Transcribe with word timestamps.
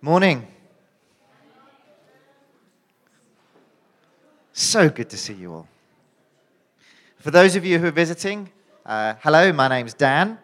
Morning. 0.00 0.46
So 4.52 4.88
good 4.88 5.10
to 5.10 5.16
see 5.16 5.32
you 5.32 5.52
all. 5.52 5.68
For 7.16 7.32
those 7.32 7.56
of 7.56 7.64
you 7.64 7.80
who 7.80 7.88
are 7.88 7.90
visiting, 7.90 8.48
uh, 8.86 9.14
hello, 9.20 9.52
my 9.52 9.66
name's 9.66 9.94
Dan. 9.94 10.38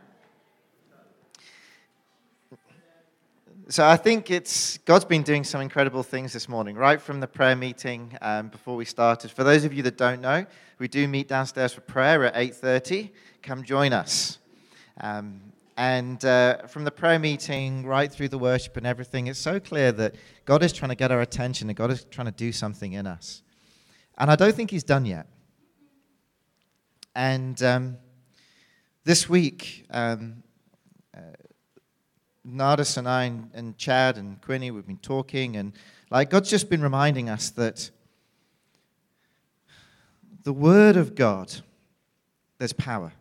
So 3.69 3.87
I 3.87 3.97
think 3.97 4.29
it's 4.33 4.79
God's 4.79 5.05
been 5.05 5.23
doing 5.23 5.45
some 5.45 5.61
incredible 5.61 6.03
things 6.03 6.33
this 6.33 6.49
morning, 6.49 6.75
right 6.75 7.01
from 7.01 7.21
the 7.21 7.29
prayer 7.29 7.55
meeting 7.55 8.19
um, 8.23 8.49
before 8.49 8.75
we 8.75 8.85
started. 8.85 9.31
For 9.31 9.45
those 9.45 9.65
of 9.65 9.73
you 9.73 9.85
that 9.85 9.97
don't 9.97 10.21
know, 10.21 10.47
we 10.81 10.89
do 10.89 11.07
meet 11.07 11.29
downstairs 11.29 11.73
for 11.73 11.81
prayer 11.83 12.25
at 12.25 12.35
8:30. 12.35 13.13
Come 13.41 13.63
join 13.63 13.93
us. 13.93 14.39
Um, 15.01 15.41
and 15.77 16.25
uh, 16.25 16.67
from 16.69 16.85
the 16.85 16.91
prayer 16.91 17.19
meeting 17.19 17.85
right 17.85 18.11
through 18.11 18.29
the 18.29 18.39
worship 18.39 18.77
and 18.77 18.87
everything, 18.87 19.27
it's 19.27 19.41
so 19.41 19.59
clear 19.59 19.91
that 19.93 20.15
God 20.45 20.63
is 20.63 20.73
trying 20.73 20.91
to 20.91 20.95
get 20.95 21.11
our 21.11 21.21
attention 21.21 21.69
and 21.69 21.77
God 21.77 21.91
is 21.91 22.05
trying 22.05 22.27
to 22.27 22.33
do 22.33 22.53
something 22.53 22.93
in 22.93 23.07
us. 23.07 23.43
And 24.17 24.31
I 24.31 24.37
don't 24.37 24.55
think 24.55 24.71
He's 24.71 24.85
done 24.85 25.05
yet. 25.05 25.27
And 27.17 27.61
um, 27.63 27.97
this 29.05 29.29
week, 29.29 29.87
um, 29.91 30.43
uh, 31.17 31.21
Nardis 32.47 32.97
and 32.97 33.09
I 33.09 33.25
and, 33.25 33.51
and 33.55 33.79
Chad 33.79 34.17
and 34.17 34.41
Quinny, 34.41 34.71
we've 34.71 34.87
been 34.87 34.99
talking, 34.99 35.57
and 35.57 35.73
like 36.11 36.31
God's 36.31 36.51
just 36.51 36.71
been 36.71 36.83
reminding 36.83 37.29
us 37.29 37.51
that 37.51 37.91
the 40.45 40.53
Word 40.53 40.97
of 40.97 41.15
God, 41.15 41.53
there's 42.59 42.73
power. 42.73 43.13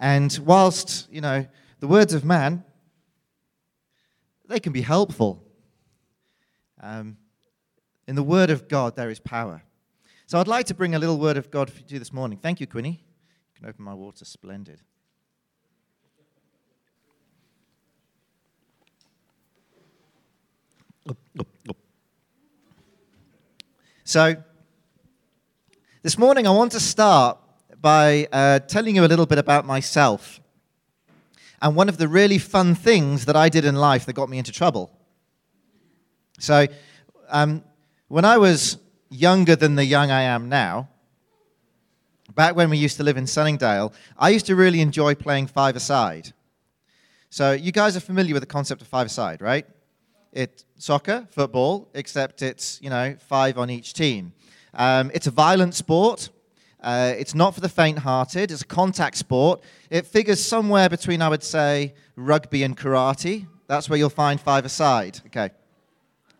And 0.00 0.36
whilst, 0.46 1.12
you 1.12 1.20
know, 1.20 1.46
the 1.78 1.86
words 1.86 2.14
of 2.14 2.24
man, 2.24 2.64
they 4.48 4.58
can 4.58 4.72
be 4.72 4.80
helpful. 4.80 5.44
Um, 6.80 7.18
in 8.08 8.16
the 8.16 8.22
word 8.22 8.48
of 8.48 8.66
God, 8.66 8.96
there 8.96 9.10
is 9.10 9.20
power. 9.20 9.62
So 10.26 10.40
I'd 10.40 10.48
like 10.48 10.66
to 10.66 10.74
bring 10.74 10.94
a 10.94 10.98
little 10.98 11.18
word 11.18 11.36
of 11.36 11.50
God 11.50 11.70
for 11.70 11.82
you 11.86 11.98
this 11.98 12.14
morning. 12.14 12.38
Thank 12.38 12.60
you, 12.60 12.66
Quinny. 12.66 13.04
You 13.54 13.60
can 13.60 13.68
open 13.68 13.84
my 13.84 13.92
water. 13.92 14.24
Splendid. 14.24 14.80
So, 24.04 24.34
this 26.02 26.18
morning 26.18 26.46
I 26.46 26.50
want 26.50 26.72
to 26.72 26.80
start 26.80 27.38
by 27.80 28.28
uh, 28.32 28.58
telling 28.60 28.96
you 28.96 29.04
a 29.04 29.08
little 29.08 29.26
bit 29.26 29.38
about 29.38 29.64
myself 29.64 30.40
and 31.62 31.76
one 31.76 31.88
of 31.88 31.98
the 31.98 32.08
really 32.08 32.38
fun 32.38 32.74
things 32.74 33.26
that 33.26 33.36
I 33.36 33.48
did 33.48 33.64
in 33.64 33.74
life 33.74 34.06
that 34.06 34.14
got 34.14 34.28
me 34.28 34.38
into 34.38 34.52
trouble. 34.52 34.90
So, 36.38 36.66
um, 37.28 37.62
when 38.08 38.24
I 38.24 38.38
was 38.38 38.78
younger 39.10 39.56
than 39.56 39.76
the 39.76 39.84
young 39.84 40.10
I 40.10 40.22
am 40.22 40.48
now, 40.48 40.88
back 42.34 42.56
when 42.56 42.70
we 42.70 42.78
used 42.78 42.96
to 42.96 43.02
live 43.02 43.16
in 43.16 43.26
Sunningdale, 43.26 43.92
I 44.18 44.30
used 44.30 44.46
to 44.46 44.56
really 44.56 44.80
enjoy 44.80 45.14
playing 45.14 45.48
five-a-side. 45.48 46.32
So, 47.28 47.52
you 47.52 47.72
guys 47.72 47.96
are 47.96 48.00
familiar 48.00 48.32
with 48.34 48.42
the 48.42 48.46
concept 48.46 48.80
of 48.80 48.88
five-a-side, 48.88 49.42
right? 49.42 49.66
It's 50.32 50.64
soccer, 50.78 51.26
football, 51.30 51.88
except 51.92 52.40
it's, 52.40 52.80
you 52.80 52.88
know, 52.88 53.16
five 53.28 53.58
on 53.58 53.68
each 53.68 53.92
team. 53.92 54.32
Um, 54.72 55.10
it's 55.12 55.26
a 55.26 55.30
violent 55.30 55.74
sport. 55.74 56.30
Uh, 56.82 57.12
it's 57.18 57.34
not 57.34 57.54
for 57.54 57.60
the 57.60 57.68
faint 57.68 57.98
hearted. 57.98 58.50
It's 58.50 58.62
a 58.62 58.66
contact 58.66 59.16
sport. 59.16 59.62
It 59.90 60.06
figures 60.06 60.42
somewhere 60.42 60.88
between, 60.88 61.20
I 61.20 61.28
would 61.28 61.42
say, 61.42 61.94
rugby 62.16 62.62
and 62.62 62.76
karate. 62.76 63.46
That's 63.66 63.88
where 63.90 63.98
you'll 63.98 64.08
find 64.08 64.40
five 64.40 64.64
aside. 64.64 65.20
Okay. 65.26 65.50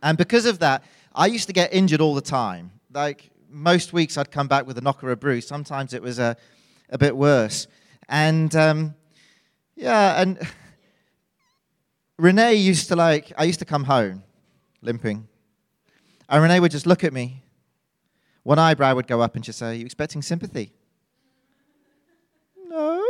And 0.03 0.17
because 0.17 0.47
of 0.47 0.61
that, 0.61 0.83
I 1.15 1.27
used 1.27 1.47
to 1.49 1.53
get 1.53 1.75
injured 1.75 2.01
all 2.01 2.15
the 2.15 2.23
time. 2.23 2.71
Like 2.93 3.31
most 3.51 3.93
weeks, 3.93 4.17
I'd 4.17 4.31
come 4.31 4.49
back 4.49 4.67
with 4.67 4.79
a 4.79 4.81
knock 4.81 5.05
or 5.05 5.11
a 5.11 5.17
bruise. 5.17 5.47
Sometimes 5.47 5.93
it 5.93 6.03
was 6.03 6.19
a, 6.19 6.37
a 6.89 6.97
bit 6.97 7.17
worse. 7.17 7.67
And 8.09 8.55
um, 8.57 8.95
yeah, 9.77 10.21
and 10.23 10.39
Renee 12.19 12.55
used 12.55 12.89
to 12.89 12.97
like, 12.97 13.33
I 13.37 13.45
used 13.45 13.59
to 13.59 13.65
come 13.67 13.85
home 13.85 14.23
limping. 14.81 15.29
And 16.29 16.43
Renee 16.43 16.61
would 16.61 16.71
just 16.71 16.87
look 16.87 17.05
at 17.05 17.13
me 17.13 17.43
one 18.43 18.59
eyebrow 18.59 18.95
would 18.95 19.07
go 19.07 19.21
up 19.21 19.37
and 19.37 19.45
she'd 19.45 19.55
say, 19.55 19.71
Are 19.71 19.75
you 19.75 19.85
expecting 19.85 20.23
sympathy? 20.23 20.73
No. 22.67 23.05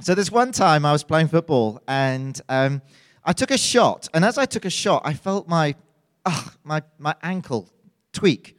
So, 0.00 0.14
this 0.14 0.30
one 0.30 0.52
time 0.52 0.84
I 0.84 0.92
was 0.92 1.02
playing 1.02 1.28
football 1.28 1.80
and 1.88 2.40
um, 2.48 2.82
I 3.24 3.32
took 3.32 3.50
a 3.50 3.58
shot. 3.58 4.08
And 4.12 4.24
as 4.24 4.36
I 4.36 4.44
took 4.44 4.64
a 4.64 4.70
shot, 4.70 5.02
I 5.04 5.14
felt 5.14 5.48
my, 5.48 5.74
uh, 6.24 6.44
my, 6.62 6.82
my 6.98 7.14
ankle 7.22 7.70
tweak. 8.12 8.56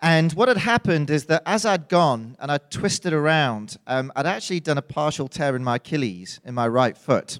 And 0.00 0.32
what 0.34 0.48
had 0.48 0.58
happened 0.58 1.08
is 1.10 1.26
that 1.26 1.42
as 1.46 1.64
I'd 1.64 1.88
gone 1.88 2.36
and 2.38 2.50
I'd 2.50 2.70
twisted 2.70 3.12
around, 3.12 3.78
um, 3.86 4.12
I'd 4.14 4.26
actually 4.26 4.60
done 4.60 4.76
a 4.76 4.82
partial 4.82 5.28
tear 5.28 5.56
in 5.56 5.64
my 5.64 5.76
Achilles 5.76 6.40
in 6.44 6.54
my 6.54 6.68
right 6.68 6.96
foot. 6.96 7.38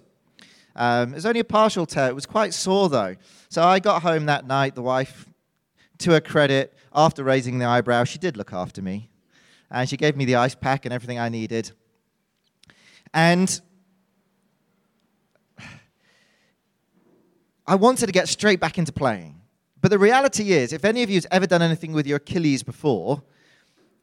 Um, 0.77 1.13
it 1.13 1.17
was 1.17 1.27
only 1.27 1.41
a 1.41 1.45
partial 1.45 1.87
tear. 1.87 2.09
It 2.09 2.15
was 2.15 2.27
quite 2.27 2.53
sore, 2.53 2.89
though. 2.89 3.17
So 3.49 3.63
I 3.63 3.79
got 3.79 4.03
home 4.03 4.27
that 4.27 4.47
night. 4.47 4.75
The 4.75 4.83
wife, 4.83 5.27
to 5.99 6.13
her 6.13 6.21
credit, 6.21 6.75
after 6.93 7.23
raising 7.23 7.59
the 7.59 7.67
eyebrow, 7.67 8.05
she 8.05 8.19
did 8.19 8.37
look 8.37 8.53
after 8.53 8.83
me. 8.83 9.11
And 9.71 9.89
she 9.89 9.97
gave 9.97 10.17
me 10.17 10.25
the 10.25 10.37
ice 10.37 10.55
pack 10.55 10.85
and 10.85 10.93
everything 10.93 11.19
I 11.19 11.29
needed. 11.29 11.73
And 13.13 13.61
I 17.67 17.77
wanted 17.77 18.07
to 18.07 18.13
get 18.13 18.29
straight 18.29 18.61
back 18.61 18.79
into 18.79 18.93
playing. 18.93 19.41
But 19.81 19.91
the 19.91 19.99
reality 19.99 20.53
is, 20.53 20.73
if 20.73 20.85
any 20.85 21.03
of 21.03 21.11
you 21.11 21.17
has 21.17 21.27
ever 21.31 21.47
done 21.47 21.63
anything 21.63 21.93
with 21.93 22.07
your 22.07 22.17
Achilles 22.17 22.63
before, 22.63 23.23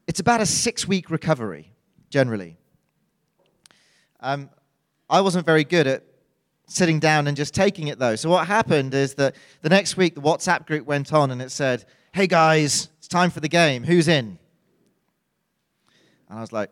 it's 0.07 0.19
about 0.19 0.41
a 0.41 0.45
six 0.45 0.87
week 0.87 1.09
recovery, 1.09 1.71
generally. 2.09 2.57
Um, 4.19 4.49
I 5.09 5.21
wasn't 5.21 5.45
very 5.45 5.63
good 5.63 5.87
at 5.87 6.03
sitting 6.71 6.99
down 6.99 7.27
and 7.27 7.35
just 7.35 7.53
taking 7.53 7.87
it 7.87 7.99
though. 7.99 8.15
So 8.15 8.29
what 8.29 8.47
happened 8.47 8.93
is 8.93 9.15
that 9.15 9.35
the 9.61 9.69
next 9.69 9.97
week 9.97 10.15
the 10.15 10.21
WhatsApp 10.21 10.65
group 10.65 10.85
went 10.85 11.13
on 11.13 11.31
and 11.31 11.41
it 11.41 11.51
said, 11.51 11.85
"Hey 12.13 12.27
guys, 12.27 12.89
it's 12.97 13.07
time 13.07 13.29
for 13.29 13.39
the 13.39 13.49
game. 13.49 13.83
Who's 13.83 14.07
in?" 14.07 14.39
And 16.29 16.37
I 16.37 16.41
was 16.41 16.53
like, 16.53 16.71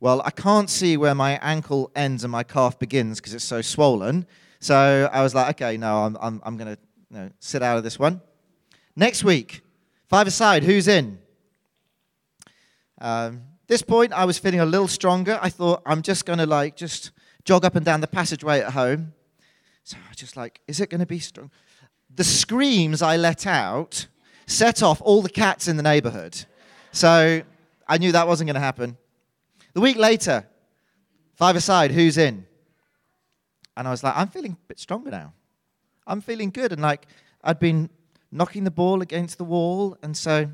"Well, 0.00 0.22
I 0.24 0.30
can't 0.30 0.70
see 0.70 0.96
where 0.96 1.14
my 1.14 1.38
ankle 1.42 1.90
ends 1.96 2.22
and 2.22 2.30
my 2.30 2.44
calf 2.44 2.78
begins 2.78 3.20
because 3.20 3.34
it's 3.34 3.44
so 3.44 3.60
swollen." 3.60 4.26
So 4.60 5.10
I 5.12 5.22
was 5.22 5.34
like, 5.34 5.60
"Okay, 5.60 5.76
no, 5.76 6.04
I'm 6.04 6.16
I'm, 6.20 6.40
I'm 6.44 6.56
to 6.76 6.80
you 7.10 7.18
know, 7.18 7.30
sit 7.40 7.62
out 7.62 7.76
of 7.76 7.84
this 7.84 7.98
one." 7.98 8.20
Next 8.94 9.24
week, 9.24 9.62
five 10.08 10.26
aside, 10.26 10.64
who's 10.64 10.88
in? 10.88 11.18
Um, 12.98 13.42
this 13.66 13.82
point, 13.82 14.12
I 14.12 14.24
was 14.24 14.38
feeling 14.38 14.60
a 14.60 14.66
little 14.66 14.88
stronger. 14.88 15.38
I 15.42 15.50
thought 15.50 15.82
I'm 15.84 16.02
just 16.02 16.24
to 16.38 16.46
like 16.46 16.76
just 16.76 17.10
jog 17.46 17.64
up 17.64 17.76
and 17.76 17.86
down 17.86 18.02
the 18.02 18.06
passageway 18.06 18.60
at 18.60 18.72
home. 18.72 19.14
So 19.84 19.96
I 20.04 20.08
was 20.10 20.18
just 20.18 20.36
like, 20.36 20.60
is 20.66 20.80
it 20.80 20.90
going 20.90 21.00
to 21.00 21.06
be 21.06 21.20
strong? 21.20 21.50
The 22.14 22.24
screams 22.24 23.00
I 23.00 23.16
let 23.16 23.46
out 23.46 24.08
set 24.46 24.82
off 24.82 25.00
all 25.00 25.22
the 25.22 25.30
cats 25.30 25.68
in 25.68 25.76
the 25.76 25.82
neighborhood. 25.82 26.44
So 26.92 27.42
I 27.88 27.98
knew 27.98 28.12
that 28.12 28.26
wasn't 28.26 28.48
going 28.48 28.56
to 28.56 28.60
happen. 28.60 28.98
The 29.74 29.80
week 29.80 29.96
later, 29.96 30.44
five 31.36 31.54
aside, 31.54 31.92
who's 31.92 32.18
in? 32.18 32.46
And 33.76 33.86
I 33.86 33.92
was 33.92 34.02
like, 34.02 34.16
I'm 34.16 34.28
feeling 34.28 34.52
a 34.52 34.66
bit 34.66 34.80
stronger 34.80 35.10
now. 35.10 35.32
I'm 36.06 36.20
feeling 36.20 36.50
good. 36.50 36.72
And 36.72 36.82
like, 36.82 37.06
I'd 37.44 37.60
been 37.60 37.90
knocking 38.32 38.64
the 38.64 38.70
ball 38.72 39.02
against 39.02 39.38
the 39.38 39.44
wall. 39.44 39.96
And 40.02 40.16
so 40.16 40.50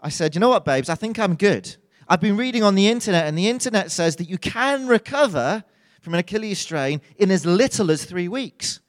I 0.00 0.10
said, 0.10 0.34
you 0.34 0.40
know 0.40 0.50
what, 0.50 0.66
babes, 0.66 0.90
I 0.90 0.96
think 0.96 1.18
I'm 1.18 1.34
good. 1.34 1.76
I've 2.08 2.20
been 2.20 2.36
reading 2.36 2.62
on 2.62 2.74
the 2.74 2.88
internet, 2.88 3.26
and 3.26 3.36
the 3.36 3.48
internet 3.48 3.90
says 3.90 4.16
that 4.16 4.28
you 4.28 4.38
can 4.38 4.86
recover 4.86 5.62
from 6.00 6.14
an 6.14 6.20
Achilles 6.20 6.58
strain 6.58 7.02
in 7.18 7.30
as 7.30 7.44
little 7.44 7.90
as 7.90 8.04
three 8.04 8.28
weeks. 8.28 8.80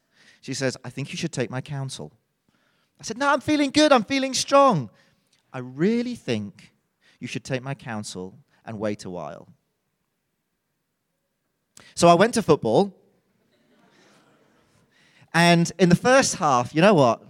She 0.41 0.53
says, 0.53 0.77
I 0.85 0.89
think 0.89 1.11
you 1.11 1.17
should 1.17 1.33
take 1.33 1.49
my 1.49 1.59
counsel. 1.59 2.13
I 2.99 3.03
said, 3.03 3.17
No, 3.17 3.27
I'm 3.27 3.41
feeling 3.41 3.71
good. 3.71 3.91
I'm 3.91 4.05
feeling 4.05 4.33
strong. 4.33 4.89
I 5.51 5.59
really 5.59 6.15
think 6.15 6.73
you 7.19 7.27
should 7.27 7.43
take 7.43 7.61
my 7.61 7.73
counsel 7.73 8.37
and 8.65 8.79
wait 8.79 9.03
a 9.03 9.09
while. 9.09 9.49
So 11.95 12.07
I 12.07 12.13
went 12.13 12.35
to 12.35 12.41
football. 12.41 12.95
And 15.33 15.71
in 15.77 15.89
the 15.89 15.95
first 15.95 16.35
half, 16.35 16.73
you 16.73 16.81
know 16.81 16.93
what? 16.93 17.21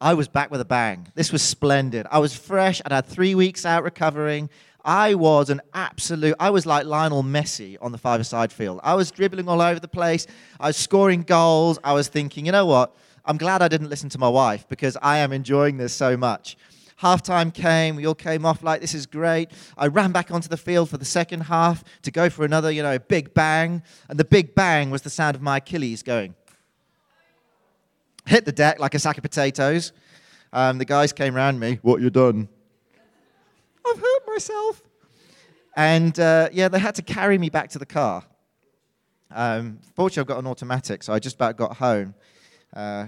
I 0.00 0.14
was 0.14 0.28
back 0.28 0.50
with 0.50 0.62
a 0.62 0.64
bang. 0.64 1.08
This 1.14 1.30
was 1.30 1.42
splendid. 1.42 2.06
I 2.10 2.18
was 2.20 2.34
fresh. 2.34 2.80
I'd 2.84 2.92
had 2.92 3.06
three 3.06 3.34
weeks 3.34 3.66
out 3.66 3.84
recovering. 3.84 4.48
I 4.84 5.14
was 5.14 5.50
an 5.50 5.60
absolute, 5.74 6.34
I 6.40 6.50
was 6.50 6.66
like 6.66 6.86
Lionel 6.86 7.22
Messi 7.22 7.76
on 7.80 7.92
the 7.92 7.98
five-a-side 7.98 8.52
field. 8.52 8.80
I 8.82 8.94
was 8.94 9.10
dribbling 9.10 9.48
all 9.48 9.60
over 9.60 9.80
the 9.80 9.88
place. 9.88 10.26
I 10.58 10.68
was 10.68 10.76
scoring 10.76 11.22
goals. 11.22 11.78
I 11.84 11.92
was 11.92 12.08
thinking, 12.08 12.46
you 12.46 12.52
know 12.52 12.66
what? 12.66 12.94
I'm 13.24 13.36
glad 13.36 13.62
I 13.62 13.68
didn't 13.68 13.90
listen 13.90 14.08
to 14.10 14.18
my 14.18 14.28
wife 14.28 14.66
because 14.68 14.96
I 15.02 15.18
am 15.18 15.32
enjoying 15.32 15.76
this 15.76 15.92
so 15.92 16.16
much. 16.16 16.56
Halftime 17.00 17.52
came. 17.52 17.96
We 17.96 18.06
all 18.06 18.14
came 18.14 18.44
off 18.44 18.62
like, 18.62 18.80
this 18.80 18.94
is 18.94 19.06
great. 19.06 19.50
I 19.76 19.86
ran 19.86 20.12
back 20.12 20.30
onto 20.30 20.48
the 20.48 20.56
field 20.56 20.90
for 20.90 20.98
the 20.98 21.04
second 21.04 21.40
half 21.42 21.82
to 22.02 22.10
go 22.10 22.28
for 22.28 22.44
another, 22.44 22.70
you 22.70 22.82
know, 22.82 22.98
big 22.98 23.32
bang. 23.32 23.82
And 24.08 24.18
the 24.18 24.24
big 24.24 24.54
bang 24.54 24.90
was 24.90 25.02
the 25.02 25.10
sound 25.10 25.34
of 25.34 25.42
my 25.42 25.58
Achilles 25.58 26.02
going. 26.02 26.34
Hit 28.26 28.44
the 28.44 28.52
deck 28.52 28.78
like 28.78 28.94
a 28.94 28.98
sack 28.98 29.16
of 29.16 29.22
potatoes. 29.22 29.92
Um, 30.52 30.78
the 30.78 30.84
guys 30.84 31.12
came 31.12 31.36
around 31.36 31.58
me. 31.58 31.78
What 31.82 32.00
you 32.00 32.10
done? 32.10 32.48
And 35.76 36.18
uh, 36.18 36.48
yeah, 36.52 36.68
they 36.68 36.78
had 36.78 36.94
to 36.96 37.02
carry 37.02 37.38
me 37.38 37.50
back 37.50 37.70
to 37.70 37.78
the 37.78 37.86
car. 37.86 38.24
Um, 39.30 39.78
fortunately, 39.94 40.22
I've 40.22 40.26
got 40.26 40.38
an 40.38 40.46
automatic, 40.46 41.02
so 41.02 41.12
I 41.12 41.18
just 41.18 41.36
about 41.36 41.56
got 41.56 41.76
home. 41.76 42.14
Uh, 42.74 43.06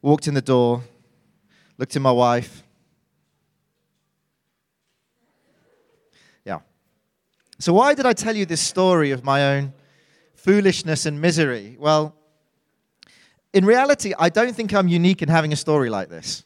walked 0.00 0.26
in 0.26 0.34
the 0.34 0.42
door, 0.42 0.82
looked 1.76 1.94
at 1.94 2.02
my 2.02 2.12
wife. 2.12 2.62
Yeah. 6.44 6.60
So, 7.58 7.74
why 7.74 7.94
did 7.94 8.06
I 8.06 8.14
tell 8.14 8.34
you 8.34 8.46
this 8.46 8.60
story 8.60 9.10
of 9.10 9.24
my 9.24 9.56
own 9.56 9.74
foolishness 10.34 11.04
and 11.04 11.20
misery? 11.20 11.76
Well, 11.78 12.14
in 13.52 13.64
reality, 13.64 14.14
I 14.18 14.28
don't 14.28 14.54
think 14.54 14.72
I'm 14.72 14.88
unique 14.88 15.22
in 15.22 15.28
having 15.28 15.52
a 15.52 15.56
story 15.56 15.90
like 15.90 16.08
this. 16.08 16.44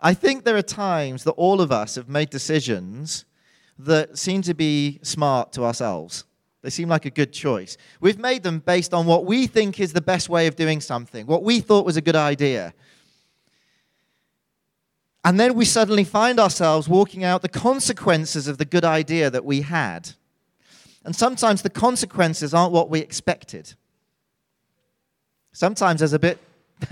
I 0.00 0.14
think 0.14 0.44
there 0.44 0.56
are 0.56 0.62
times 0.62 1.24
that 1.24 1.32
all 1.32 1.60
of 1.60 1.70
us 1.70 1.94
have 1.94 2.08
made 2.08 2.30
decisions 2.30 3.24
that 3.84 4.18
seem 4.18 4.42
to 4.42 4.54
be 4.54 4.98
smart 5.02 5.52
to 5.52 5.64
ourselves. 5.64 6.24
They 6.62 6.70
seem 6.70 6.88
like 6.88 7.06
a 7.06 7.10
good 7.10 7.32
choice. 7.32 7.76
We've 8.00 8.18
made 8.18 8.44
them 8.44 8.60
based 8.60 8.94
on 8.94 9.06
what 9.06 9.26
we 9.26 9.46
think 9.46 9.80
is 9.80 9.92
the 9.92 10.00
best 10.00 10.28
way 10.28 10.46
of 10.46 10.54
doing 10.56 10.80
something, 10.80 11.26
what 11.26 11.42
we 11.42 11.60
thought 11.60 11.84
was 11.84 11.96
a 11.96 12.00
good 12.00 12.16
idea. 12.16 12.72
And 15.24 15.38
then 15.38 15.54
we 15.54 15.64
suddenly 15.64 16.04
find 16.04 16.40
ourselves 16.40 16.88
walking 16.88 17.22
out 17.22 17.42
the 17.42 17.48
consequences 17.48 18.48
of 18.48 18.58
the 18.58 18.64
good 18.64 18.84
idea 18.84 19.30
that 19.30 19.44
we 19.44 19.62
had. 19.62 20.10
And 21.04 21.14
sometimes 21.14 21.62
the 21.62 21.70
consequences 21.70 22.54
aren't 22.54 22.72
what 22.72 22.90
we 22.90 23.00
expected. 23.00 23.74
Sometimes 25.52 26.00
there's 26.00 26.12
a 26.12 26.18
bit, 26.18 26.38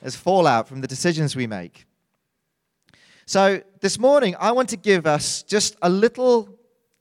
there's 0.00 0.16
fallout 0.16 0.68
from 0.68 0.80
the 0.80 0.88
decisions 0.88 1.36
we 1.36 1.46
make. 1.46 1.86
So 3.26 3.62
this 3.84 3.98
morning, 3.98 4.34
I 4.40 4.52
want 4.52 4.70
to 4.70 4.78
give 4.78 5.06
us 5.06 5.42
just 5.42 5.76
a 5.82 5.90
little 5.90 6.48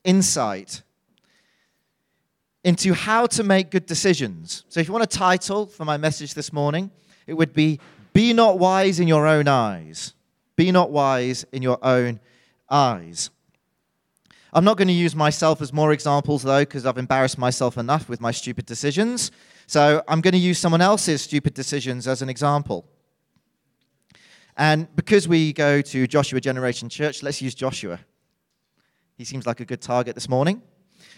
insight 0.03 0.81
into 2.65 2.93
how 2.93 3.25
to 3.25 3.41
make 3.41 3.71
good 3.71 3.85
decisions. 3.85 4.65
So 4.67 4.81
if 4.81 4.87
you 4.87 4.91
want 4.91 5.05
a 5.05 5.17
title 5.17 5.65
for 5.65 5.85
my 5.85 5.95
message 5.95 6.33
this 6.33 6.51
morning, 6.51 6.91
it 7.25 7.35
would 7.35 7.53
be 7.53 7.79
Be 8.11 8.33
Not 8.33 8.59
Wise 8.59 8.99
in 8.99 9.07
Your 9.07 9.25
Own 9.25 9.47
Eyes. 9.47 10.13
Be 10.57 10.73
not 10.73 10.91
wise 10.91 11.45
in 11.53 11.61
your 11.61 11.79
own 11.81 12.19
eyes. 12.69 13.29
I'm 14.51 14.65
not 14.65 14.75
going 14.75 14.89
to 14.89 14.93
use 14.93 15.15
myself 15.15 15.61
as 15.61 15.71
more 15.71 15.93
examples, 15.93 16.43
though, 16.43 16.63
because 16.63 16.85
I've 16.85 16.97
embarrassed 16.97 17.37
myself 17.37 17.77
enough 17.77 18.09
with 18.09 18.19
my 18.19 18.31
stupid 18.31 18.65
decisions. 18.65 19.31
So 19.67 20.03
I'm 20.05 20.19
going 20.19 20.33
to 20.33 20.37
use 20.37 20.59
someone 20.59 20.81
else's 20.81 21.21
stupid 21.21 21.53
decisions 21.53 22.09
as 22.09 22.21
an 22.21 22.27
example. 22.27 22.85
And 24.57 24.93
because 24.95 25.27
we 25.27 25.53
go 25.53 25.81
to 25.81 26.07
Joshua 26.07 26.39
Generation 26.39 26.89
Church, 26.89 27.23
let's 27.23 27.41
use 27.41 27.55
Joshua. 27.55 27.99
He 29.17 29.25
seems 29.25 29.45
like 29.45 29.59
a 29.59 29.65
good 29.65 29.81
target 29.81 30.15
this 30.15 30.29
morning. 30.29 30.61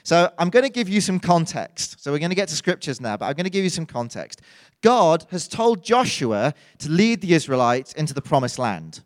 So 0.03 0.31
I'm 0.37 0.49
going 0.49 0.63
to 0.63 0.71
give 0.71 0.87
you 0.87 1.01
some 1.01 1.19
context. 1.19 2.01
So 2.01 2.11
we're 2.11 2.19
going 2.19 2.29
to 2.29 2.35
get 2.35 2.47
to 2.49 2.55
scriptures 2.55 3.01
now, 3.01 3.17
but 3.17 3.25
I'm 3.25 3.33
going 3.33 3.45
to 3.45 3.49
give 3.49 3.63
you 3.63 3.69
some 3.69 3.85
context. 3.85 4.41
God 4.81 5.25
has 5.31 5.47
told 5.47 5.83
Joshua 5.83 6.53
to 6.79 6.89
lead 6.89 7.21
the 7.21 7.33
Israelites 7.33 7.93
into 7.93 8.13
the 8.13 8.21
promised 8.21 8.59
land. 8.59 9.03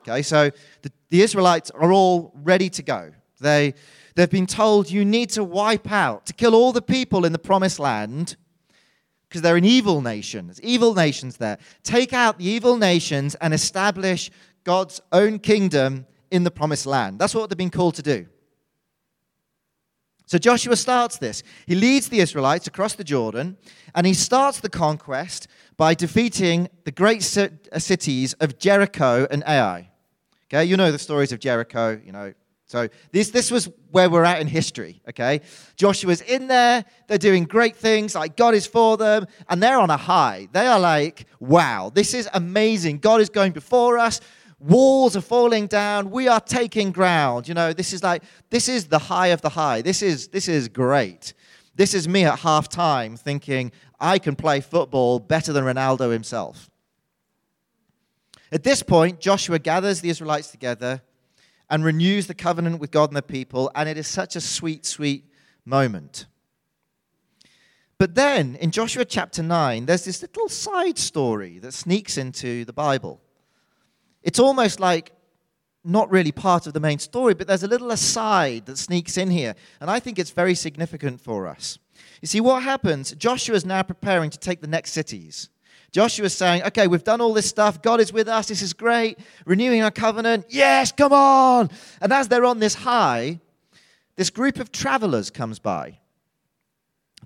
Okay, 0.00 0.22
so 0.22 0.50
the, 0.82 0.92
the 1.10 1.22
Israelites 1.22 1.70
are 1.70 1.92
all 1.92 2.32
ready 2.42 2.68
to 2.70 2.82
go. 2.82 3.12
They, 3.40 3.74
they've 4.16 4.28
been 4.28 4.46
told 4.46 4.90
you 4.90 5.04
need 5.04 5.30
to 5.30 5.44
wipe 5.44 5.90
out, 5.90 6.26
to 6.26 6.32
kill 6.32 6.54
all 6.54 6.72
the 6.72 6.82
people 6.82 7.24
in 7.24 7.32
the 7.32 7.38
promised 7.38 7.78
land 7.78 8.36
because 9.32 9.40
they're 9.40 9.56
an 9.56 9.64
evil 9.64 10.02
nation. 10.02 10.48
There's 10.48 10.60
evil 10.60 10.92
nations 10.92 11.38
there. 11.38 11.56
Take 11.82 12.12
out 12.12 12.36
the 12.36 12.44
evil 12.44 12.76
nations 12.76 13.34
and 13.36 13.54
establish 13.54 14.30
God's 14.62 15.00
own 15.10 15.38
kingdom 15.38 16.04
in 16.30 16.44
the 16.44 16.50
promised 16.50 16.84
land. 16.84 17.18
That's 17.18 17.34
what 17.34 17.48
they've 17.48 17.56
been 17.56 17.70
called 17.70 17.94
to 17.94 18.02
do. 18.02 18.26
So 20.26 20.36
Joshua 20.36 20.76
starts 20.76 21.16
this. 21.16 21.42
He 21.66 21.74
leads 21.74 22.10
the 22.10 22.20
Israelites 22.20 22.66
across 22.66 22.92
the 22.92 23.04
Jordan, 23.04 23.56
and 23.94 24.06
he 24.06 24.12
starts 24.12 24.60
the 24.60 24.68
conquest 24.68 25.48
by 25.78 25.94
defeating 25.94 26.68
the 26.84 26.92
great 26.92 27.20
uh, 27.38 27.78
cities 27.78 28.34
of 28.34 28.58
Jericho 28.58 29.26
and 29.30 29.42
Ai. 29.44 29.88
Okay, 30.52 30.66
you 30.66 30.76
know 30.76 30.92
the 30.92 30.98
stories 30.98 31.32
of 31.32 31.40
Jericho, 31.40 31.98
you 32.04 32.12
know, 32.12 32.34
so 32.72 32.88
this, 33.10 33.28
this 33.28 33.50
was 33.50 33.68
where 33.90 34.08
we're 34.08 34.24
at 34.24 34.40
in 34.40 34.46
history, 34.46 35.02
okay? 35.06 35.42
Joshua's 35.76 36.22
in 36.22 36.46
there, 36.46 36.86
they're 37.06 37.18
doing 37.18 37.44
great 37.44 37.76
things, 37.76 38.14
like 38.14 38.34
God 38.34 38.54
is 38.54 38.66
for 38.66 38.96
them, 38.96 39.26
and 39.50 39.62
they're 39.62 39.78
on 39.78 39.90
a 39.90 39.98
high. 39.98 40.48
They 40.52 40.66
are 40.66 40.80
like, 40.80 41.26
wow, 41.38 41.92
this 41.94 42.14
is 42.14 42.30
amazing. 42.32 43.00
God 43.00 43.20
is 43.20 43.28
going 43.28 43.52
before 43.52 43.98
us. 43.98 44.22
Walls 44.58 45.14
are 45.18 45.20
falling 45.20 45.66
down. 45.66 46.10
We 46.10 46.28
are 46.28 46.40
taking 46.40 46.92
ground. 46.92 47.46
You 47.46 47.52
know, 47.52 47.74
this 47.74 47.92
is 47.92 48.02
like, 48.02 48.22
this 48.48 48.70
is 48.70 48.86
the 48.86 48.98
high 48.98 49.26
of 49.26 49.42
the 49.42 49.50
high. 49.50 49.82
This 49.82 50.00
is, 50.00 50.28
this 50.28 50.48
is 50.48 50.68
great. 50.68 51.34
This 51.74 51.92
is 51.92 52.08
me 52.08 52.24
at 52.24 52.38
halftime 52.38 53.18
thinking, 53.18 53.70
I 54.00 54.18
can 54.18 54.34
play 54.34 54.62
football 54.62 55.18
better 55.18 55.52
than 55.52 55.64
Ronaldo 55.64 56.10
himself. 56.10 56.70
At 58.50 58.62
this 58.62 58.82
point, 58.82 59.20
Joshua 59.20 59.58
gathers 59.58 60.00
the 60.00 60.08
Israelites 60.08 60.50
together 60.50 61.02
and 61.72 61.82
renews 61.86 62.26
the 62.26 62.34
covenant 62.34 62.80
with 62.80 62.90
God 62.90 63.08
and 63.08 63.16
the 63.16 63.22
people. 63.22 63.70
And 63.74 63.88
it 63.88 63.96
is 63.96 64.06
such 64.06 64.36
a 64.36 64.42
sweet, 64.42 64.84
sweet 64.84 65.24
moment. 65.64 66.26
But 67.96 68.14
then 68.14 68.56
in 68.56 68.70
Joshua 68.70 69.06
chapter 69.06 69.42
9, 69.42 69.86
there's 69.86 70.04
this 70.04 70.20
little 70.20 70.50
side 70.50 70.98
story 70.98 71.58
that 71.60 71.72
sneaks 71.72 72.18
into 72.18 72.66
the 72.66 72.74
Bible. 72.74 73.22
It's 74.22 74.38
almost 74.38 74.80
like 74.80 75.12
not 75.82 76.10
really 76.10 76.30
part 76.30 76.66
of 76.66 76.74
the 76.74 76.80
main 76.80 76.98
story, 76.98 77.32
but 77.32 77.46
there's 77.46 77.62
a 77.62 77.68
little 77.68 77.90
aside 77.90 78.66
that 78.66 78.76
sneaks 78.76 79.16
in 79.16 79.30
here. 79.30 79.54
And 79.80 79.90
I 79.90 79.98
think 79.98 80.18
it's 80.18 80.30
very 80.30 80.54
significant 80.54 81.22
for 81.22 81.46
us. 81.46 81.78
You 82.20 82.28
see, 82.28 82.42
what 82.42 82.62
happens? 82.62 83.12
Joshua 83.12 83.56
is 83.56 83.64
now 83.64 83.82
preparing 83.82 84.28
to 84.28 84.38
take 84.38 84.60
the 84.60 84.66
next 84.66 84.92
cities. 84.92 85.48
Joshua's 85.92 86.34
saying, 86.34 86.62
okay, 86.64 86.86
we've 86.86 87.04
done 87.04 87.20
all 87.20 87.34
this 87.34 87.48
stuff. 87.48 87.82
God 87.82 88.00
is 88.00 88.12
with 88.12 88.26
us. 88.26 88.48
This 88.48 88.62
is 88.62 88.72
great. 88.72 89.18
Renewing 89.44 89.82
our 89.82 89.90
covenant. 89.90 90.46
Yes, 90.48 90.90
come 90.90 91.12
on. 91.12 91.68
And 92.00 92.12
as 92.12 92.28
they're 92.28 92.46
on 92.46 92.58
this 92.58 92.74
high, 92.74 93.40
this 94.16 94.30
group 94.30 94.58
of 94.58 94.72
travelers 94.72 95.30
comes 95.30 95.58
by. 95.58 95.98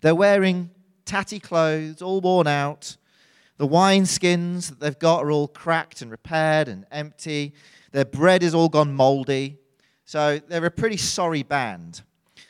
They're 0.00 0.16
wearing 0.16 0.70
tatty 1.04 1.38
clothes, 1.38 2.02
all 2.02 2.20
worn 2.20 2.48
out. 2.48 2.96
The 3.56 3.68
wineskins 3.68 4.68
that 4.68 4.80
they've 4.80 4.98
got 4.98 5.24
are 5.24 5.30
all 5.30 5.48
cracked 5.48 6.02
and 6.02 6.10
repaired 6.10 6.66
and 6.68 6.84
empty. 6.90 7.54
Their 7.92 8.04
bread 8.04 8.42
is 8.42 8.54
all 8.54 8.68
gone 8.68 8.92
moldy. 8.92 9.58
So 10.04 10.40
they're 10.48 10.64
a 10.64 10.70
pretty 10.70 10.96
sorry 10.96 11.44
band. 11.44 12.02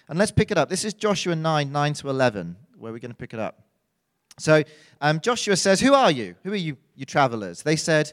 And 0.08 0.18
let's 0.18 0.32
pick 0.32 0.50
it 0.50 0.56
up. 0.56 0.70
This 0.70 0.84
is 0.84 0.94
Joshua 0.94 1.36
9 1.36 1.70
9 1.70 1.92
to 1.94 2.08
11, 2.08 2.56
where 2.78 2.90
we're 2.90 2.98
going 2.98 3.10
to 3.10 3.16
pick 3.16 3.34
it 3.34 3.40
up. 3.40 3.62
So 4.38 4.62
um, 5.00 5.20
Joshua 5.20 5.56
says, 5.56 5.80
Who 5.80 5.94
are 5.94 6.10
you? 6.10 6.36
Who 6.42 6.52
are 6.52 6.56
you, 6.56 6.76
you 6.94 7.04
travelers? 7.04 7.62
They 7.62 7.76
said, 7.76 8.12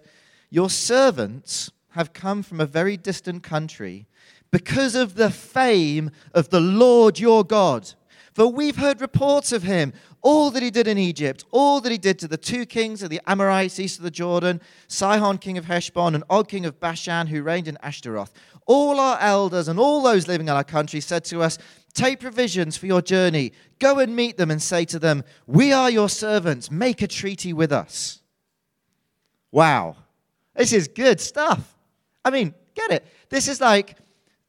Your 0.49 0.69
servants 0.69 1.71
have 1.91 2.13
come 2.13 2.43
from 2.43 2.59
a 2.59 2.65
very 2.65 2.97
distant 2.97 3.43
country 3.43 4.07
because 4.51 4.95
of 4.95 5.15
the 5.15 5.29
fame 5.29 6.11
of 6.33 6.49
the 6.49 6.59
Lord 6.59 7.19
your 7.19 7.43
God. 7.43 7.93
For 8.33 8.47
we've 8.47 8.77
heard 8.77 8.99
reports 8.99 9.51
of 9.51 9.63
him, 9.63 9.93
all 10.21 10.49
that 10.51 10.63
he 10.63 10.71
did 10.71 10.87
in 10.87 10.97
Egypt, 10.97 11.45
all 11.51 11.81
that 11.81 11.91
he 11.91 11.97
did 11.97 12.17
to 12.19 12.27
the 12.27 12.37
two 12.37 12.65
kings 12.65 13.03
of 13.03 13.09
the 13.09 13.21
Amorites 13.27 13.79
east 13.79 13.99
of 13.99 14.03
the 14.03 14.11
Jordan, 14.11 14.59
Sihon 14.87 15.37
king 15.37 15.57
of 15.57 15.65
Heshbon, 15.65 16.15
and 16.15 16.23
Og 16.29 16.47
king 16.47 16.65
of 16.65 16.79
Bashan, 16.79 17.27
who 17.27 17.43
reigned 17.43 17.67
in 17.67 17.77
Ashtaroth. 17.83 18.33
All 18.65 18.99
our 18.99 19.19
elders 19.19 19.67
and 19.67 19.77
all 19.79 20.01
those 20.01 20.27
living 20.27 20.47
in 20.47 20.53
our 20.53 20.63
country 20.63 20.99
said 20.99 21.25
to 21.25 21.41
us, 21.41 21.57
Take 21.93 22.19
provisions 22.19 22.75
for 22.75 22.87
your 22.87 23.01
journey. 23.01 23.53
Go 23.79 23.99
and 23.99 24.15
meet 24.15 24.37
them 24.37 24.49
and 24.49 24.61
say 24.61 24.85
to 24.85 24.99
them, 24.99 25.23
We 25.45 25.71
are 25.71 25.91
your 25.91 26.09
servants. 26.09 26.71
Make 26.71 27.01
a 27.01 27.07
treaty 27.07 27.53
with 27.53 27.71
us. 27.71 28.21
Wow. 29.51 29.97
This 30.55 30.73
is 30.73 30.87
good 30.87 31.19
stuff. 31.19 31.77
I 32.25 32.31
mean, 32.31 32.53
get 32.73 32.91
it. 32.91 33.05
This 33.29 33.47
is 33.47 33.61
like 33.61 33.97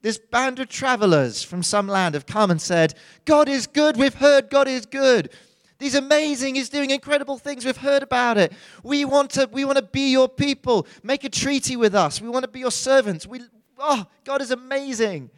this 0.01 0.19
band 0.19 0.59
of 0.59 0.69
travelers 0.69 1.43
from 1.43 1.63
some 1.63 1.89
land 1.89 2.15
have 2.15 2.27
come 2.27 2.51
and 2.51 2.61
said, 2.61 2.95
God 3.25 3.49
is 3.49 3.67
good. 3.67 3.97
We've 3.97 4.15
heard 4.15 4.51
God 4.51 4.69
is 4.69 4.87
good. 4.87 5.31
He's 5.79 5.95
amazing. 5.95 6.55
He's 6.55 6.69
doing 6.69 6.91
incredible 6.91 7.37
things. 7.37 7.65
We've 7.65 7.77
heard 7.77 8.03
about 8.03 8.39
it. 8.39 8.53
We 8.83 9.05
want 9.05 9.31
to, 9.33 9.49
we 9.53 9.65
want 9.65 9.77
to 9.77 9.83
be 9.83 10.13
your 10.13 10.29
people. 10.29 10.87
Make 11.03 11.25
a 11.25 11.29
treaty 11.29 11.77
with 11.77 11.95
us. 11.95 12.21
We 12.21 12.29
want 12.29 12.45
to 12.45 12.51
be 12.51 12.61
your 12.61 12.71
servants. 12.71 13.27
We, 13.27 13.41
oh, 13.79 14.07
God 14.25 14.41
is 14.41 14.51
amazing. 14.51 15.31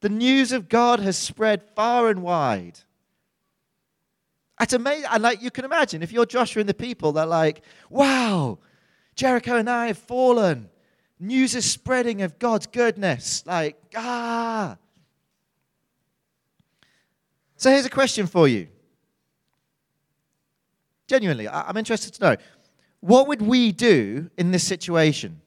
The 0.00 0.08
news 0.08 0.52
of 0.52 0.68
God 0.68 1.00
has 1.00 1.16
spread 1.16 1.62
far 1.74 2.08
and 2.08 2.22
wide. 2.22 2.80
It's 4.60 4.72
amazing. 4.72 5.06
And 5.10 5.22
like 5.22 5.42
you 5.42 5.50
can 5.50 5.64
imagine, 5.64 6.02
if 6.02 6.12
you're 6.12 6.26
Joshua 6.26 6.60
and 6.60 6.68
the 6.68 6.74
people, 6.74 7.12
they're 7.12 7.26
like, 7.26 7.62
wow, 7.90 8.58
Jericho 9.14 9.56
and 9.56 9.68
Ai 9.68 9.88
have 9.88 9.98
fallen. 9.98 10.68
News 11.18 11.54
is 11.54 11.70
spreading 11.70 12.22
of 12.22 12.38
God's 12.38 12.66
goodness. 12.66 13.44
Like, 13.46 13.76
ah. 13.96 14.76
So 17.56 17.70
here's 17.70 17.86
a 17.86 17.90
question 17.90 18.26
for 18.26 18.46
you. 18.48 18.68
Genuinely, 21.08 21.48
I'm 21.48 21.76
interested 21.76 22.12
to 22.14 22.22
know 22.22 22.36
what 23.00 23.28
would 23.28 23.40
we 23.40 23.72
do 23.72 24.30
in 24.36 24.50
this 24.50 24.64
situation? 24.64 25.40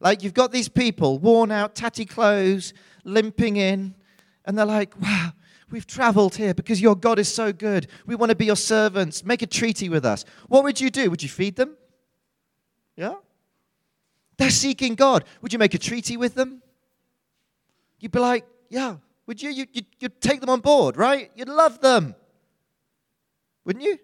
Like, 0.00 0.22
you've 0.22 0.34
got 0.34 0.52
these 0.52 0.68
people, 0.68 1.18
worn 1.18 1.50
out, 1.50 1.74
tatty 1.74 2.06
clothes, 2.06 2.72
limping 3.04 3.56
in, 3.56 3.94
and 4.44 4.58
they're 4.58 4.66
like, 4.66 5.00
wow, 5.00 5.32
we've 5.70 5.86
traveled 5.86 6.36
here 6.36 6.54
because 6.54 6.80
your 6.80 6.96
God 6.96 7.18
is 7.18 7.32
so 7.32 7.52
good. 7.52 7.86
We 8.06 8.14
want 8.14 8.30
to 8.30 8.36
be 8.36 8.46
your 8.46 8.56
servants. 8.56 9.24
Make 9.24 9.42
a 9.42 9.46
treaty 9.46 9.88
with 9.88 10.04
us. 10.04 10.24
What 10.48 10.64
would 10.64 10.80
you 10.80 10.90
do? 10.90 11.10
Would 11.10 11.22
you 11.22 11.28
feed 11.28 11.56
them? 11.56 11.76
Yeah? 12.96 13.14
They're 14.36 14.50
seeking 14.50 14.94
God. 14.94 15.24
Would 15.42 15.52
you 15.52 15.58
make 15.58 15.74
a 15.74 15.78
treaty 15.78 16.16
with 16.16 16.34
them? 16.34 16.62
You'd 17.98 18.12
be 18.12 18.18
like, 18.18 18.46
yeah. 18.68 18.96
Would 19.26 19.42
you? 19.42 19.50
You'd, 19.50 19.86
you'd 20.00 20.20
take 20.20 20.40
them 20.40 20.50
on 20.50 20.60
board, 20.60 20.96
right? 20.96 21.30
You'd 21.36 21.48
love 21.48 21.80
them. 21.80 22.14
Wouldn't 23.64 23.84
you? 23.84 23.98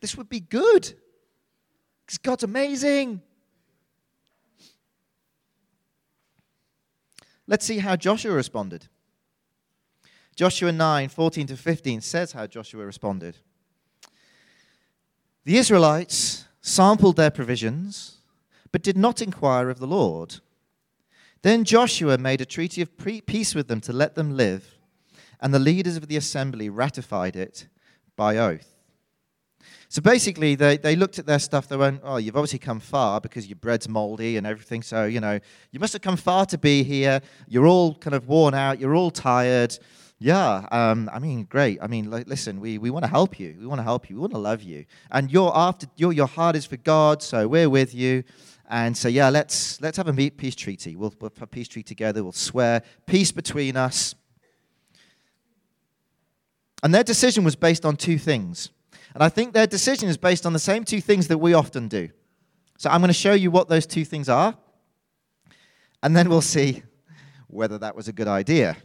This 0.00 0.16
would 0.16 0.28
be 0.28 0.40
good. 0.40 0.92
Because 2.04 2.18
God's 2.18 2.42
amazing. 2.42 3.22
Let's 7.46 7.64
see 7.64 7.78
how 7.78 7.96
Joshua 7.96 8.32
responded. 8.32 8.88
Joshua 10.34 10.72
9 10.72 11.08
14 11.08 11.46
to 11.46 11.56
15 11.56 12.00
says 12.00 12.32
how 12.32 12.46
Joshua 12.46 12.84
responded. 12.84 13.36
The 15.44 15.56
Israelites 15.56 16.44
sampled 16.60 17.16
their 17.16 17.30
provisions, 17.30 18.18
but 18.72 18.82
did 18.82 18.96
not 18.96 19.22
inquire 19.22 19.70
of 19.70 19.78
the 19.78 19.86
Lord. 19.86 20.40
Then 21.42 21.64
Joshua 21.64 22.18
made 22.18 22.40
a 22.40 22.46
treaty 22.46 22.82
of 22.82 22.96
peace 22.98 23.54
with 23.54 23.68
them 23.68 23.80
to 23.82 23.92
let 23.92 24.16
them 24.16 24.36
live, 24.36 24.74
and 25.40 25.54
the 25.54 25.60
leaders 25.60 25.96
of 25.96 26.08
the 26.08 26.16
assembly 26.16 26.68
ratified 26.68 27.36
it 27.36 27.68
by 28.16 28.36
oath. 28.36 28.75
So 29.88 30.02
basically, 30.02 30.54
they, 30.56 30.76
they 30.76 30.96
looked 30.96 31.18
at 31.18 31.26
their 31.26 31.38
stuff. 31.38 31.68
They 31.68 31.76
went, 31.76 32.00
Oh, 32.02 32.16
you've 32.16 32.36
obviously 32.36 32.58
come 32.58 32.80
far 32.80 33.20
because 33.20 33.46
your 33.46 33.56
bread's 33.56 33.88
moldy 33.88 34.36
and 34.36 34.46
everything. 34.46 34.82
So, 34.82 35.04
you 35.04 35.20
know, 35.20 35.38
you 35.70 35.80
must 35.80 35.92
have 35.92 36.02
come 36.02 36.16
far 36.16 36.46
to 36.46 36.58
be 36.58 36.82
here. 36.82 37.20
You're 37.48 37.66
all 37.66 37.94
kind 37.94 38.14
of 38.14 38.28
worn 38.28 38.54
out. 38.54 38.80
You're 38.80 38.94
all 38.94 39.10
tired. 39.10 39.78
Yeah, 40.18 40.66
um, 40.70 41.10
I 41.12 41.18
mean, 41.18 41.44
great. 41.44 41.78
I 41.82 41.88
mean, 41.88 42.10
listen, 42.10 42.58
we, 42.58 42.78
we 42.78 42.88
want 42.88 43.04
to 43.04 43.10
help 43.10 43.38
you. 43.38 43.54
We 43.60 43.66
want 43.66 43.80
to 43.80 43.82
help 43.82 44.08
you. 44.08 44.16
We 44.16 44.20
want 44.20 44.32
to 44.32 44.38
love 44.38 44.62
you. 44.62 44.86
And 45.10 45.30
you're 45.30 45.52
after, 45.54 45.86
you're, 45.96 46.12
your 46.12 46.26
heart 46.26 46.56
is 46.56 46.64
for 46.64 46.78
God, 46.78 47.22
so 47.22 47.46
we're 47.46 47.68
with 47.68 47.94
you. 47.94 48.24
And 48.68 48.96
so, 48.96 49.08
yeah, 49.08 49.28
let's, 49.28 49.80
let's 49.82 49.98
have 49.98 50.08
a 50.08 50.30
peace 50.30 50.56
treaty. 50.56 50.96
We'll, 50.96 51.12
we'll 51.20 51.32
a 51.38 51.46
peace 51.46 51.68
treaty 51.68 51.84
together. 51.84 52.22
We'll 52.22 52.32
swear 52.32 52.82
peace 53.04 53.30
between 53.30 53.76
us. 53.76 54.14
And 56.82 56.94
their 56.94 57.04
decision 57.04 57.44
was 57.44 57.54
based 57.54 57.84
on 57.84 57.96
two 57.96 58.18
things. 58.18 58.70
And 59.16 59.22
I 59.22 59.30
think 59.30 59.54
their 59.54 59.66
decision 59.66 60.10
is 60.10 60.18
based 60.18 60.44
on 60.44 60.52
the 60.52 60.58
same 60.58 60.84
two 60.84 61.00
things 61.00 61.28
that 61.28 61.38
we 61.38 61.54
often 61.54 61.88
do. 61.88 62.10
So 62.76 62.90
I'm 62.90 63.00
going 63.00 63.08
to 63.08 63.14
show 63.14 63.32
you 63.32 63.50
what 63.50 63.66
those 63.66 63.86
two 63.86 64.04
things 64.04 64.28
are. 64.28 64.54
And 66.02 66.14
then 66.14 66.28
we'll 66.28 66.42
see 66.42 66.82
whether 67.46 67.78
that 67.78 67.96
was 67.96 68.08
a 68.08 68.12
good 68.12 68.28
idea. 68.28 68.76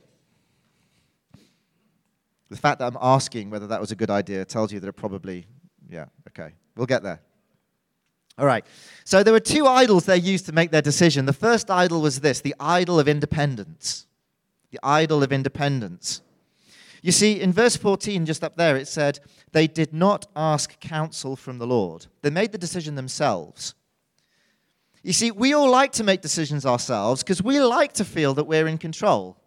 The 2.49 2.55
fact 2.55 2.79
that 2.79 2.85
I'm 2.85 2.97
asking 3.01 3.49
whether 3.49 3.67
that 3.67 3.81
was 3.81 3.91
a 3.91 3.95
good 3.97 4.09
idea 4.09 4.45
tells 4.45 4.71
you 4.71 4.79
that 4.79 4.87
it 4.87 4.93
probably, 4.93 5.47
yeah, 5.89 6.05
okay. 6.29 6.53
We'll 6.77 6.85
get 6.85 7.03
there. 7.03 7.19
All 8.37 8.45
right. 8.45 8.65
So 9.03 9.23
there 9.23 9.33
were 9.33 9.41
two 9.41 9.67
idols 9.67 10.05
they 10.05 10.15
used 10.15 10.45
to 10.45 10.53
make 10.53 10.71
their 10.71 10.81
decision. 10.81 11.25
The 11.25 11.33
first 11.33 11.69
idol 11.69 12.01
was 12.01 12.21
this 12.21 12.39
the 12.39 12.55
idol 12.57 13.01
of 13.01 13.09
independence. 13.09 14.07
The 14.69 14.79
idol 14.81 15.23
of 15.23 15.33
independence. 15.33 16.21
You 17.01 17.11
see, 17.11 17.41
in 17.41 17.51
verse 17.51 17.75
14, 17.75 18.25
just 18.25 18.43
up 18.43 18.57
there, 18.57 18.77
it 18.77 18.87
said, 18.87 19.19
They 19.51 19.67
did 19.67 19.93
not 19.93 20.27
ask 20.35 20.79
counsel 20.79 21.35
from 21.35 21.57
the 21.57 21.65
Lord. 21.65 22.05
They 22.21 22.29
made 22.29 22.51
the 22.51 22.57
decision 22.57 22.95
themselves. 22.95 23.73
You 25.03 25.13
see, 25.13 25.31
we 25.31 25.53
all 25.53 25.69
like 25.69 25.93
to 25.93 26.03
make 26.03 26.21
decisions 26.21 26.63
ourselves 26.63 27.23
because 27.23 27.41
we 27.41 27.59
like 27.59 27.93
to 27.93 28.05
feel 28.05 28.35
that 28.35 28.43
we're 28.43 28.67
in 28.67 28.77
control. 28.77 29.37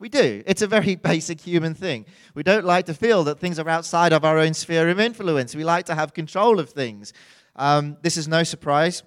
We 0.00 0.08
do. 0.08 0.42
It's 0.44 0.62
a 0.62 0.66
very 0.66 0.96
basic 1.12 1.40
human 1.40 1.74
thing. 1.74 2.04
We 2.34 2.42
don't 2.42 2.64
like 2.64 2.86
to 2.86 2.94
feel 2.94 3.22
that 3.24 3.38
things 3.38 3.60
are 3.60 3.68
outside 3.68 4.12
of 4.12 4.24
our 4.24 4.38
own 4.38 4.54
sphere 4.54 4.88
of 4.88 4.98
influence. 4.98 5.54
We 5.54 5.62
like 5.62 5.86
to 5.86 5.94
have 5.94 6.14
control 6.14 6.58
of 6.58 6.70
things. 6.70 7.12
Um, 7.54 7.96
this 8.02 8.16
is 8.16 8.26
no 8.26 8.42
surprise. 8.42 9.04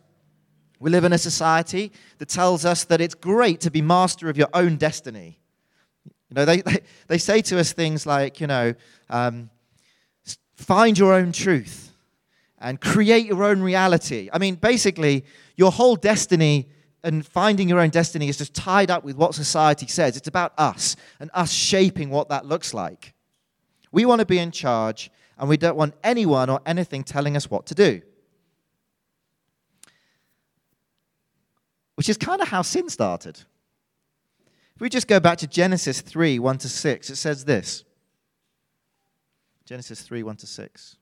We 0.80 0.92
live 0.92 1.04
in 1.04 1.14
a 1.14 1.18
society 1.18 1.92
that 2.20 2.30
tells 2.30 2.64
us 2.64 2.86
that 2.86 3.02
it's 3.02 3.16
great 3.16 3.60
to 3.62 3.72
be 3.72 3.82
master 3.82 4.30
of 4.30 4.38
your 4.38 4.50
own 4.54 4.78
destiny. 4.78 5.40
You 6.34 6.38
know, 6.38 6.46
they, 6.46 6.62
they, 6.62 6.80
they 7.08 7.18
say 7.20 7.44
to 7.44 7.60
us 7.60 7.74
things 7.74 8.08
like, 8.08 8.42
you 8.42 8.48
know, 8.48 8.74
um, 9.12 9.52
find 10.56 10.98
your 10.98 11.14
own 11.14 11.32
truth 11.32 11.92
and 12.58 12.82
create 12.82 13.28
your 13.28 13.44
own 13.44 13.62
reality. 13.62 14.32
I 14.34 14.40
mean, 14.40 14.56
basically, 14.56 15.26
your 15.56 15.72
whole 15.72 15.96
destiny 15.96 16.70
and 17.04 17.24
finding 17.24 17.70
your 17.70 17.80
own 17.80 17.92
destiny 17.92 18.30
is 18.30 18.40
just 18.40 18.56
tied 18.56 18.90
up 18.90 19.04
with 19.04 19.16
what 19.16 19.36
society 19.36 19.86
says. 19.86 20.18
It's 20.18 20.28
about 20.28 20.54
us 20.58 20.96
and 21.20 21.30
us 21.36 21.52
shaping 21.52 22.10
what 22.10 22.30
that 22.30 22.48
looks 22.48 22.74
like. 22.74 23.14
We 23.92 24.06
want 24.06 24.22
to 24.22 24.26
be 24.26 24.40
in 24.40 24.50
charge, 24.50 25.12
and 25.38 25.48
we 25.48 25.58
don't 25.58 25.78
want 25.78 25.94
anyone 26.04 26.50
or 26.50 26.62
anything 26.66 27.04
telling 27.04 27.38
us 27.38 27.48
what 27.48 27.68
to 27.68 27.76
do. 27.76 28.02
Which 31.94 32.10
is 32.10 32.18
kind 32.18 32.42
of 32.42 32.48
how 32.48 32.64
sin 32.64 32.90
started. 32.90 33.40
If 34.76 34.82
we 34.82 34.90
just 34.90 35.08
go 35.08 35.20
back 35.20 35.38
to 35.40 35.48
Genesis 35.48 36.02
3 36.02 36.40
1 36.40 36.58
to 36.60 36.70
6, 36.70 37.10
it 37.10 37.16
says 37.16 37.46
this 37.46 37.84
Genesis 39.66 40.02
3 40.02 40.24
1 40.24 40.36
to 40.38 40.48
6. 40.48 40.98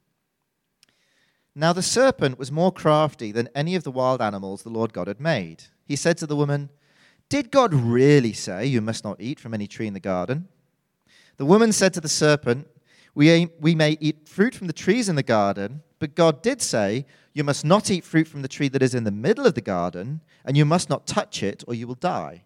Now 1.54 1.74
the 1.74 1.82
serpent 1.82 2.40
was 2.40 2.52
more 2.52 2.72
crafty 2.72 3.32
than 3.32 3.50
any 3.54 3.76
of 3.76 3.84
the 3.84 3.92
wild 3.92 4.22
animals 4.22 4.64
the 4.64 4.70
Lord 4.70 4.94
God 4.94 5.08
had 5.08 5.20
made. 5.20 5.64
He 5.86 5.96
said 5.96 6.18
to 6.20 6.28
the 6.28 6.36
woman, 6.36 6.70
Did 7.28 7.52
God 7.52 7.74
really 7.74 8.34
say 8.34 8.66
you 8.66 8.82
must 8.82 9.04
not 9.04 9.20
eat 9.20 9.40
from 9.40 9.54
any 9.54 9.68
tree 9.68 9.88
in 9.88 9.94
the 9.94 10.00
garden? 10.00 10.48
The 11.38 11.46
woman 11.46 11.72
said 11.72 11.94
to 11.96 12.02
the 12.02 12.10
serpent, 12.10 12.68
we, 13.14 13.50
we 13.60 13.76
may 13.76 13.98
eat 14.00 14.30
fruit 14.30 14.56
from 14.56 14.68
the 14.68 14.74
trees 14.74 15.10
in 15.10 15.16
the 15.16 15.24
garden, 15.24 15.84
but 16.00 16.16
God 16.16 16.42
did 16.42 16.62
say, 16.62 17.06
You 17.34 17.44
must 17.44 17.66
not 17.66 17.92
eat 17.92 18.06
fruit 18.06 18.28
from 18.28 18.42
the 18.42 18.48
tree 18.48 18.70
that 18.70 18.82
is 18.82 18.96
in 18.96 19.04
the 19.04 19.12
middle 19.12 19.46
of 19.46 19.54
the 19.54 19.62
garden, 19.62 20.22
and 20.46 20.56
you 20.56 20.66
must 20.66 20.90
not 20.90 21.08
touch 21.08 21.44
it, 21.44 21.64
or 21.68 21.74
you 21.74 21.88
will 21.88 21.96
die. 21.96 22.46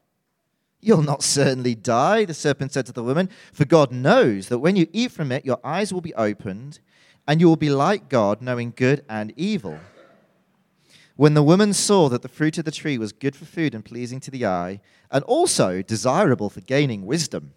You'll 0.82 1.02
not 1.02 1.24
certainly 1.24 1.74
die, 1.74 2.26
the 2.26 2.34
serpent 2.34 2.72
said 2.72 2.86
to 2.86 2.92
the 2.92 3.04
woman, 3.04 3.30
for 3.54 3.66
God 3.66 3.92
knows 3.92 4.50
that 4.50 4.60
when 4.60 4.76
you 4.76 4.88
eat 4.94 5.12
from 5.12 5.32
it, 5.32 5.46
your 5.46 5.60
eyes 5.64 5.92
will 5.92 6.02
be 6.02 6.14
opened, 6.14 6.80
and 7.28 7.42
you 7.42 7.48
will 7.48 7.56
be 7.56 7.72
like 7.72 8.08
God, 8.10 8.42
knowing 8.42 8.74
good 8.76 9.04
and 9.10 9.34
evil. 9.36 9.80
When 11.16 11.34
the 11.34 11.44
woman 11.44 11.74
saw 11.74 12.10
that 12.10 12.22
the 12.22 12.28
fruit 12.28 12.58
of 12.58 12.66
the 12.66 12.72
tree 12.72 12.98
was 12.98 13.14
good 13.14 13.36
for 13.36 13.46
food 13.46 13.74
and 13.74 13.86
pleasing 13.86 14.20
to 14.20 14.32
the 14.32 14.46
eye, 14.46 14.82
and 15.10 15.24
also 15.24 15.82
desirable 15.82 16.50
for 16.50 16.62
gaining 16.62 17.06
wisdom, 17.06 17.54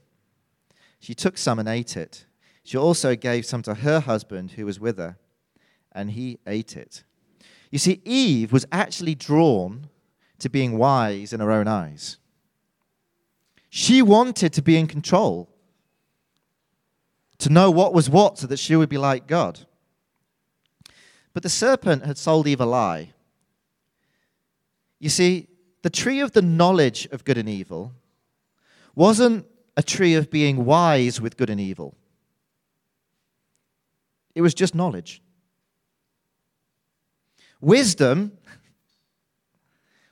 she 1.01 1.15
took 1.15 1.37
some 1.37 1.59
and 1.59 1.69
ate 1.69 1.97
it. 1.97 2.25
She 2.63 2.79
also 2.79 3.17
gave 3.17 3.47
some 3.47 3.63
to 3.63 3.75
her 3.75 4.01
husband 4.01 4.53
who 4.53 4.65
was 4.65 4.79
with 4.79 4.99
her, 4.99 5.19
and 5.93 6.13
he 6.13 6.39
ate 6.47 6.77
it. 6.77 7.03
You 7.71 7.79
see, 7.79 8.01
Eve 8.05 8.53
was 8.53 8.67
actually 8.73 9.15
drawn 9.15 9.89
to 10.39 10.49
being 10.49 10.79
wise 10.79 11.33
in 11.33 11.41
her 11.41 11.51
own 11.51 11.67
eyes. 11.67 12.19
She 13.71 14.03
wanted 14.03 14.53
to 14.55 14.63
be 14.63 14.77
in 14.77 14.87
control, 14.87 15.49
to 17.39 17.51
know 17.51 17.71
what 17.71 17.95
was 17.95 18.11
what 18.11 18.39
so 18.39 18.47
that 18.47 18.59
she 18.59 18.75
would 18.77 18.89
be 18.89 18.99
like 18.99 19.27
God. 19.27 19.61
But 21.33 21.43
the 21.43 21.49
serpent 21.49 22.05
had 22.05 22.19
sold 22.19 22.47
Eve 22.47 22.61
a 22.61 22.67
lie. 22.67 23.13
You 24.99 25.09
see, 25.09 25.49
the 25.83 25.91
tree 25.91 26.21
of 26.21 26.33
the 26.33 26.43
knowledge 26.43 27.07
of 27.13 27.25
good 27.25 27.39
and 27.39 27.49
evil 27.49 27.93
wasn't 28.95 29.47
a 29.77 29.83
tree 29.83 30.15
of 30.15 30.31
being 30.31 30.65
wise 30.65 31.21
with 31.21 31.37
good 31.37 31.51
and 31.51 31.61
evil, 31.61 31.95
it 34.35 34.41
was 34.41 34.55
just 34.55 34.75
knowledge. 34.75 35.23
Wisdom 37.61 38.39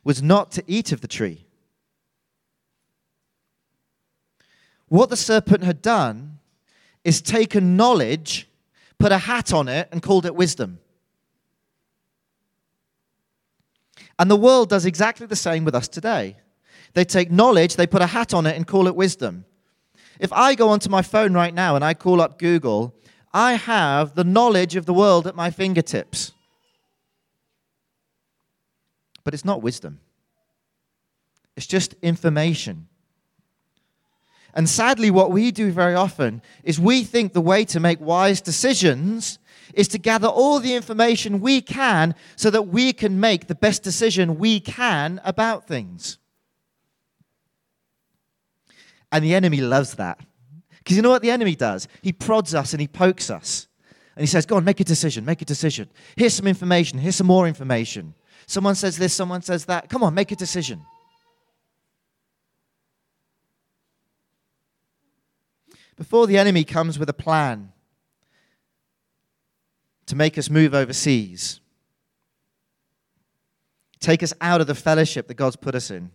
was 0.04 0.22
not 0.22 0.50
to 0.52 0.62
eat 0.66 0.92
of 0.92 1.00
the 1.00 1.08
tree. 1.08 1.45
What 4.88 5.10
the 5.10 5.16
serpent 5.16 5.64
had 5.64 5.82
done 5.82 6.38
is 7.04 7.20
taken 7.20 7.76
knowledge, 7.76 8.48
put 8.98 9.12
a 9.12 9.18
hat 9.18 9.52
on 9.52 9.68
it, 9.68 9.88
and 9.92 10.02
called 10.02 10.26
it 10.26 10.34
wisdom. 10.34 10.78
And 14.18 14.30
the 14.30 14.36
world 14.36 14.70
does 14.70 14.86
exactly 14.86 15.26
the 15.26 15.36
same 15.36 15.64
with 15.64 15.74
us 15.74 15.88
today. 15.88 16.36
They 16.94 17.04
take 17.04 17.30
knowledge, 17.30 17.76
they 17.76 17.86
put 17.86 18.02
a 18.02 18.06
hat 18.06 18.32
on 18.32 18.46
it, 18.46 18.56
and 18.56 18.66
call 18.66 18.86
it 18.86 18.96
wisdom. 18.96 19.44
If 20.18 20.32
I 20.32 20.54
go 20.54 20.70
onto 20.70 20.88
my 20.88 21.02
phone 21.02 21.34
right 21.34 21.52
now 21.52 21.76
and 21.76 21.84
I 21.84 21.92
call 21.92 22.20
up 22.20 22.38
Google, 22.38 22.94
I 23.34 23.54
have 23.54 24.14
the 24.14 24.24
knowledge 24.24 24.76
of 24.76 24.86
the 24.86 24.94
world 24.94 25.26
at 25.26 25.36
my 25.36 25.50
fingertips. 25.50 26.32
but 29.26 29.34
it's 29.34 29.44
not 29.44 29.60
wisdom. 29.60 29.98
It's 31.56 31.66
just 31.66 31.96
information. 32.00 32.86
And 34.56 34.66
sadly, 34.66 35.10
what 35.10 35.30
we 35.30 35.50
do 35.50 35.70
very 35.70 35.94
often 35.94 36.40
is 36.64 36.80
we 36.80 37.04
think 37.04 37.34
the 37.34 37.42
way 37.42 37.66
to 37.66 37.78
make 37.78 38.00
wise 38.00 38.40
decisions 38.40 39.38
is 39.74 39.86
to 39.88 39.98
gather 39.98 40.28
all 40.28 40.60
the 40.60 40.74
information 40.74 41.42
we 41.42 41.60
can 41.60 42.14
so 42.36 42.48
that 42.48 42.62
we 42.62 42.94
can 42.94 43.20
make 43.20 43.48
the 43.48 43.54
best 43.54 43.82
decision 43.82 44.38
we 44.38 44.58
can 44.58 45.20
about 45.24 45.66
things. 45.66 46.16
And 49.12 49.22
the 49.22 49.34
enemy 49.34 49.60
loves 49.60 49.96
that. 49.96 50.20
Because 50.78 50.96
you 50.96 51.02
know 51.02 51.10
what 51.10 51.20
the 51.20 51.30
enemy 51.30 51.54
does? 51.54 51.86
He 52.00 52.14
prods 52.14 52.54
us 52.54 52.72
and 52.72 52.80
he 52.80 52.88
pokes 52.88 53.28
us. 53.28 53.68
And 54.14 54.22
he 54.22 54.26
says, 54.26 54.46
Go 54.46 54.56
on, 54.56 54.64
make 54.64 54.80
a 54.80 54.84
decision, 54.84 55.26
make 55.26 55.42
a 55.42 55.44
decision. 55.44 55.90
Here's 56.16 56.32
some 56.32 56.46
information, 56.46 56.98
here's 56.98 57.16
some 57.16 57.26
more 57.26 57.46
information. 57.46 58.14
Someone 58.46 58.74
says 58.74 58.96
this, 58.96 59.12
someone 59.12 59.42
says 59.42 59.66
that. 59.66 59.90
Come 59.90 60.02
on, 60.02 60.14
make 60.14 60.32
a 60.32 60.36
decision. 60.36 60.86
Before 65.96 66.26
the 66.26 66.36
enemy 66.36 66.64
comes 66.64 66.98
with 66.98 67.08
a 67.08 67.14
plan 67.14 67.72
to 70.06 70.14
make 70.14 70.36
us 70.36 70.50
move 70.50 70.74
overseas, 70.74 71.60
take 73.98 74.22
us 74.22 74.34
out 74.40 74.60
of 74.60 74.66
the 74.66 74.74
fellowship 74.74 75.26
that 75.28 75.34
God's 75.34 75.56
put 75.56 75.74
us 75.74 75.90
in. 75.90 76.10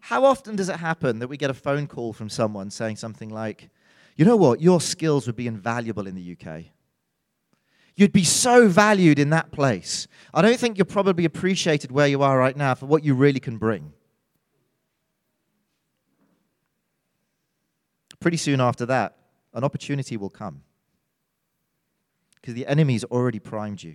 How 0.00 0.24
often 0.24 0.56
does 0.56 0.68
it 0.68 0.76
happen 0.76 1.20
that 1.20 1.28
we 1.28 1.36
get 1.36 1.50
a 1.50 1.54
phone 1.54 1.86
call 1.86 2.12
from 2.12 2.28
someone 2.28 2.70
saying 2.70 2.96
something 2.96 3.28
like, 3.28 3.70
You 4.16 4.24
know 4.24 4.36
what? 4.36 4.60
Your 4.60 4.80
skills 4.80 5.26
would 5.26 5.36
be 5.36 5.46
invaluable 5.46 6.06
in 6.06 6.14
the 6.14 6.36
UK. 6.36 6.64
You'd 7.96 8.12
be 8.12 8.24
so 8.24 8.68
valued 8.68 9.18
in 9.18 9.30
that 9.30 9.52
place. 9.52 10.06
I 10.34 10.42
don't 10.42 10.58
think 10.58 10.76
you're 10.76 10.84
probably 10.84 11.24
appreciated 11.24 11.90
where 11.90 12.06
you 12.06 12.22
are 12.22 12.38
right 12.38 12.56
now 12.56 12.74
for 12.74 12.86
what 12.86 13.04
you 13.04 13.14
really 13.14 13.40
can 13.40 13.56
bring. 13.56 13.94
Pretty 18.26 18.38
soon 18.38 18.60
after 18.60 18.84
that, 18.86 19.18
an 19.54 19.62
opportunity 19.62 20.16
will 20.16 20.30
come 20.30 20.64
because 22.34 22.54
the 22.54 22.66
enemy's 22.66 23.04
already 23.04 23.38
primed 23.38 23.84
you. 23.84 23.94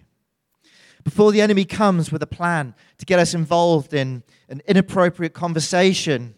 Before 1.04 1.34
the 1.34 1.42
enemy 1.42 1.66
comes 1.66 2.14
with 2.14 2.24
a 2.24 2.28
plan 2.28 2.74
to 3.00 3.06
get 3.06 3.20
us 3.20 3.34
involved 3.34 3.94
in 3.94 4.24
an 4.48 4.62
inappropriate 4.66 5.34
conversation 5.34 6.36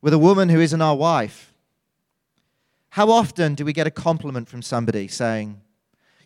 with 0.00 0.12
a 0.12 0.18
woman 0.18 0.48
who 0.48 0.58
isn't 0.58 0.82
our 0.82 0.96
wife, 0.96 1.54
how 2.88 3.08
often 3.08 3.54
do 3.54 3.64
we 3.64 3.72
get 3.72 3.86
a 3.86 3.92
compliment 3.92 4.48
from 4.48 4.60
somebody 4.60 5.06
saying, 5.06 5.60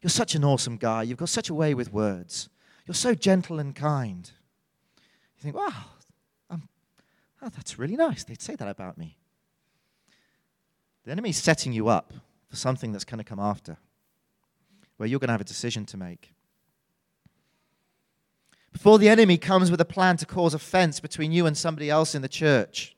You're 0.00 0.08
such 0.08 0.34
an 0.34 0.44
awesome 0.44 0.78
guy, 0.78 1.02
you've 1.02 1.18
got 1.18 1.28
such 1.28 1.50
a 1.50 1.54
way 1.54 1.74
with 1.74 1.92
words, 1.92 2.48
you're 2.86 2.94
so 2.94 3.14
gentle 3.14 3.58
and 3.58 3.76
kind? 3.76 4.30
You 5.36 5.42
think, 5.42 5.56
Wow, 5.56 5.90
um, 6.48 6.70
oh, 7.42 7.50
that's 7.50 7.78
really 7.78 7.96
nice. 7.96 8.24
They'd 8.24 8.40
say 8.40 8.56
that 8.56 8.66
about 8.66 8.96
me. 8.96 9.18
The 11.06 11.12
enemy's 11.12 11.40
setting 11.40 11.72
you 11.72 11.86
up 11.86 12.12
for 12.48 12.56
something 12.56 12.90
that's 12.90 13.04
going 13.04 13.18
to 13.18 13.24
come 13.24 13.38
after 13.38 13.76
where 14.96 15.08
you're 15.08 15.20
going 15.20 15.28
to 15.28 15.34
have 15.34 15.40
a 15.40 15.44
decision 15.44 15.86
to 15.86 15.96
make. 15.96 16.34
Before 18.72 18.98
the 18.98 19.08
enemy 19.08 19.38
comes 19.38 19.70
with 19.70 19.80
a 19.80 19.84
plan 19.84 20.16
to 20.16 20.26
cause 20.26 20.52
offense 20.52 20.98
between 20.98 21.30
you 21.30 21.46
and 21.46 21.56
somebody 21.56 21.88
else 21.88 22.16
in 22.16 22.22
the 22.22 22.28
church, 22.28 22.96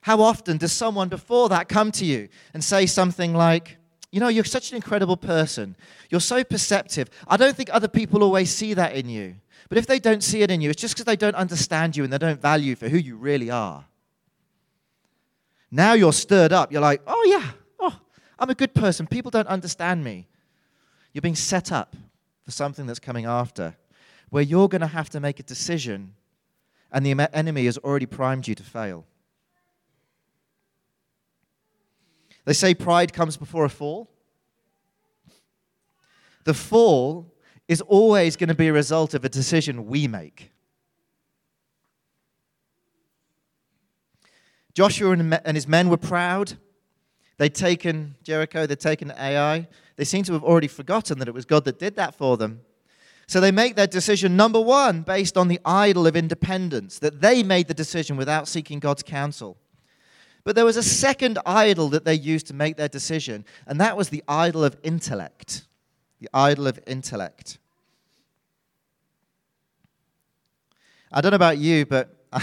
how 0.00 0.22
often 0.22 0.56
does 0.56 0.72
someone 0.72 1.10
before 1.10 1.50
that 1.50 1.68
come 1.68 1.92
to 1.92 2.04
you 2.06 2.30
and 2.54 2.64
say 2.64 2.86
something 2.86 3.34
like, 3.34 3.76
You 4.10 4.20
know, 4.20 4.28
you're 4.28 4.44
such 4.44 4.70
an 4.70 4.76
incredible 4.76 5.18
person. 5.18 5.76
You're 6.08 6.20
so 6.20 6.44
perceptive. 6.44 7.10
I 7.28 7.36
don't 7.36 7.54
think 7.54 7.68
other 7.72 7.88
people 7.88 8.22
always 8.22 8.50
see 8.50 8.72
that 8.72 8.94
in 8.94 9.10
you. 9.10 9.34
But 9.68 9.76
if 9.76 9.86
they 9.86 9.98
don't 9.98 10.24
see 10.24 10.40
it 10.40 10.50
in 10.50 10.62
you, 10.62 10.70
it's 10.70 10.80
just 10.80 10.94
because 10.94 11.04
they 11.04 11.16
don't 11.16 11.36
understand 11.36 11.94
you 11.94 12.04
and 12.04 12.12
they 12.12 12.18
don't 12.18 12.40
value 12.40 12.70
you 12.70 12.76
for 12.76 12.88
who 12.88 12.96
you 12.96 13.16
really 13.16 13.50
are. 13.50 13.84
Now 15.70 15.94
you're 15.94 16.12
stirred 16.12 16.52
up. 16.52 16.72
You're 16.72 16.80
like, 16.80 17.02
Oh, 17.06 17.24
yeah, 17.26 17.50
oh, 17.80 17.98
I'm 18.38 18.50
a 18.50 18.54
good 18.54 18.74
person. 18.74 19.06
People 19.06 19.30
don't 19.30 19.48
understand 19.48 20.04
me. 20.04 20.28
You're 21.12 21.22
being 21.22 21.34
set 21.34 21.72
up 21.72 21.96
for 22.44 22.50
something 22.50 22.86
that's 22.86 23.00
coming 23.00 23.24
after, 23.24 23.76
where 24.30 24.42
you're 24.42 24.68
going 24.68 24.80
to 24.80 24.86
have 24.86 25.10
to 25.10 25.20
make 25.20 25.40
a 25.40 25.42
decision, 25.42 26.14
and 26.92 27.04
the 27.04 27.28
enemy 27.34 27.64
has 27.64 27.78
already 27.78 28.06
primed 28.06 28.46
you 28.46 28.54
to 28.54 28.62
fail. 28.62 29.04
They 32.44 32.52
say 32.52 32.74
pride 32.74 33.12
comes 33.12 33.36
before 33.36 33.64
a 33.64 33.68
fall. 33.68 34.08
The 36.44 36.54
fall 36.54 37.34
is 37.66 37.80
always 37.80 38.36
going 38.36 38.48
to 38.48 38.54
be 38.54 38.68
a 38.68 38.72
result 38.72 39.14
of 39.14 39.24
a 39.24 39.28
decision 39.28 39.86
we 39.86 40.06
make. 40.06 40.52
Joshua 44.76 45.12
and 45.12 45.56
his 45.56 45.66
men 45.66 45.88
were 45.88 45.96
proud. 45.96 46.52
They'd 47.38 47.54
taken 47.54 48.14
Jericho, 48.22 48.66
they'd 48.66 48.78
taken 48.78 49.10
Ai, 49.10 49.68
they 49.96 50.04
seem 50.04 50.22
to 50.24 50.34
have 50.34 50.44
already 50.44 50.68
forgotten 50.68 51.18
that 51.18 51.28
it 51.28 51.32
was 51.32 51.46
God 51.46 51.64
that 51.64 51.78
did 51.78 51.96
that 51.96 52.14
for 52.14 52.36
them. 52.36 52.60
So 53.26 53.40
they 53.40 53.50
make 53.50 53.74
their 53.74 53.86
decision, 53.86 54.36
number 54.36 54.60
one, 54.60 55.00
based 55.00 55.38
on 55.38 55.48
the 55.48 55.58
idol 55.64 56.06
of 56.06 56.14
independence, 56.14 56.98
that 56.98 57.22
they 57.22 57.42
made 57.42 57.68
the 57.68 57.74
decision 57.74 58.18
without 58.18 58.48
seeking 58.48 58.78
God's 58.78 59.02
counsel. 59.02 59.56
But 60.44 60.56
there 60.56 60.66
was 60.66 60.76
a 60.76 60.82
second 60.82 61.38
idol 61.46 61.88
that 61.88 62.04
they 62.04 62.14
used 62.14 62.46
to 62.48 62.54
make 62.54 62.76
their 62.76 62.86
decision, 62.86 63.46
and 63.66 63.80
that 63.80 63.96
was 63.96 64.10
the 64.10 64.22
idol 64.28 64.62
of 64.62 64.76
intellect. 64.82 65.64
The 66.20 66.28
idol 66.34 66.66
of 66.66 66.78
intellect. 66.86 67.58
I 71.10 71.22
don't 71.22 71.30
know 71.30 71.36
about 71.36 71.56
you, 71.56 71.86
but 71.86 72.14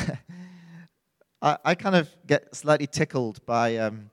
I, 1.44 1.58
I 1.66 1.76
kind 1.76 1.96
of 1.96 2.10
get 2.26 2.56
slightly 2.56 2.88
tickled 2.88 3.46
by 3.46 3.78
um, 3.78 4.10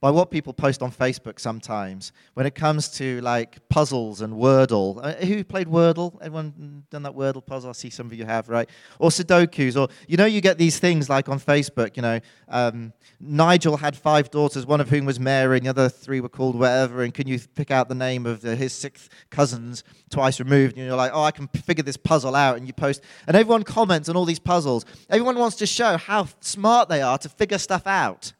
by 0.00 0.10
what 0.10 0.30
people 0.30 0.52
post 0.52 0.80
on 0.80 0.92
Facebook 0.92 1.40
sometimes 1.40 2.12
when 2.34 2.46
it 2.46 2.54
comes 2.54 2.88
to 2.88 3.20
like 3.20 3.68
puzzles 3.68 4.20
and 4.20 4.34
Wordle. 4.34 5.00
Uh, 5.02 5.14
who 5.24 5.42
played 5.42 5.66
Wordle? 5.66 6.16
Everyone 6.20 6.84
done 6.90 7.02
that 7.02 7.14
Wordle 7.14 7.44
puzzle? 7.44 7.70
I 7.70 7.72
see 7.72 7.90
some 7.90 8.06
of 8.06 8.14
you 8.14 8.24
have, 8.24 8.48
right? 8.48 8.68
Or 9.00 9.10
Sudokus, 9.10 9.76
or 9.76 9.92
you 10.06 10.16
know, 10.16 10.24
you 10.24 10.40
get 10.40 10.56
these 10.56 10.78
things 10.78 11.08
like 11.08 11.28
on 11.28 11.40
Facebook. 11.40 11.96
You 11.96 12.02
know, 12.02 12.20
um, 12.48 12.92
Nigel 13.18 13.76
had 13.76 13.96
five 13.96 14.30
daughters, 14.30 14.66
one 14.66 14.80
of 14.80 14.88
whom 14.88 15.04
was 15.04 15.18
Mary, 15.18 15.56
and 15.56 15.66
the 15.66 15.70
other 15.70 15.88
three 15.88 16.20
were 16.20 16.28
called 16.28 16.56
whatever. 16.56 17.02
And 17.02 17.12
can 17.12 17.26
you 17.26 17.40
pick 17.56 17.72
out 17.72 17.88
the 17.88 17.96
name 17.96 18.24
of 18.24 18.40
the, 18.40 18.54
his 18.54 18.72
six 18.72 19.08
cousins 19.30 19.82
twice 20.10 20.38
removed? 20.38 20.76
And 20.76 20.86
you're 20.86 20.96
like, 20.96 21.10
oh, 21.12 21.22
I 21.22 21.32
can 21.32 21.48
figure 21.48 21.82
this 21.82 21.96
puzzle 21.96 22.36
out. 22.36 22.56
And 22.56 22.68
you 22.68 22.72
post, 22.72 23.02
and 23.26 23.36
everyone 23.36 23.64
comments 23.64 24.08
on 24.08 24.16
all 24.16 24.24
these 24.24 24.38
puzzles. 24.38 24.84
Everyone 25.10 25.36
wants 25.36 25.56
to 25.56 25.66
show 25.66 25.96
how 25.96 26.28
smart 26.40 26.88
they 26.88 27.02
are 27.02 27.18
to 27.18 27.28
figure 27.28 27.58
stuff 27.58 27.86
out. 27.86 28.32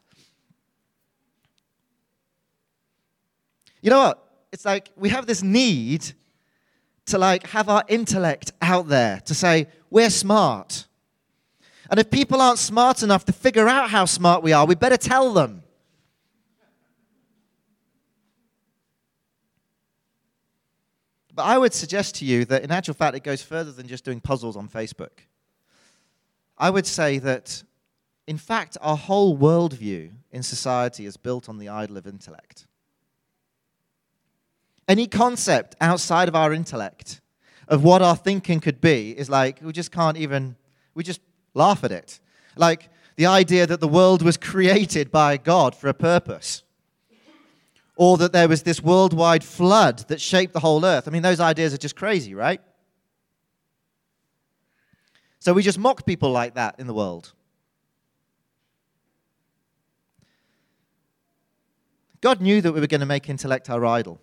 You 3.81 3.89
know 3.89 3.99
what? 3.99 4.25
It's 4.51 4.65
like 4.65 4.91
we 4.95 5.09
have 5.09 5.25
this 5.25 5.43
need 5.43 6.13
to 7.07 7.17
like 7.17 7.47
have 7.47 7.69
our 7.69 7.83
intellect 7.87 8.51
out 8.61 8.87
there 8.87 9.19
to 9.21 9.33
say 9.33 9.67
we're 9.89 10.09
smart. 10.09 10.85
And 11.89 11.99
if 11.99 12.09
people 12.11 12.41
aren't 12.41 12.59
smart 12.59 13.01
enough 13.01 13.25
to 13.25 13.33
figure 13.33 13.67
out 13.67 13.89
how 13.89 14.05
smart 14.05 14.43
we 14.43 14.53
are, 14.53 14.65
we 14.65 14.75
better 14.75 14.97
tell 14.97 15.33
them. 15.33 15.63
But 21.33 21.43
I 21.43 21.57
would 21.57 21.73
suggest 21.73 22.15
to 22.15 22.25
you 22.25 22.43
that 22.45 22.63
in 22.63 22.71
actual 22.71 22.93
fact 22.93 23.15
it 23.15 23.23
goes 23.23 23.41
further 23.41 23.71
than 23.71 23.87
just 23.87 24.03
doing 24.03 24.19
puzzles 24.19 24.57
on 24.57 24.67
Facebook. 24.67 25.23
I 26.57 26.69
would 26.69 26.85
say 26.85 27.17
that 27.19 27.63
in 28.27 28.37
fact 28.37 28.77
our 28.81 28.97
whole 28.97 29.37
worldview 29.37 30.11
in 30.31 30.43
society 30.43 31.05
is 31.05 31.15
built 31.15 31.47
on 31.47 31.57
the 31.57 31.69
idol 31.69 31.97
of 31.97 32.05
intellect. 32.05 32.67
Any 34.89 35.05
concept 35.05 35.75
outside 35.79 36.27
of 36.27 36.35
our 36.35 36.51
intellect 36.51 37.21
of 37.67 37.83
what 37.83 38.01
our 38.01 38.15
thinking 38.15 38.59
could 38.59 38.81
be 38.81 39.11
is 39.11 39.29
like, 39.29 39.61
we 39.61 39.71
just 39.71 39.91
can't 39.91 40.17
even, 40.17 40.55
we 40.95 41.03
just 41.03 41.21
laugh 41.53 41.83
at 41.83 41.91
it. 41.91 42.19
Like 42.55 42.89
the 43.15 43.27
idea 43.27 43.67
that 43.67 43.81
the 43.81 43.87
world 43.87 44.23
was 44.23 44.35
created 44.35 45.11
by 45.11 45.37
God 45.37 45.75
for 45.75 45.89
a 45.89 45.93
purpose. 45.93 46.63
Or 47.95 48.17
that 48.17 48.33
there 48.33 48.47
was 48.47 48.63
this 48.63 48.81
worldwide 48.81 49.43
flood 49.43 49.99
that 50.07 50.19
shaped 50.19 50.53
the 50.53 50.59
whole 50.61 50.83
earth. 50.83 51.07
I 51.07 51.11
mean, 51.11 51.21
those 51.21 51.39
ideas 51.39 51.71
are 51.71 51.77
just 51.77 51.95
crazy, 51.95 52.33
right? 52.33 52.59
So 55.37 55.53
we 55.53 55.61
just 55.61 55.77
mock 55.77 56.03
people 56.03 56.31
like 56.31 56.55
that 56.55 56.79
in 56.79 56.87
the 56.87 56.95
world. 56.95 57.33
God 62.21 62.41
knew 62.41 62.59
that 62.61 62.71
we 62.71 62.79
were 62.79 62.87
going 62.87 63.01
to 63.01 63.05
make 63.05 63.29
intellect 63.29 63.69
our 63.69 63.85
idol. 63.85 64.19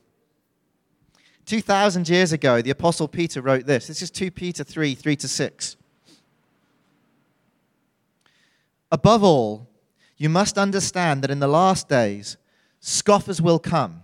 2,000 1.46 2.08
years 2.08 2.32
ago, 2.32 2.60
the 2.60 2.70
Apostle 2.70 3.06
Peter 3.06 3.40
wrote 3.40 3.66
this. 3.66 3.86
This 3.86 4.02
is 4.02 4.10
2 4.10 4.32
Peter 4.32 4.64
3 4.64 4.94
3 4.94 5.16
to 5.16 5.28
6. 5.28 5.76
Above 8.90 9.22
all, 9.22 9.68
you 10.16 10.28
must 10.28 10.58
understand 10.58 11.22
that 11.22 11.30
in 11.30 11.38
the 11.38 11.48
last 11.48 11.88
days, 11.88 12.36
scoffers 12.80 13.40
will 13.40 13.58
come, 13.58 14.02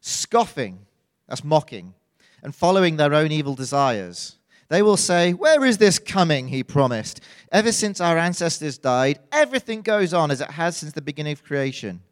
scoffing, 0.00 0.86
that's 1.28 1.44
mocking, 1.44 1.94
and 2.42 2.54
following 2.54 2.96
their 2.96 3.14
own 3.14 3.32
evil 3.32 3.54
desires. 3.54 4.36
They 4.68 4.82
will 4.82 4.96
say, 4.96 5.32
Where 5.32 5.64
is 5.64 5.78
this 5.78 5.98
coming? 5.98 6.48
He 6.48 6.62
promised. 6.62 7.20
Ever 7.50 7.72
since 7.72 8.00
our 8.00 8.16
ancestors 8.16 8.78
died, 8.78 9.18
everything 9.32 9.82
goes 9.82 10.14
on 10.14 10.30
as 10.30 10.40
it 10.40 10.52
has 10.52 10.76
since 10.76 10.92
the 10.92 11.02
beginning 11.02 11.32
of 11.32 11.42
creation. 11.42 12.02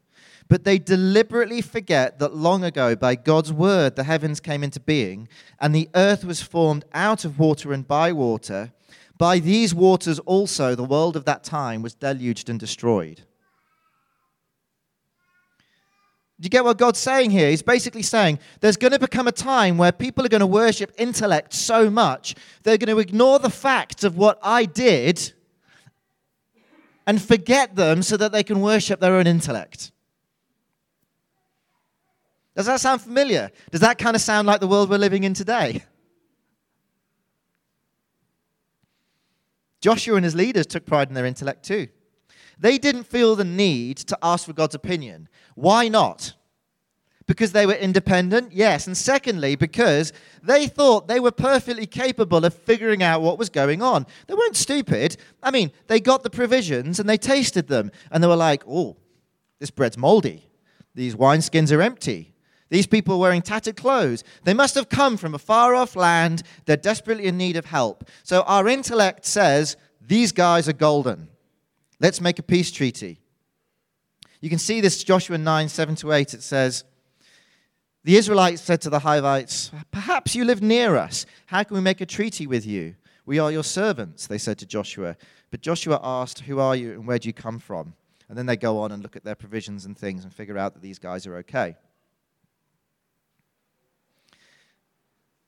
But 0.48 0.64
they 0.64 0.78
deliberately 0.78 1.60
forget 1.60 2.18
that 2.18 2.34
long 2.34 2.64
ago, 2.64 2.96
by 2.96 3.14
God's 3.14 3.52
word, 3.52 3.96
the 3.96 4.04
heavens 4.04 4.40
came 4.40 4.64
into 4.64 4.80
being, 4.80 5.28
and 5.60 5.74
the 5.74 5.90
earth 5.94 6.24
was 6.24 6.42
formed 6.42 6.86
out 6.94 7.26
of 7.26 7.38
water 7.38 7.72
and 7.72 7.86
by 7.86 8.12
water. 8.12 8.72
By 9.18 9.40
these 9.40 9.74
waters 9.74 10.18
also, 10.20 10.74
the 10.74 10.84
world 10.84 11.16
of 11.16 11.26
that 11.26 11.44
time 11.44 11.82
was 11.82 11.94
deluged 11.94 12.48
and 12.48 12.58
destroyed. 12.58 13.22
Do 16.40 16.46
you 16.46 16.50
get 16.50 16.64
what 16.64 16.78
God's 16.78 17.00
saying 17.00 17.32
here? 17.32 17.50
He's 17.50 17.62
basically 17.62 18.02
saying 18.02 18.38
there's 18.60 18.76
going 18.76 18.92
to 18.92 18.98
become 18.98 19.26
a 19.26 19.32
time 19.32 19.76
where 19.76 19.90
people 19.90 20.24
are 20.24 20.28
going 20.28 20.40
to 20.40 20.46
worship 20.46 20.92
intellect 20.96 21.52
so 21.52 21.90
much, 21.90 22.36
they're 22.62 22.78
going 22.78 22.94
to 22.94 23.00
ignore 23.00 23.40
the 23.40 23.50
facts 23.50 24.04
of 24.04 24.16
what 24.16 24.38
I 24.40 24.64
did 24.64 25.32
and 27.08 27.20
forget 27.20 27.74
them 27.74 28.02
so 28.02 28.16
that 28.16 28.30
they 28.30 28.44
can 28.44 28.60
worship 28.60 29.00
their 29.00 29.16
own 29.16 29.26
intellect. 29.26 29.90
Does 32.58 32.66
that 32.66 32.80
sound 32.80 33.00
familiar? 33.00 33.52
Does 33.70 33.82
that 33.82 33.98
kind 33.98 34.16
of 34.16 34.20
sound 34.20 34.48
like 34.48 34.58
the 34.58 34.66
world 34.66 34.90
we're 34.90 34.98
living 34.98 35.22
in 35.22 35.32
today? 35.32 35.84
Joshua 39.80 40.16
and 40.16 40.24
his 40.24 40.34
leaders 40.34 40.66
took 40.66 40.84
pride 40.84 41.06
in 41.06 41.14
their 41.14 41.24
intellect 41.24 41.64
too. 41.64 41.86
They 42.58 42.76
didn't 42.76 43.04
feel 43.04 43.36
the 43.36 43.44
need 43.44 43.98
to 43.98 44.18
ask 44.24 44.44
for 44.44 44.54
God's 44.54 44.74
opinion. 44.74 45.28
Why 45.54 45.86
not? 45.86 46.34
Because 47.28 47.52
they 47.52 47.64
were 47.64 47.74
independent? 47.74 48.50
Yes. 48.50 48.88
And 48.88 48.96
secondly, 48.96 49.54
because 49.54 50.12
they 50.42 50.66
thought 50.66 51.06
they 51.06 51.20
were 51.20 51.30
perfectly 51.30 51.86
capable 51.86 52.44
of 52.44 52.54
figuring 52.54 53.04
out 53.04 53.22
what 53.22 53.38
was 53.38 53.50
going 53.50 53.82
on. 53.82 54.04
They 54.26 54.34
weren't 54.34 54.56
stupid. 54.56 55.16
I 55.44 55.52
mean, 55.52 55.70
they 55.86 56.00
got 56.00 56.24
the 56.24 56.30
provisions 56.30 56.98
and 56.98 57.08
they 57.08 57.18
tasted 57.18 57.68
them. 57.68 57.92
And 58.10 58.20
they 58.20 58.26
were 58.26 58.34
like, 58.34 58.64
oh, 58.66 58.96
this 59.60 59.70
bread's 59.70 59.96
moldy. 59.96 60.48
These 60.96 61.14
wineskins 61.14 61.70
are 61.70 61.82
empty. 61.82 62.34
These 62.70 62.86
people 62.86 63.18
wearing 63.18 63.42
tattered 63.42 63.76
clothes. 63.76 64.24
They 64.44 64.54
must 64.54 64.74
have 64.74 64.88
come 64.88 65.16
from 65.16 65.34
a 65.34 65.38
far 65.38 65.74
off 65.74 65.96
land. 65.96 66.42
They're 66.66 66.76
desperately 66.76 67.26
in 67.26 67.38
need 67.38 67.56
of 67.56 67.64
help. 67.64 68.08
So 68.22 68.42
our 68.42 68.68
intellect 68.68 69.24
says, 69.24 69.76
these 70.08 70.32
guys 70.32 70.68
are 70.68 70.74
golden. 70.74 71.28
Let's 72.00 72.20
make 72.20 72.38
a 72.38 72.42
peace 72.42 72.70
treaty. 72.70 73.20
You 74.40 74.48
can 74.48 74.58
see 74.58 74.80
this 74.80 75.04
Joshua 75.04 75.36
9, 75.36 75.68
7 75.68 75.96
to 75.96 76.12
8. 76.12 76.34
It 76.34 76.42
says, 76.42 76.84
The 78.04 78.16
Israelites 78.16 78.62
said 78.62 78.80
to 78.82 78.90
the 78.90 79.00
Hivites, 79.00 79.70
Perhaps 79.90 80.34
you 80.34 80.44
live 80.44 80.62
near 80.62 80.96
us. 80.96 81.26
How 81.46 81.62
can 81.62 81.76
we 81.76 81.82
make 81.82 82.00
a 82.00 82.06
treaty 82.06 82.46
with 82.46 82.64
you? 82.64 82.94
We 83.26 83.38
are 83.38 83.52
your 83.52 83.64
servants, 83.64 84.26
they 84.26 84.38
said 84.38 84.58
to 84.58 84.66
Joshua. 84.66 85.16
But 85.50 85.60
Joshua 85.60 86.00
asked, 86.02 86.40
Who 86.40 86.60
are 86.60 86.76
you 86.76 86.92
and 86.92 87.06
where 87.06 87.18
do 87.18 87.28
you 87.28 87.34
come 87.34 87.58
from? 87.58 87.94
And 88.28 88.38
then 88.38 88.46
they 88.46 88.56
go 88.56 88.78
on 88.78 88.92
and 88.92 89.02
look 89.02 89.16
at 89.16 89.24
their 89.24 89.34
provisions 89.34 89.84
and 89.84 89.96
things 89.96 90.24
and 90.24 90.32
figure 90.32 90.56
out 90.56 90.74
that 90.74 90.82
these 90.82 90.98
guys 90.98 91.26
are 91.26 91.36
okay. 91.38 91.76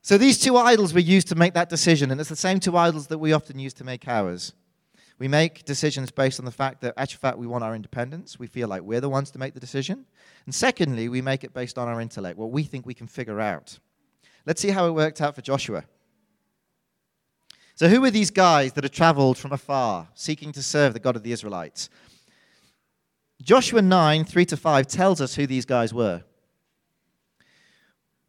So 0.02 0.16
these 0.16 0.38
two 0.38 0.56
idols 0.56 0.94
were 0.94 1.00
used 1.00 1.28
to 1.28 1.34
make 1.34 1.54
that 1.54 1.68
decision, 1.68 2.10
and 2.10 2.20
it's 2.20 2.30
the 2.30 2.36
same 2.36 2.58
two 2.58 2.76
idols 2.76 3.08
that 3.08 3.18
we 3.18 3.32
often 3.32 3.58
use 3.58 3.74
to 3.74 3.84
make 3.84 4.08
ours. 4.08 4.54
We 5.18 5.28
make 5.28 5.66
decisions 5.66 6.10
based 6.10 6.38
on 6.38 6.46
the 6.46 6.50
fact 6.50 6.80
that, 6.80 6.94
actual 6.96 7.18
fact, 7.18 7.36
we 7.36 7.46
want 7.46 7.62
our 7.62 7.74
independence. 7.74 8.38
We 8.38 8.46
feel 8.46 8.68
like 8.68 8.80
we're 8.80 9.02
the 9.02 9.10
ones 9.10 9.30
to 9.32 9.38
make 9.38 9.52
the 9.52 9.60
decision. 9.60 10.06
And 10.46 10.54
secondly, 10.54 11.10
we 11.10 11.20
make 11.20 11.44
it 11.44 11.52
based 11.52 11.76
on 11.76 11.88
our 11.88 12.00
intellect, 12.00 12.38
what 12.38 12.50
we 12.50 12.62
think 12.62 12.86
we 12.86 12.94
can 12.94 13.06
figure 13.06 13.38
out. 13.38 13.78
Let's 14.46 14.62
see 14.62 14.70
how 14.70 14.86
it 14.86 14.92
worked 14.92 15.20
out 15.20 15.34
for 15.34 15.42
Joshua. 15.42 15.84
So, 17.74 17.88
who 17.88 18.02
are 18.04 18.10
these 18.10 18.30
guys 18.30 18.72
that 18.72 18.84
have 18.84 18.92
traveled 18.92 19.36
from 19.36 19.52
afar, 19.52 20.08
seeking 20.14 20.52
to 20.52 20.62
serve 20.62 20.94
the 20.94 21.00
God 21.00 21.16
of 21.16 21.22
the 21.22 21.32
Israelites? 21.32 21.90
Joshua 23.42 23.82
9, 23.82 24.24
3 24.24 24.44
to 24.46 24.56
5 24.56 24.86
tells 24.86 25.20
us 25.20 25.34
who 25.34 25.46
these 25.46 25.66
guys 25.66 25.92
were. 25.92 26.22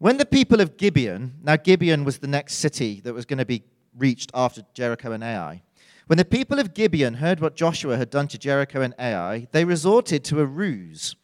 When 0.01 0.17
the 0.17 0.25
people 0.25 0.61
of 0.61 0.77
Gibeon, 0.77 1.35
now 1.43 1.57
Gibeon 1.57 2.05
was 2.05 2.17
the 2.17 2.27
next 2.27 2.55
city 2.55 3.01
that 3.01 3.13
was 3.13 3.25
going 3.25 3.37
to 3.37 3.45
be 3.45 3.61
reached 3.95 4.31
after 4.33 4.63
Jericho 4.73 5.11
and 5.11 5.23
Ai. 5.23 5.61
When 6.07 6.17
the 6.17 6.25
people 6.25 6.57
of 6.57 6.73
Gibeon 6.73 7.13
heard 7.13 7.39
what 7.39 7.55
Joshua 7.55 7.97
had 7.97 8.09
done 8.09 8.27
to 8.29 8.39
Jericho 8.39 8.81
and 8.81 8.95
Ai, 8.97 9.47
they 9.51 9.63
resorted 9.63 10.23
to 10.23 10.39
a 10.39 10.45
ruse. 10.47 11.15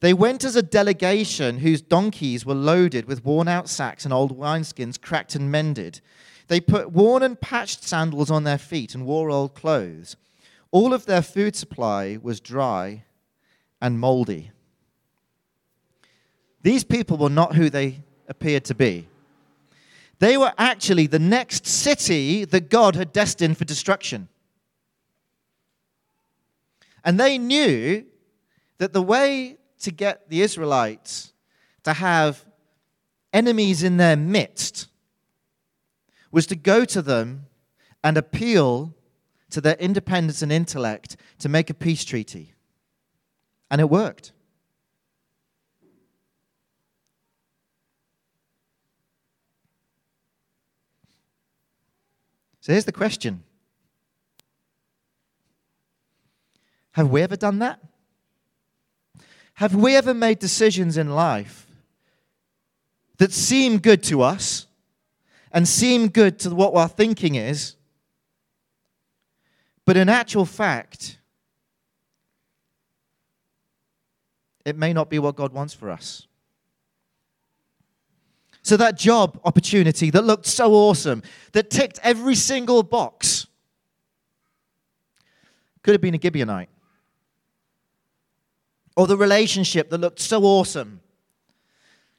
They 0.00 0.12
went 0.12 0.42
as 0.42 0.56
a 0.56 0.60
delegation 0.60 1.58
whose 1.58 1.82
donkeys 1.82 2.44
were 2.44 2.52
loaded 2.52 3.04
with 3.04 3.24
worn 3.24 3.46
out 3.46 3.68
sacks 3.68 4.04
and 4.04 4.12
old 4.12 4.36
wineskins 4.36 5.00
cracked 5.00 5.36
and 5.36 5.48
mended. 5.48 6.00
They 6.48 6.60
put 6.60 6.90
worn 6.90 7.22
and 7.22 7.40
patched 7.40 7.84
sandals 7.84 8.28
on 8.28 8.42
their 8.42 8.58
feet 8.58 8.92
and 8.92 9.06
wore 9.06 9.30
old 9.30 9.54
clothes. 9.54 10.16
All 10.72 10.92
of 10.92 11.06
their 11.06 11.22
food 11.22 11.54
supply 11.54 12.18
was 12.20 12.40
dry 12.40 13.04
and 13.80 14.00
moldy. 14.00 14.50
These 16.62 16.84
people 16.84 17.16
were 17.16 17.30
not 17.30 17.54
who 17.54 17.70
they 17.70 18.02
appeared 18.28 18.64
to 18.66 18.74
be. 18.74 19.08
They 20.18 20.36
were 20.36 20.52
actually 20.58 21.06
the 21.06 21.18
next 21.18 21.66
city 21.66 22.44
that 22.44 22.68
God 22.68 22.94
had 22.94 23.12
destined 23.12 23.56
for 23.56 23.64
destruction. 23.64 24.28
And 27.04 27.18
they 27.18 27.38
knew 27.38 28.04
that 28.78 28.92
the 28.92 29.02
way 29.02 29.56
to 29.80 29.90
get 29.90 30.28
the 30.28 30.42
Israelites 30.42 31.32
to 31.84 31.94
have 31.94 32.44
enemies 33.32 33.82
in 33.82 33.96
their 33.96 34.16
midst 34.16 34.88
was 36.30 36.46
to 36.46 36.56
go 36.56 36.84
to 36.84 37.00
them 37.00 37.46
and 38.04 38.16
appeal 38.16 38.94
to 39.50 39.60
their 39.60 39.74
independence 39.74 40.42
and 40.42 40.52
intellect 40.52 41.16
to 41.38 41.48
make 41.48 41.70
a 41.70 41.74
peace 41.74 42.04
treaty. 42.04 42.54
And 43.70 43.80
it 43.80 43.88
worked. 43.88 44.32
So 52.70 52.74
here's 52.74 52.84
the 52.84 52.92
question 52.92 53.42
Have 56.92 57.10
we 57.10 57.20
ever 57.20 57.34
done 57.34 57.58
that? 57.58 57.80
Have 59.54 59.74
we 59.74 59.96
ever 59.96 60.14
made 60.14 60.38
decisions 60.38 60.96
in 60.96 61.10
life 61.10 61.66
that 63.18 63.32
seem 63.32 63.78
good 63.78 64.04
to 64.04 64.22
us 64.22 64.68
and 65.50 65.66
seem 65.66 66.10
good 66.10 66.38
to 66.38 66.54
what 66.54 66.72
our 66.76 66.86
thinking 66.86 67.34
is, 67.34 67.74
but 69.84 69.96
in 69.96 70.08
actual 70.08 70.44
fact, 70.44 71.18
it 74.64 74.76
may 74.76 74.92
not 74.92 75.10
be 75.10 75.18
what 75.18 75.34
God 75.34 75.52
wants 75.52 75.74
for 75.74 75.90
us? 75.90 76.28
So 78.62 78.76
that 78.76 78.98
job 78.98 79.40
opportunity 79.44 80.10
that 80.10 80.22
looked 80.22 80.46
so 80.46 80.72
awesome, 80.74 81.22
that 81.52 81.70
ticked 81.70 81.98
every 82.02 82.34
single 82.34 82.82
box, 82.82 83.46
could 85.82 85.92
have 85.92 86.00
been 86.00 86.14
a 86.14 86.18
Gibeonite. 86.18 86.68
Or 88.96 89.06
the 89.06 89.16
relationship 89.16 89.88
that 89.90 89.98
looked 89.98 90.20
so 90.20 90.42
awesome. 90.44 91.00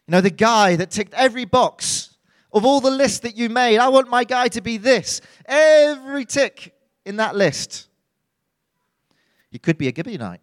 You 0.07 0.13
know, 0.13 0.21
the 0.21 0.31
guy 0.31 0.75
that 0.77 0.89
ticked 0.89 1.13
every 1.13 1.45
box 1.45 2.15
of 2.51 2.65
all 2.65 2.81
the 2.81 2.91
lists 2.91 3.19
that 3.19 3.37
you 3.37 3.49
made. 3.49 3.77
I 3.77 3.87
want 3.89 4.09
my 4.09 4.23
guy 4.23 4.47
to 4.49 4.61
be 4.61 4.77
this. 4.77 5.21
Every 5.45 6.25
tick 6.25 6.73
in 7.05 7.17
that 7.17 7.35
list. 7.35 7.87
You 9.51 9.59
could 9.59 9.77
be 9.77 9.87
a 9.87 9.91
Gibeonite. 9.91 10.39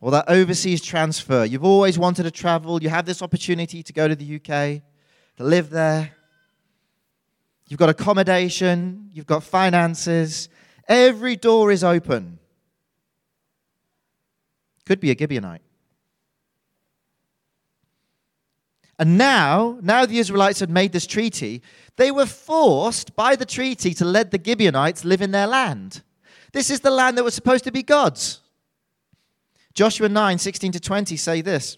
Or 0.00 0.10
that 0.10 0.28
overseas 0.28 0.82
transfer. 0.82 1.44
You've 1.44 1.64
always 1.64 1.98
wanted 1.98 2.24
to 2.24 2.30
travel, 2.30 2.82
you 2.82 2.88
have 2.88 3.06
this 3.06 3.22
opportunity 3.22 3.82
to 3.82 3.92
go 3.92 4.06
to 4.08 4.14
the 4.14 4.36
UK, 4.36 4.82
to 5.36 5.44
live 5.44 5.70
there. 5.70 6.12
You've 7.68 7.80
got 7.80 7.88
accommodation, 7.88 9.10
you've 9.12 9.26
got 9.26 9.42
finances, 9.42 10.48
every 10.88 11.36
door 11.36 11.72
is 11.72 11.82
open. 11.82 12.38
Could 14.84 15.00
be 15.00 15.10
a 15.10 15.16
Gibeonite. 15.16 15.60
And 18.98 19.18
now, 19.18 19.78
now 19.82 20.06
the 20.06 20.18
Israelites 20.18 20.60
had 20.60 20.70
made 20.70 20.92
this 20.92 21.06
treaty, 21.06 21.62
they 21.96 22.10
were 22.10 22.26
forced 22.26 23.14
by 23.14 23.36
the 23.36 23.44
treaty 23.44 23.92
to 23.94 24.04
let 24.04 24.30
the 24.30 24.40
Gibeonites 24.42 25.04
live 25.04 25.20
in 25.20 25.32
their 25.32 25.46
land. 25.46 26.02
This 26.52 26.70
is 26.70 26.80
the 26.80 26.90
land 26.90 27.18
that 27.18 27.24
was 27.24 27.34
supposed 27.34 27.64
to 27.64 27.72
be 27.72 27.82
God's. 27.82 28.40
Joshua 29.76 30.08
9, 30.08 30.38
16 30.38 30.72
to 30.72 30.80
20 30.80 31.16
say 31.18 31.42
this. 31.42 31.76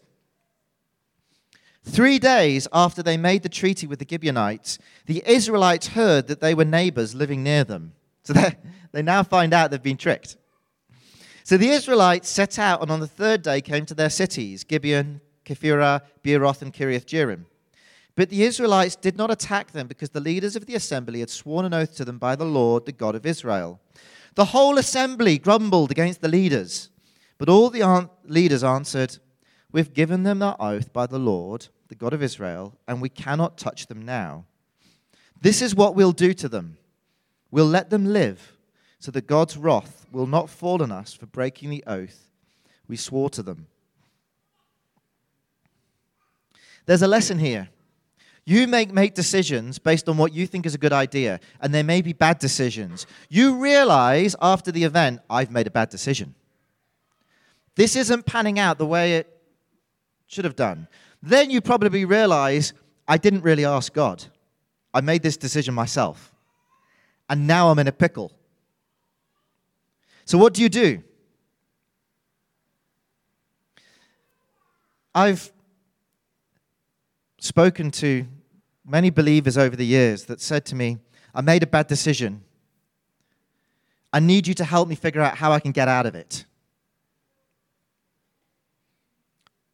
Three 1.83 2.21
days 2.21 2.69
after 2.73 3.03
they 3.03 3.17
made 3.17 3.43
the 3.43 3.49
treaty 3.49 3.89
with 3.89 3.99
the 3.99 4.07
Gibeonites, 4.09 4.79
the 5.07 5.21
Israelites 5.27 5.89
heard 5.89 6.29
that 6.29 6.41
they 6.41 6.55
were 6.55 6.65
neighbors 6.65 7.17
living 7.17 7.43
near 7.43 7.65
them. 7.65 7.95
So 8.23 8.35
they 8.93 9.03
now 9.03 9.25
find 9.25 9.53
out 9.53 9.73
they've 9.73 9.83
been 9.83 9.97
tricked. 9.97 10.37
So 11.43 11.57
the 11.57 11.71
Israelites 11.71 12.29
set 12.29 12.57
out 12.57 12.83
and 12.83 12.91
on 12.93 13.01
the 13.01 13.09
third 13.09 13.43
day 13.43 13.61
came 13.61 13.85
to 13.87 13.95
their 13.95 14.11
cities 14.11 14.63
Gibeon, 14.63 15.21
Kephirah, 15.45 16.03
Beeroth, 16.23 16.63
and 16.63 16.73
Kiriath 16.73 17.05
Jearim. 17.07 17.47
But 18.15 18.31
the 18.31 18.45
Israelites 18.45 18.95
did 18.95 19.17
not 19.17 19.33
attack 19.33 19.73
them 19.73 19.89
because 19.89 20.11
the 20.11 20.21
leaders 20.21 20.55
of 20.55 20.67
the 20.67 20.77
assembly 20.77 21.19
had 21.19 21.31
sworn 21.31 21.65
an 21.65 21.75
oath 21.75 21.97
to 21.97 22.05
them 22.05 22.19
by 22.19 22.37
the 22.37 22.45
Lord, 22.45 22.87
the 22.87 22.93
God 22.93 23.17
of 23.17 23.27
Israel. 23.27 23.81
The 24.37 24.47
whole 24.47 24.79
assembly 24.79 25.37
grumbled 25.39 25.91
against 25.91 26.21
the 26.21 26.29
leaders. 26.29 26.91
But 27.39 27.49
all 27.49 27.71
the 27.71 28.11
leaders 28.25 28.65
answered, 28.65 29.19
We've 29.71 29.95
given 29.95 30.25
them 30.25 30.43
our 30.43 30.57
oath 30.59 30.93
by 30.93 31.07
the 31.07 31.19
Lord, 31.19 31.69
the 31.89 31.95
God 31.95 32.13
of 32.13 32.23
Israel, 32.23 32.75
and 32.87 33.01
we 33.01 33.09
cannot 33.09 33.59
touch 33.59 33.87
them 33.87 34.05
now. 34.05 34.45
This 35.41 35.63
is 35.63 35.75
what 35.75 35.95
we'll 35.95 36.13
do 36.13 36.35
to 36.35 36.49
them 36.49 36.79
we'll 37.51 37.67
let 37.67 37.89
them 37.89 38.05
live, 38.05 38.59
so 38.99 39.11
that 39.11 39.27
God's 39.27 39.57
wrath 39.57 40.07
will 40.13 40.27
not 40.27 40.51
fall 40.51 40.83
on 40.83 40.93
us 40.93 41.15
for 41.15 41.25
breaking 41.27 41.71
the 41.71 41.85
oath 41.87 42.29
we 42.89 42.97
swore 42.97 43.31
to 43.31 43.43
them. 43.43 43.67
There's 46.87 47.03
a 47.03 47.09
lesson 47.09 47.39
here. 47.39 47.69
You 48.45 48.67
make, 48.67 48.93
make 48.93 49.15
decisions 49.15 49.79
based 49.79 50.09
on 50.09 50.17
what 50.17 50.33
you 50.33 50.47
think 50.47 50.65
is 50.65 50.75
a 50.75 50.79
good 50.79 50.93
idea, 50.93 51.39
and 51.61 51.73
there 51.73 51.85
may 51.85 52.01
be 52.01 52.15
bad 52.15 52.39
decisions. 52.39 53.07
You 53.29 53.57
realize 53.57 54.35
after 54.41 54.73
the 54.73 54.85
event, 54.85 55.21
I've 55.29 55.51
made 55.51 55.67
a 55.67 55.71
bad 55.71 55.91
decision. 55.91 56.35
This 57.79 57.95
isn't 57.95 58.27
panning 58.27 58.59
out 58.59 58.77
the 58.77 58.87
way 58.87 59.19
it 59.19 59.41
should 60.27 60.45
have 60.45 60.57
done. 60.57 60.89
Then 61.23 61.49
you 61.49 61.61
probably 61.61 62.05
realize, 62.05 62.73
I 63.07 63.19
didn't 63.19 63.43
really 63.43 63.65
ask 63.65 63.93
God. 63.93 64.25
I 64.93 65.01
made 65.01 65.23
this 65.23 65.37
decision 65.37 65.75
myself. 65.75 66.35
And 67.31 67.47
now 67.47 67.71
I'm 67.71 67.79
in 67.79 67.87
a 67.87 67.93
pickle. 67.93 68.33
So, 70.25 70.39
what 70.39 70.55
do 70.55 70.63
you 70.63 70.69
do? 70.69 71.05
I've 75.15 75.53
spoken 77.39 77.93
to 77.93 78.27
many 78.85 79.11
believers 79.11 79.57
over 79.57 79.77
the 79.77 79.87
years 79.87 80.25
that 80.25 80.41
said 80.41 80.65
to 80.67 80.75
me, 80.75 80.99
I 81.33 81.43
made 81.43 81.63
a 81.63 81.69
bad 81.69 81.87
decision. 81.87 82.43
I 84.13 84.19
need 84.19 84.49
you 84.49 84.55
to 84.55 84.65
help 84.65 84.89
me 84.89 84.97
figure 84.97 85.21
out 85.21 85.37
how 85.37 85.53
I 85.53 85.61
can 85.61 85.71
get 85.71 85.87
out 85.87 86.07
of 86.07 86.17
it. 86.17 86.45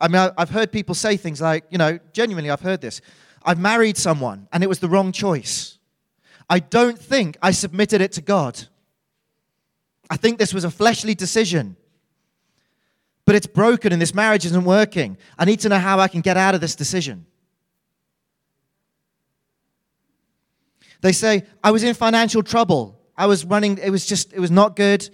I 0.01 0.09
mean, 0.09 0.31
I've 0.37 0.51
heard 0.51 0.73
people 0.73 0.95
say 0.95 1.17
things 1.17 1.41
like, 1.41 1.65
you 1.71 1.79
know, 1.79 1.99
genuinely, 2.13 2.51
I've 2.51 2.61
heard 2.61 2.81
this. 2.81 3.01
I've 3.45 3.59
married 3.59 3.97
someone 3.97 4.49
and 4.53 4.63
it 4.63 4.69
was 4.69 4.79
the 4.79 4.89
wrong 4.89 5.13
choice. 5.13 5.79
I 6.49 6.59
don't 6.59 6.99
think 6.99 7.37
I 7.41 7.53
submitted 7.53 8.01
it 8.01 8.13
to 8.13 8.23
God. 8.23 8.61
I 10.11 10.17
think 10.17 10.39
this 10.39 10.53
was 10.53 10.65
a 10.65 10.71
fleshly 10.71 11.15
decision. 11.15 11.77
But 13.25 13.35
it's 13.35 13.47
broken 13.47 13.93
and 13.93 14.03
this 14.03 14.15
marriage 14.15 14.45
isn't 14.45 14.65
working. 14.65 15.17
I 15.39 15.45
need 15.47 15.61
to 15.61 15.69
know 15.69 15.79
how 15.79 15.99
I 15.99 16.09
can 16.09 16.21
get 16.21 16.37
out 16.37 16.55
of 16.55 16.61
this 16.61 16.75
decision. 16.75 17.27
They 21.01 21.13
say, 21.13 21.45
I 21.63 21.71
was 21.71 21.83
in 21.83 21.95
financial 21.95 22.43
trouble. 22.43 23.01
I 23.17 23.27
was 23.27 23.45
running, 23.45 23.79
it 23.79 23.91
was 23.91 24.07
just, 24.07 24.33
it 24.33 24.41
was 24.41 24.51
not 24.51 24.77
good. 24.77 25.09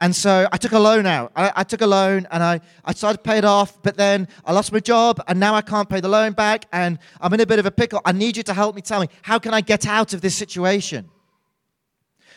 And 0.00 0.14
so 0.14 0.46
I 0.52 0.56
took 0.58 0.72
a 0.72 0.78
loan 0.78 1.06
out. 1.06 1.32
I, 1.34 1.52
I, 1.56 1.64
took 1.64 1.80
a 1.80 1.86
loan 1.86 2.28
and 2.30 2.40
I, 2.40 2.60
I 2.84 2.92
started 2.94 3.18
to 3.18 3.22
pay 3.24 3.38
it 3.38 3.44
off, 3.44 3.82
but 3.82 3.96
then 3.96 4.28
I 4.44 4.52
lost 4.52 4.72
my 4.72 4.78
job 4.78 5.20
and 5.26 5.40
now 5.40 5.56
I 5.56 5.60
can't 5.60 5.88
pay 5.88 6.00
the 6.00 6.08
loan 6.08 6.32
back 6.32 6.66
and 6.72 7.00
I'm 7.20 7.34
in 7.34 7.40
a 7.40 7.46
bit 7.46 7.58
of 7.58 7.66
a 7.66 7.70
pickle. 7.72 8.00
I 8.04 8.12
need 8.12 8.36
you 8.36 8.44
to 8.44 8.54
help 8.54 8.76
me 8.76 8.82
tell 8.82 9.00
me, 9.00 9.08
how 9.22 9.40
can 9.40 9.52
I 9.52 9.60
get 9.60 9.88
out 9.88 10.14
of 10.14 10.20
this 10.20 10.36
situation? 10.36 11.10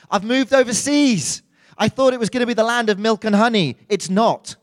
I've 0.10 0.24
moved 0.24 0.54
overseas. 0.54 1.43
I 1.78 1.88
thought 1.88 2.13
it 2.13 2.19
was 2.19 2.32
going 2.32 2.41
to 2.41 2.47
be 2.47 2.56
the 2.56 2.63
land 2.63 2.89
of 2.89 2.97
milk 2.97 3.26
and 3.26 3.36
honey. 3.36 3.78
It's 3.89 4.10
not. 4.10 4.56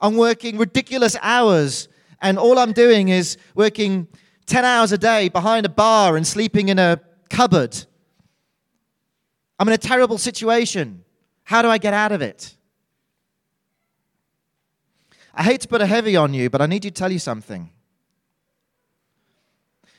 I'm 0.00 0.16
working 0.16 0.58
ridiculous 0.58 1.16
hours 1.22 1.88
and 2.20 2.36
all 2.36 2.58
I'm 2.58 2.72
doing 2.72 3.10
is 3.10 3.36
working 3.54 4.08
10 4.46 4.64
hours 4.64 4.90
a 4.90 4.98
day 4.98 5.28
behind 5.28 5.66
a 5.66 5.68
bar 5.68 6.16
and 6.16 6.26
sleeping 6.26 6.68
in 6.68 6.80
a 6.80 7.00
cupboard. 7.30 7.76
I'm 9.58 9.68
in 9.68 9.74
a 9.74 9.78
terrible 9.78 10.18
situation. 10.18 11.04
How 11.46 11.62
do 11.62 11.68
I 11.68 11.78
get 11.78 11.94
out 11.94 12.10
of 12.10 12.22
it? 12.22 12.56
I 15.32 15.44
hate 15.44 15.60
to 15.60 15.68
put 15.68 15.80
a 15.80 15.86
heavy 15.86 16.16
on 16.16 16.34
you, 16.34 16.50
but 16.50 16.60
I 16.60 16.66
need 16.66 16.84
you 16.84 16.90
to 16.90 16.94
tell 16.94 17.12
you 17.12 17.20
something. 17.20 17.70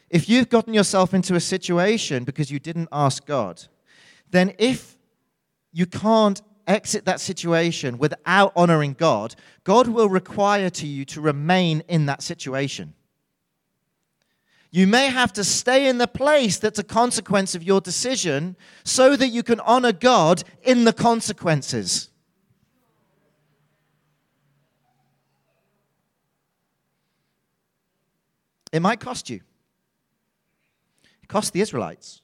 If 0.09 0.27
you've 0.27 0.49
gotten 0.49 0.73
yourself 0.73 1.13
into 1.13 1.35
a 1.35 1.39
situation 1.39 2.25
because 2.25 2.51
you 2.51 2.59
didn't 2.59 2.89
ask 2.91 3.25
God, 3.25 3.63
then 4.29 4.55
if 4.59 4.97
you 5.71 5.85
can't 5.85 6.41
exit 6.67 7.05
that 7.05 7.21
situation 7.21 7.97
without 7.97 8.51
honoring 8.53 8.91
God, 8.93 9.33
God 9.63 9.87
will 9.87 10.09
require 10.09 10.69
to 10.71 10.85
you 10.85 11.05
to 11.05 11.21
remain 11.21 11.81
in 11.87 12.07
that 12.07 12.23
situation. 12.23 12.93
You 14.69 14.85
may 14.85 15.07
have 15.07 15.31
to 15.33 15.43
stay 15.43 15.87
in 15.87 15.97
the 15.97 16.07
place 16.07 16.57
that's 16.57 16.79
a 16.79 16.83
consequence 16.83 17.55
of 17.55 17.63
your 17.63 17.79
decision 17.79 18.55
so 18.83 19.15
that 19.15 19.29
you 19.29 19.41
can 19.43 19.59
honor 19.61 19.93
God 19.93 20.43
in 20.61 20.83
the 20.83 20.93
consequences. 20.93 22.09
It 28.71 28.81
might 28.81 28.99
cost 28.99 29.29
you. 29.29 29.41
It 31.23 31.29
cost 31.29 31.53
the 31.53 31.61
Israelites. 31.61 32.21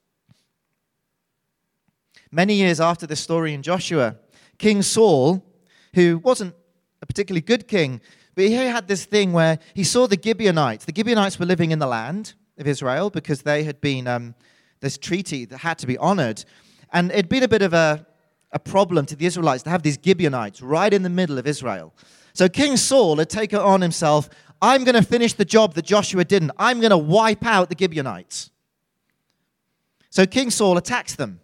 Many 2.31 2.55
years 2.55 2.81
after 2.81 3.07
this 3.07 3.21
story 3.21 3.53
in 3.53 3.63
Joshua, 3.63 4.17
King 4.57 4.81
Saul, 4.81 5.45
who 5.93 6.17
wasn't 6.17 6.55
a 7.01 7.05
particularly 7.05 7.41
good 7.41 7.67
king, 7.67 8.01
but 8.35 8.45
he 8.45 8.53
had 8.53 8.87
this 8.87 9.05
thing 9.05 9.33
where 9.33 9.59
he 9.73 9.83
saw 9.83 10.07
the 10.07 10.19
Gibeonites. 10.21 10.85
The 10.85 10.93
Gibeonites 10.95 11.39
were 11.39 11.45
living 11.45 11.71
in 11.71 11.79
the 11.79 11.87
land 11.87 12.33
of 12.57 12.67
Israel 12.67 13.09
because 13.09 13.41
they 13.41 13.63
had 13.63 13.79
been 13.81 14.07
um, 14.07 14.35
this 14.79 14.97
treaty 14.97 15.45
that 15.45 15.59
had 15.59 15.77
to 15.79 15.87
be 15.87 15.97
honored. 15.97 16.43
And 16.91 17.11
it'd 17.11 17.29
been 17.29 17.43
a 17.43 17.47
bit 17.47 17.61
of 17.61 17.73
a, 17.73 18.05
a 18.51 18.59
problem 18.59 19.05
to 19.07 19.15
the 19.15 19.25
Israelites 19.25 19.63
to 19.63 19.69
have 19.69 19.83
these 19.83 19.99
Gibeonites 20.03 20.61
right 20.61 20.93
in 20.93 21.03
the 21.03 21.09
middle 21.09 21.37
of 21.37 21.47
Israel. 21.47 21.93
So 22.33 22.49
King 22.49 22.77
Saul 22.77 23.17
had 23.17 23.29
taken 23.29 23.59
on 23.59 23.81
himself, 23.81 24.29
I'm 24.61 24.83
going 24.83 24.95
to 24.95 25.03
finish 25.03 25.33
the 25.33 25.45
job 25.45 25.73
that 25.75 25.85
Joshua 25.85 26.25
didn't. 26.25 26.51
I'm 26.57 26.79
going 26.79 26.91
to 26.91 26.97
wipe 26.97 27.45
out 27.45 27.69
the 27.69 27.75
Gibeonites. 27.77 28.49
So 30.09 30.25
King 30.25 30.49
Saul 30.49 30.77
attacks 30.77 31.15
them. 31.15 31.39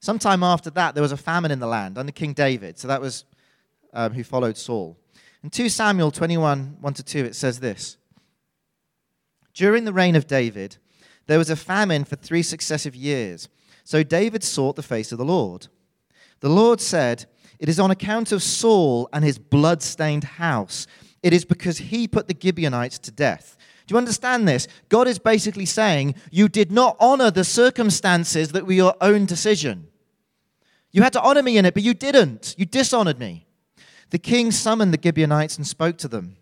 Sometime 0.00 0.42
after 0.42 0.70
that, 0.70 0.94
there 0.94 1.02
was 1.02 1.12
a 1.12 1.16
famine 1.16 1.50
in 1.50 1.58
the 1.58 1.66
land 1.66 1.98
under 1.98 2.12
King 2.12 2.32
David. 2.32 2.78
So 2.78 2.88
that 2.88 3.00
was 3.00 3.24
um, 3.96 4.12
who 4.12 4.22
followed 4.22 4.56
Saul. 4.56 4.96
In 5.42 5.50
2 5.50 5.68
Samuel 5.68 6.10
21 6.12 6.76
1 6.80 6.94
to 6.94 7.02
2, 7.02 7.24
it 7.24 7.34
says 7.34 7.58
this 7.58 7.96
During 9.54 9.84
the 9.84 9.92
reign 9.92 10.14
of 10.14 10.26
David, 10.28 10.76
there 11.26 11.38
was 11.38 11.50
a 11.50 11.56
famine 11.56 12.04
for 12.04 12.14
three 12.14 12.42
successive 12.42 12.94
years. 12.94 13.48
So 13.82 14.02
David 14.02 14.44
sought 14.44 14.76
the 14.76 14.82
face 14.82 15.12
of 15.12 15.18
the 15.18 15.24
Lord. 15.24 15.68
The 16.40 16.48
Lord 16.48 16.80
said, 16.80 17.26
It 17.58 17.68
is 17.68 17.80
on 17.80 17.90
account 17.90 18.32
of 18.32 18.42
Saul 18.42 19.08
and 19.12 19.24
his 19.24 19.38
blood 19.38 19.82
stained 19.82 20.24
house. 20.24 20.86
It 21.22 21.32
is 21.32 21.44
because 21.44 21.78
he 21.78 22.06
put 22.06 22.28
the 22.28 22.36
Gibeonites 22.38 22.98
to 23.00 23.10
death. 23.10 23.56
Do 23.86 23.94
you 23.94 23.98
understand 23.98 24.46
this? 24.46 24.66
God 24.88 25.06
is 25.06 25.18
basically 25.18 25.66
saying, 25.66 26.16
You 26.30 26.48
did 26.48 26.70
not 26.70 26.96
honor 27.00 27.30
the 27.30 27.44
circumstances 27.44 28.50
that 28.50 28.66
were 28.66 28.72
your 28.72 28.94
own 29.00 29.26
decision. 29.26 29.88
You 30.90 31.02
had 31.02 31.12
to 31.12 31.22
honor 31.22 31.42
me 31.42 31.56
in 31.56 31.64
it, 31.64 31.74
but 31.74 31.82
you 31.82 31.94
didn't. 31.94 32.54
You 32.58 32.66
dishonored 32.66 33.18
me. 33.18 33.45
The 34.10 34.18
king 34.18 34.50
summoned 34.50 34.94
the 34.94 35.00
Gibeonites 35.02 35.56
and 35.56 35.66
spoke 35.66 35.98
to 35.98 36.08
them. 36.08 36.36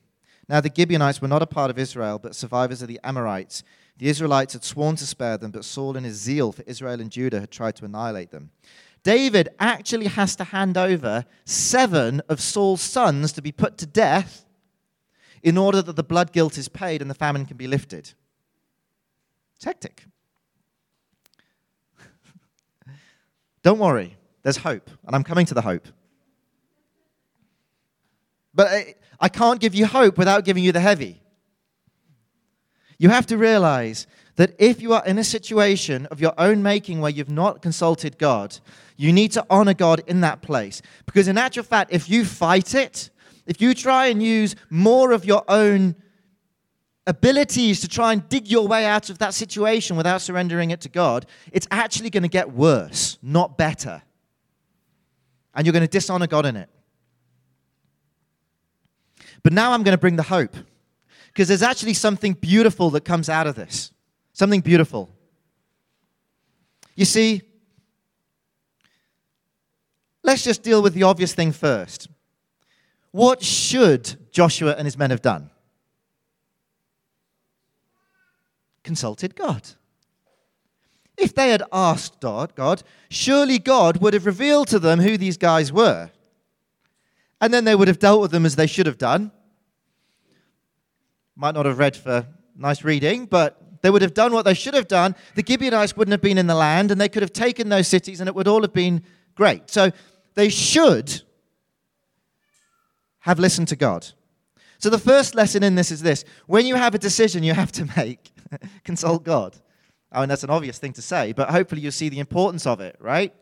Now, 0.49 0.61
the 0.61 0.73
Gibeonites 0.75 1.23
were 1.23 1.29
not 1.29 1.43
a 1.43 1.47
part 1.47 1.71
of 1.71 1.79
Israel, 1.79 2.19
but 2.19 2.35
survivors 2.35 2.83
of 2.83 2.89
the 2.89 3.01
Amorites. 3.03 3.63
The 3.97 4.09
Israelites 4.09 4.53
had 4.53 4.65
sworn 4.65 4.97
to 4.97 5.07
spare 5.07 5.39
them, 5.39 5.51
but 5.51 5.65
Saul, 5.65 5.97
in 5.97 6.05
his 6.05 6.17
zeal 6.17 6.53
for 6.53 6.63
Israel 6.67 7.01
and 7.01 7.11
Judah, 7.11 7.41
had 7.41 7.51
tried 7.51 7.77
to 7.77 7.85
annihilate 7.85 8.31
them. 8.31 8.51
David 9.03 9.49
actually 9.59 10.07
has 10.07 10.35
to 10.37 10.45
hand 10.45 10.77
over 10.77 11.25
seven 11.45 12.21
of 12.29 12.41
Saul's 12.41 12.81
sons 12.81 13.33
to 13.33 13.43
be 13.43 13.53
put 13.53 13.79
to 13.79 13.87
death 13.87 14.45
in 15.43 15.57
order 15.59 15.83
that 15.83 15.97
the 15.97 16.03
blood 16.03 16.33
guilt 16.33 16.59
is 16.59 16.69
paid 16.69 17.01
and 17.03 17.11
the 17.11 17.15
famine 17.15 17.47
can 17.47 17.57
be 17.57 17.67
lifted. 17.67 18.13
It's 19.57 19.65
hectic. 19.65 20.05
Don't 23.63 23.79
worry, 23.79 24.17
there's 24.43 24.57
hope, 24.57 24.91
and 25.07 25.15
I'm 25.15 25.23
coming 25.23 25.47
to 25.47 25.55
the 25.55 25.63
hope. 25.63 25.87
But 28.55 28.69
I, 28.69 28.95
I 29.21 29.29
can't 29.29 29.61
give 29.61 29.75
you 29.75 29.87
hope 29.87 30.17
without 30.19 30.45
giving 30.45 30.63
you 30.63 30.73
the 30.73 30.81
heavy. 30.81 31.23
You 32.99 33.09
have 33.09 33.27
to 33.27 33.37
realize 33.37 34.07
that 34.37 34.55
if 34.59 34.81
you 34.81 34.93
are 34.93 35.05
in 35.05 35.19
a 35.19 35.25
situation 35.25 36.07
of 36.07 36.21
your 36.21 36.35
own 36.39 36.63
making 36.63 37.01
where 37.01 37.11
you've 37.11 37.31
not 37.31 37.63
consulted 37.63 38.19
God, 38.19 38.59
you 38.97 39.13
need 39.13 39.33
to 39.33 39.45
honor 39.51 39.75
God 39.75 40.03
in 40.07 40.21
that 40.21 40.43
place. 40.43 40.83
Because, 41.07 41.29
in 41.29 41.39
actual 41.39 41.65
fact, 41.65 41.93
if 41.93 42.09
you 42.09 42.25
fight 42.25 42.75
it, 42.75 43.11
if 43.47 43.61
you 43.61 43.75
try 43.75 44.07
and 44.07 44.23
use 44.23 44.57
more 44.71 45.13
of 45.13 45.25
your 45.25 45.45
own 45.49 45.97
abilities 47.07 47.81
to 47.81 47.89
try 47.89 48.13
and 48.13 48.27
dig 48.29 48.49
your 48.49 48.67
way 48.67 48.87
out 48.87 49.11
of 49.11 49.19
that 49.19 49.35
situation 49.35 49.97
without 49.97 50.23
surrendering 50.23 50.71
it 50.71 50.81
to 50.81 50.89
God, 50.89 51.27
it's 51.53 51.69
actually 51.71 52.11
going 52.11 52.23
to 52.23 52.29
get 52.29 52.53
worse, 52.53 53.19
not 53.23 53.59
better. 53.59 54.03
And 55.55 55.67
you're 55.67 55.73
going 55.73 55.87
to 55.87 55.89
dishonor 55.89 56.27
God 56.27 56.47
in 56.47 56.57
it. 56.57 56.71
But 59.45 59.53
now 59.53 59.73
I'm 59.73 59.85
going 59.85 59.93
to 59.93 60.01
bring 60.01 60.17
the 60.17 60.25
hope. 60.25 60.57
because 61.29 61.49
there's 61.49 61.63
actually 61.63 61.95
something 61.95 62.33
beautiful 62.33 62.91
that 62.91 63.05
comes 63.05 63.29
out 63.29 63.47
of 63.47 63.57
this. 63.57 63.93
Something 64.33 64.61
beautiful. 64.61 65.11
You 66.95 67.05
see, 67.05 67.43
let's 70.23 70.45
just 70.45 70.63
deal 70.63 70.81
with 70.81 70.95
the 70.95 71.03
obvious 71.03 71.35
thing 71.35 71.51
first. 71.51 72.09
What 73.11 73.43
should 73.43 74.33
Joshua 74.33 74.75
and 74.79 74.87
his 74.87 74.97
men 74.97 75.11
have 75.11 75.23
done? 75.23 75.51
Consulted 78.85 79.35
God. 79.35 79.63
If 81.17 81.35
they 81.35 81.51
had 81.51 81.65
asked 81.73 82.21
God, 82.21 82.55
God 82.55 82.83
surely 83.09 83.59
God 83.59 83.99
would 83.99 84.15
have 84.15 84.27
revealed 84.27 84.69
to 84.69 84.79
them 84.79 85.01
who 85.01 85.17
these 85.17 85.37
guys 85.37 85.73
were. 85.73 86.11
And 87.41 87.53
then 87.53 87.65
they 87.65 87.75
would 87.75 87.89
have 87.89 87.99
dealt 87.99 88.21
with 88.21 88.31
them 88.31 88.47
as 88.47 88.57
they 88.57 88.67
should 88.67 88.87
have 88.87 88.99
done. 88.99 89.33
Might 91.37 91.55
not 91.55 91.67
have 91.67 91.79
read 91.79 91.97
for 91.97 92.27
nice 92.57 92.85
reading, 92.85 93.27
but 93.27 93.61
they 93.83 93.91
would 93.91 94.03
have 94.03 94.15
done 94.15 94.33
what 94.33 94.45
they 94.45 94.55
should 94.55 94.75
have 94.75 94.89
done. 94.89 95.15
The 95.35 95.45
Gibeonites 95.47 95.97
wouldn't 95.97 96.13
have 96.13 96.21
been 96.21 96.39
in 96.39 96.47
the 96.47 96.55
land, 96.55 96.91
and 96.91 97.01
they 97.01 97.09
could 97.09 97.23
have 97.23 97.33
taken 97.33 97.69
those 97.69 97.89
cities, 97.89 98.21
and 98.21 98.29
it 98.29 98.35
would 98.35 98.49
all 98.49 98.63
have 98.63 98.73
been 98.73 99.03
great. 99.35 99.71
So 99.71 99.91
they 100.35 100.49
should 100.49 101.23
have 103.21 103.39
listened 103.39 103.69
to 103.69 103.77
God. 103.77 104.07
So 104.79 104.91
the 104.91 104.99
first 104.99 105.35
lesson 105.35 105.63
in 105.63 105.77
this 105.77 105.91
is 105.91 106.03
this 106.03 106.27
when 106.47 106.67
you 106.67 106.75
have 106.75 106.95
a 106.95 106.99
decision 106.99 107.43
you 107.43 107.55
have 107.55 107.73
to 107.73 107.89
make, 107.97 108.31
consult 108.85 109.25
God. 109.25 109.57
I 110.13 110.21
mean, 110.21 110.29
that's 110.29 110.45
an 110.45 110.51
obvious 110.51 110.79
thing 110.79 110.93
to 110.93 111.03
say, 111.03 111.33
but 111.33 111.49
hopefully 111.49 111.81
you'll 111.81 111.91
see 111.91 112.11
the 112.11 112.21
importance 112.21 112.67
of 112.67 112.83
it, 112.83 112.97
right? 113.01 113.35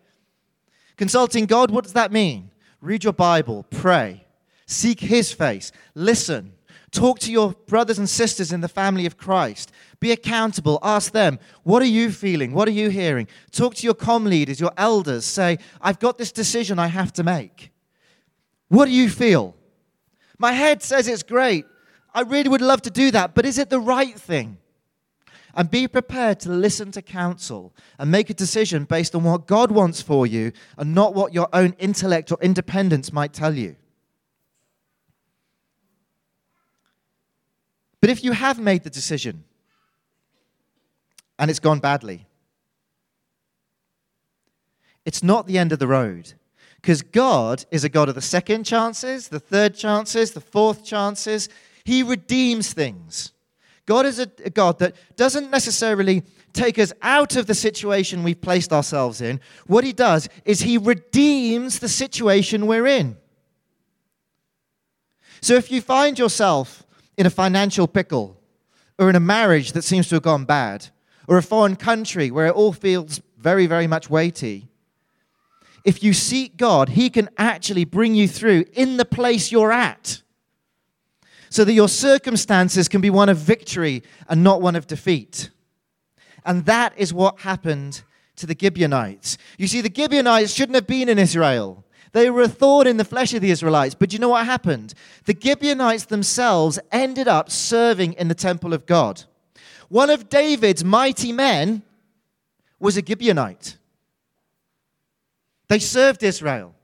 Consulting 0.96 1.46
God, 1.46 1.72
what 1.72 1.82
does 1.82 1.94
that 1.94 2.12
mean? 2.12 2.51
Read 2.82 3.04
your 3.04 3.12
Bible, 3.12 3.64
pray, 3.70 4.26
seek 4.66 4.98
His 4.98 5.32
face, 5.32 5.70
listen, 5.94 6.54
talk 6.90 7.20
to 7.20 7.30
your 7.30 7.52
brothers 7.68 7.96
and 7.96 8.10
sisters 8.10 8.52
in 8.52 8.60
the 8.60 8.66
family 8.66 9.06
of 9.06 9.16
Christ, 9.16 9.70
be 10.00 10.10
accountable, 10.10 10.80
ask 10.82 11.12
them, 11.12 11.38
what 11.62 11.80
are 11.80 11.86
you 11.86 12.10
feeling? 12.10 12.52
What 12.52 12.66
are 12.66 12.72
you 12.72 12.88
hearing? 12.88 13.28
Talk 13.52 13.76
to 13.76 13.84
your 13.84 13.94
com 13.94 14.24
leaders, 14.24 14.58
your 14.58 14.72
elders, 14.76 15.24
say, 15.24 15.58
I've 15.80 16.00
got 16.00 16.18
this 16.18 16.32
decision 16.32 16.80
I 16.80 16.88
have 16.88 17.12
to 17.12 17.22
make. 17.22 17.70
What 18.66 18.86
do 18.86 18.90
you 18.90 19.08
feel? 19.08 19.54
My 20.36 20.50
head 20.50 20.82
says 20.82 21.06
it's 21.06 21.22
great. 21.22 21.66
I 22.12 22.22
really 22.22 22.48
would 22.48 22.60
love 22.60 22.82
to 22.82 22.90
do 22.90 23.12
that, 23.12 23.36
but 23.36 23.46
is 23.46 23.58
it 23.58 23.70
the 23.70 23.78
right 23.78 24.18
thing? 24.18 24.58
And 25.54 25.70
be 25.70 25.86
prepared 25.86 26.40
to 26.40 26.50
listen 26.50 26.90
to 26.92 27.02
counsel 27.02 27.74
and 27.98 28.10
make 28.10 28.30
a 28.30 28.34
decision 28.34 28.84
based 28.84 29.14
on 29.14 29.24
what 29.24 29.46
God 29.46 29.70
wants 29.70 30.00
for 30.00 30.26
you 30.26 30.52
and 30.76 30.94
not 30.94 31.14
what 31.14 31.34
your 31.34 31.48
own 31.52 31.74
intellect 31.78 32.32
or 32.32 32.38
independence 32.40 33.12
might 33.12 33.32
tell 33.32 33.54
you. 33.54 33.76
But 38.00 38.10
if 38.10 38.24
you 38.24 38.32
have 38.32 38.58
made 38.58 38.82
the 38.82 38.90
decision 38.90 39.44
and 41.38 41.50
it's 41.50 41.60
gone 41.60 41.78
badly, 41.78 42.26
it's 45.04 45.22
not 45.22 45.46
the 45.46 45.58
end 45.58 45.72
of 45.72 45.78
the 45.78 45.86
road. 45.86 46.32
Because 46.76 47.02
God 47.02 47.64
is 47.70 47.84
a 47.84 47.88
God 47.88 48.08
of 48.08 48.16
the 48.16 48.20
second 48.20 48.64
chances, 48.64 49.28
the 49.28 49.38
third 49.38 49.76
chances, 49.76 50.32
the 50.32 50.40
fourth 50.40 50.84
chances. 50.84 51.48
He 51.84 52.02
redeems 52.02 52.72
things. 52.72 53.32
God 53.92 54.06
is 54.06 54.20
a, 54.20 54.26
God 54.26 54.78
that 54.78 54.96
doesn't 55.16 55.50
necessarily 55.50 56.22
take 56.54 56.78
us 56.78 56.94
out 57.02 57.36
of 57.36 57.46
the 57.46 57.54
situation 57.54 58.22
we've 58.22 58.40
placed 58.40 58.72
ourselves 58.72 59.20
in. 59.20 59.38
What 59.66 59.84
he 59.84 59.92
does 59.92 60.30
is 60.46 60.60
he 60.60 60.78
redeems 60.78 61.78
the 61.78 61.90
situation 61.90 62.66
we're 62.66 62.86
in. 62.86 63.18
So 65.42 65.56
if 65.56 65.70
you 65.70 65.82
find 65.82 66.18
yourself 66.18 66.86
in 67.18 67.26
a 67.26 67.30
financial 67.30 67.86
pickle, 67.86 68.40
or 68.98 69.10
in 69.10 69.14
a 69.14 69.20
marriage 69.20 69.72
that 69.72 69.84
seems 69.84 70.08
to 70.08 70.14
have 70.14 70.22
gone 70.22 70.46
bad, 70.46 70.88
or 71.28 71.36
a 71.36 71.42
foreign 71.42 71.76
country 71.76 72.30
where 72.30 72.46
it 72.46 72.54
all 72.54 72.72
feels 72.72 73.20
very, 73.36 73.66
very 73.66 73.86
much 73.86 74.08
weighty, 74.08 74.68
if 75.84 76.02
you 76.02 76.14
seek 76.14 76.56
God, 76.56 76.88
He 76.88 77.10
can 77.10 77.28
actually 77.36 77.84
bring 77.84 78.14
you 78.14 78.26
through 78.26 78.64
in 78.72 78.96
the 78.96 79.04
place 79.04 79.52
you're 79.52 79.70
at 79.70 80.21
so 81.52 81.66
that 81.66 81.74
your 81.74 81.88
circumstances 81.88 82.88
can 82.88 83.02
be 83.02 83.10
one 83.10 83.28
of 83.28 83.36
victory 83.36 84.02
and 84.26 84.42
not 84.42 84.62
one 84.62 84.74
of 84.74 84.86
defeat. 84.86 85.50
And 86.46 86.64
that 86.64 86.94
is 86.96 87.12
what 87.12 87.40
happened 87.40 88.02
to 88.36 88.46
the 88.46 88.56
Gibeonites. 88.58 89.36
You 89.58 89.66
see, 89.66 89.82
the 89.82 89.92
Gibeonites 89.94 90.50
shouldn't 90.50 90.76
have 90.76 90.86
been 90.86 91.10
in 91.10 91.18
Israel. 91.18 91.84
They 92.12 92.30
were 92.30 92.40
a 92.40 92.48
thorn 92.48 92.86
in 92.86 92.96
the 92.96 93.04
flesh 93.04 93.34
of 93.34 93.42
the 93.42 93.50
Israelites. 93.50 93.94
But 93.94 94.14
you 94.14 94.18
know 94.18 94.30
what 94.30 94.46
happened? 94.46 94.94
The 95.26 95.36
Gibeonites 95.38 96.06
themselves 96.06 96.78
ended 96.90 97.28
up 97.28 97.50
serving 97.50 98.14
in 98.14 98.28
the 98.28 98.34
temple 98.34 98.72
of 98.72 98.86
God. 98.86 99.24
One 99.90 100.08
of 100.08 100.30
David's 100.30 100.82
mighty 100.82 101.32
men 101.32 101.82
was 102.80 102.96
a 102.96 103.02
Gibeonite. 103.02 103.76
They 105.68 105.78
served 105.78 106.22
Israel. 106.22 106.74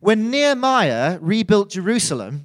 When 0.00 0.30
Nehemiah 0.30 1.18
rebuilt 1.22 1.70
Jerusalem, 1.70 2.44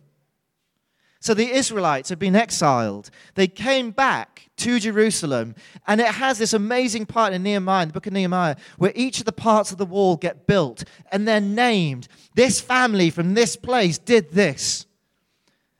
so 1.21 1.35
the 1.35 1.51
Israelites 1.51 2.09
had 2.09 2.17
been 2.17 2.35
exiled. 2.35 3.11
They 3.35 3.47
came 3.47 3.91
back 3.91 4.49
to 4.57 4.79
Jerusalem, 4.79 5.53
and 5.85 6.01
it 6.01 6.07
has 6.07 6.39
this 6.39 6.51
amazing 6.51 7.05
part 7.05 7.31
in 7.31 7.43
Nehemiah, 7.43 7.85
the 7.85 7.93
book 7.93 8.07
of 8.07 8.13
Nehemiah, 8.13 8.55
where 8.79 8.91
each 8.95 9.19
of 9.19 9.25
the 9.25 9.31
parts 9.31 9.71
of 9.71 9.77
the 9.77 9.85
wall 9.85 10.17
get 10.17 10.47
built 10.47 10.83
and 11.11 11.27
they're 11.27 11.39
named. 11.39 12.07
This 12.33 12.59
family 12.59 13.11
from 13.11 13.35
this 13.35 13.55
place 13.55 13.99
did 13.99 14.31
this 14.31 14.87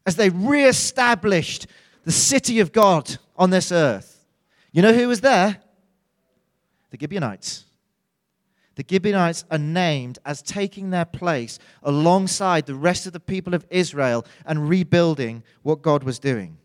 as 0.06 0.16
they 0.16 0.30
reestablished 0.30 1.66
the 2.06 2.12
city 2.12 2.60
of 2.60 2.72
God 2.72 3.18
on 3.36 3.50
this 3.50 3.72
earth. 3.72 4.24
You 4.72 4.84
know 4.84 4.94
who 4.94 5.08
was 5.08 5.22
there? 5.22 5.58
The 6.92 6.98
Gibeonites 7.00 7.66
the 8.76 8.86
Gibeonites 8.90 9.44
are 9.52 9.58
named 9.58 10.20
as 10.26 10.42
taking 10.42 10.90
their 10.90 11.06
place 11.06 11.60
alongside 11.84 12.66
the 12.66 12.76
rest 12.76 13.06
of 13.06 13.14
the 13.14 13.20
people 13.20 13.54
of 13.54 13.66
Israel 13.70 14.26
and 14.46 14.70
rebuilding 14.70 15.44
what 15.62 15.82
God 15.82 16.04
was 16.04 16.20
doing. 16.20 16.58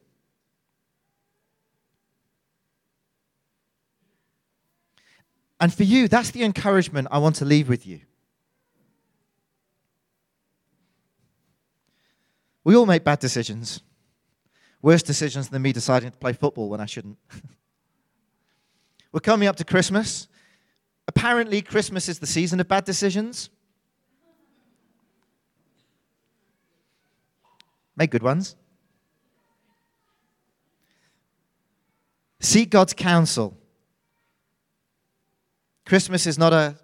And 5.58 5.72
for 5.72 5.82
you, 5.82 6.06
that's 6.06 6.30
the 6.30 6.44
encouragement 6.44 7.08
I 7.10 7.18
want 7.18 7.36
to 7.36 7.44
leave 7.44 7.68
with 7.68 7.86
you. 7.86 8.00
We 12.62 12.76
all 12.76 12.86
make 12.86 13.04
bad 13.04 13.20
decisions. 13.20 13.80
Worse 14.82 15.02
decisions 15.02 15.48
than 15.48 15.62
me 15.62 15.72
deciding 15.72 16.10
to 16.10 16.18
play 16.18 16.32
football 16.32 16.68
when 16.68 16.80
I 16.80 16.86
shouldn't. 16.86 17.16
We're 19.12 19.20
coming 19.20 19.48
up 19.48 19.56
to 19.56 19.64
Christmas. 19.64 20.28
Apparently, 21.08 21.62
Christmas 21.62 22.08
is 22.08 22.18
the 22.18 22.26
season 22.26 22.60
of 22.60 22.68
bad 22.68 22.84
decisions. 22.84 23.50
Make 27.96 28.10
good 28.10 28.22
ones. 28.22 28.56
Seek 32.40 32.70
God's 32.70 32.92
counsel. 32.92 33.56
Christmas 35.86 36.26
is 36.26 36.36
not 36.36 36.52
a, 36.52 36.76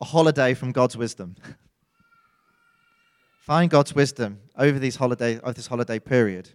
a 0.00 0.04
holiday 0.04 0.54
from 0.54 0.72
God's 0.72 0.96
wisdom. 0.96 1.36
Find 3.40 3.68
God's 3.68 3.94
wisdom 3.94 4.38
over 4.56 4.78
these 4.78 4.96
holiday, 4.96 5.40
over 5.40 5.52
this 5.52 5.66
holiday 5.66 5.98
period. 5.98 6.50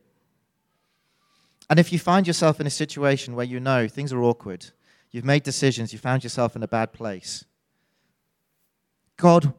And 1.69 1.80
if 1.80 1.91
you 1.91 1.99
find 1.99 2.25
yourself 2.25 2.62
in 2.62 2.67
a 2.67 2.69
situation 2.69 3.36
where 3.36 3.45
you 3.45 3.60
know 3.60 3.89
things 3.89 4.13
are 4.13 4.23
awkward, 4.23 4.67
You've 5.12 5.26
made 5.26 5.43
decisions. 5.43 5.93
You 5.93 6.00
found 6.00 6.24
yourself 6.24 6.56
in 6.56 6.63
a 6.63 6.67
bad 6.67 6.93
place. 6.93 7.46
God 9.17 9.54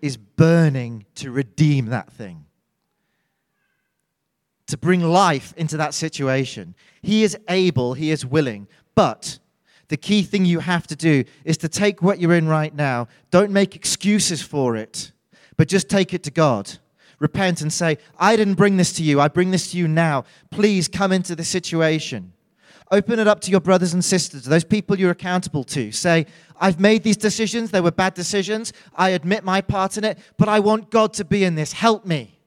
is 0.00 0.16
burning 0.16 1.06
to 1.16 1.30
redeem 1.30 1.86
that 1.86 2.12
thing, 2.12 2.46
to 4.66 4.76
bring 4.76 5.00
life 5.00 5.54
into 5.56 5.76
that 5.76 5.94
situation. 5.94 6.74
He 7.02 7.22
is 7.22 7.36
able, 7.48 7.94
He 7.94 8.10
is 8.10 8.26
willing. 8.26 8.68
But 8.94 9.38
the 9.88 9.96
key 9.96 10.22
thing 10.22 10.44
you 10.44 10.60
have 10.60 10.86
to 10.88 10.96
do 10.96 11.24
is 11.44 11.56
to 11.58 11.68
take 11.68 12.02
what 12.02 12.18
you're 12.20 12.34
in 12.34 12.48
right 12.48 12.74
now, 12.74 13.08
don't 13.30 13.50
make 13.50 13.76
excuses 13.76 14.42
for 14.42 14.76
it, 14.76 15.12
but 15.56 15.68
just 15.68 15.88
take 15.88 16.14
it 16.14 16.22
to 16.24 16.30
God. 16.30 16.78
Repent 17.18 17.60
and 17.60 17.72
say, 17.72 17.98
I 18.18 18.34
didn't 18.34 18.54
bring 18.54 18.78
this 18.78 18.92
to 18.94 19.02
you. 19.04 19.20
I 19.20 19.28
bring 19.28 19.52
this 19.52 19.70
to 19.70 19.78
you 19.78 19.86
now. 19.86 20.24
Please 20.50 20.88
come 20.88 21.12
into 21.12 21.36
the 21.36 21.44
situation. 21.44 22.32
Open 22.92 23.18
it 23.18 23.26
up 23.26 23.40
to 23.40 23.50
your 23.50 23.60
brothers 23.60 23.94
and 23.94 24.04
sisters, 24.04 24.44
those 24.44 24.64
people 24.64 24.98
you're 24.98 25.12
accountable 25.12 25.64
to. 25.64 25.90
Say, 25.92 26.26
I've 26.60 26.78
made 26.78 27.02
these 27.02 27.16
decisions. 27.16 27.70
They 27.70 27.80
were 27.80 27.90
bad 27.90 28.12
decisions. 28.12 28.74
I 28.94 29.08
admit 29.10 29.44
my 29.44 29.62
part 29.62 29.96
in 29.96 30.04
it, 30.04 30.18
but 30.36 30.46
I 30.46 30.60
want 30.60 30.90
God 30.90 31.14
to 31.14 31.24
be 31.24 31.42
in 31.42 31.54
this. 31.54 31.72
Help 31.72 32.04
me. 32.04 32.38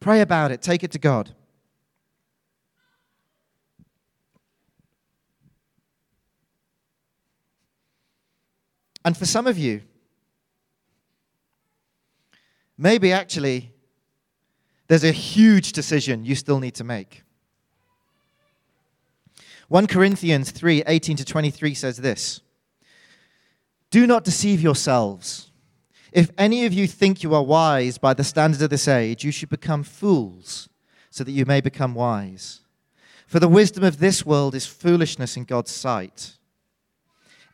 Pray 0.00 0.20
about 0.20 0.50
it. 0.50 0.60
Take 0.60 0.84
it 0.84 0.90
to 0.90 0.98
God. 0.98 1.34
And 9.02 9.16
for 9.16 9.24
some 9.24 9.46
of 9.46 9.56
you, 9.56 9.80
maybe 12.76 13.12
actually 13.12 13.72
there's 14.88 15.04
a 15.04 15.12
huge 15.12 15.72
decision 15.72 16.26
you 16.26 16.34
still 16.34 16.60
need 16.60 16.74
to 16.74 16.84
make. 16.84 17.22
1 19.68 19.86
Corinthians 19.86 20.50
3 20.50 20.82
18 20.86 21.16
to 21.18 21.24
23 21.24 21.74
says 21.74 21.98
this 21.98 22.40
Do 23.90 24.06
not 24.06 24.24
deceive 24.24 24.60
yourselves. 24.60 25.50
If 26.10 26.30
any 26.38 26.64
of 26.64 26.72
you 26.72 26.86
think 26.86 27.22
you 27.22 27.34
are 27.34 27.42
wise 27.42 27.98
by 27.98 28.14
the 28.14 28.24
standards 28.24 28.62
of 28.62 28.70
this 28.70 28.88
age, 28.88 29.24
you 29.24 29.30
should 29.30 29.50
become 29.50 29.82
fools 29.82 30.68
so 31.10 31.22
that 31.22 31.32
you 31.32 31.44
may 31.44 31.60
become 31.60 31.94
wise. 31.94 32.60
For 33.26 33.40
the 33.40 33.48
wisdom 33.48 33.84
of 33.84 33.98
this 33.98 34.24
world 34.24 34.54
is 34.54 34.64
foolishness 34.64 35.36
in 35.36 35.44
God's 35.44 35.70
sight. 35.70 36.38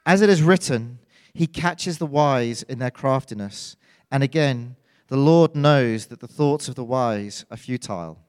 As 0.07 0.23
it 0.23 0.31
is 0.31 0.41
written, 0.41 1.01
He 1.33 1.49
catches 1.49 1.99
the 1.99 2.07
wise 2.07 2.62
in 2.62 2.79
their 2.79 2.93
craftiness. 2.93 3.77
And 4.09 4.23
again, 4.23 4.77
the 5.09 5.17
Lord 5.17 5.57
knows 5.57 6.07
that 6.07 6.21
the 6.21 6.29
thoughts 6.29 6.69
of 6.69 6.77
the 6.77 6.85
wise 6.85 7.45
are 7.51 7.57
futile. 7.57 8.21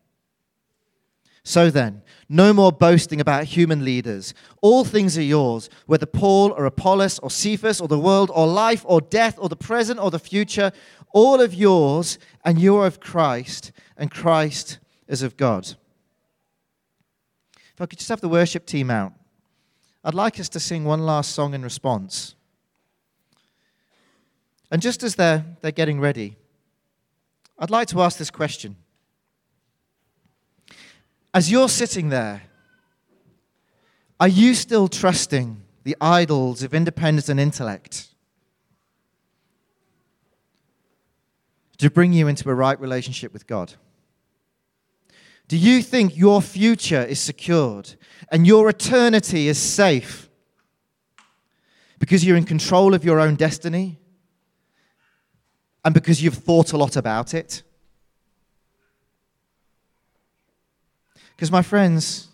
So 1.47 1.69
then, 1.69 2.01
no 2.27 2.53
more 2.53 2.71
boasting 2.71 3.21
about 3.21 3.43
human 3.43 3.85
leaders. 3.85 4.33
All 4.61 4.83
things 4.83 5.15
are 5.15 5.21
yours, 5.21 5.69
whether 5.85 6.07
Paul 6.07 6.51
or 6.51 6.65
Apollos 6.65 7.19
or 7.19 7.29
Cephas 7.29 7.79
or 7.79 7.87
the 7.87 7.99
world 7.99 8.31
or 8.33 8.47
life 8.47 8.83
or 8.83 8.99
death 8.99 9.35
or 9.37 9.47
the 9.47 9.55
present 9.55 9.99
or 9.99 10.09
the 10.09 10.17
future, 10.17 10.71
all 11.13 11.39
of 11.39 11.53
yours, 11.53 12.17
and 12.43 12.59
you 12.59 12.75
are 12.77 12.87
of 12.87 12.99
Christ, 12.99 13.71
and 13.95 14.09
Christ 14.09 14.79
is 15.07 15.21
of 15.21 15.37
God. 15.37 15.67
If 17.75 17.79
I 17.79 17.85
could 17.85 17.99
just 17.99 18.09
have 18.09 18.21
the 18.21 18.27
worship 18.27 18.65
team 18.65 18.89
out, 18.89 19.13
I'd 20.03 20.15
like 20.15 20.39
us 20.39 20.49
to 20.49 20.59
sing 20.59 20.83
one 20.83 21.05
last 21.05 21.33
song 21.33 21.53
in 21.53 21.61
response. 21.61 22.33
And 24.71 24.81
just 24.81 25.03
as 25.03 25.13
they're, 25.13 25.45
they're 25.61 25.71
getting 25.71 25.99
ready, 25.99 26.37
I'd 27.59 27.69
like 27.69 27.87
to 27.89 28.01
ask 28.01 28.17
this 28.17 28.31
question. 28.31 28.77
As 31.35 31.51
you're 31.51 31.67
sitting 31.67 32.07
there, 32.07 32.43
are 34.21 34.27
you 34.29 34.53
still 34.53 34.87
trusting 34.87 35.61
the 35.83 35.97
idols 35.99 36.63
of 36.63 36.73
independence 36.73 37.27
and 37.27 37.41
intellect 37.41 38.07
to 41.77 41.89
bring 41.89 42.13
you 42.13 42.29
into 42.29 42.49
a 42.49 42.53
right 42.53 42.79
relationship 42.79 43.33
with 43.33 43.47
God? 43.47 43.73
Do 45.49 45.57
you 45.57 45.81
think 45.81 46.15
your 46.15 46.41
future 46.41 47.03
is 47.03 47.19
secured 47.19 47.95
and 48.31 48.47
your 48.47 48.69
eternity 48.69 49.49
is 49.49 49.57
safe 49.57 50.29
because 51.99 52.23
you're 52.23 52.37
in 52.37 52.45
control 52.45 52.93
of 52.93 53.03
your 53.03 53.19
own 53.19 53.35
destiny 53.35 53.99
and 55.83 55.93
because 55.93 56.23
you've 56.23 56.35
thought 56.35 56.71
a 56.71 56.77
lot 56.77 56.95
about 56.95 57.33
it? 57.33 57.61
Because, 61.35 61.51
my 61.51 61.61
friends, 61.61 62.29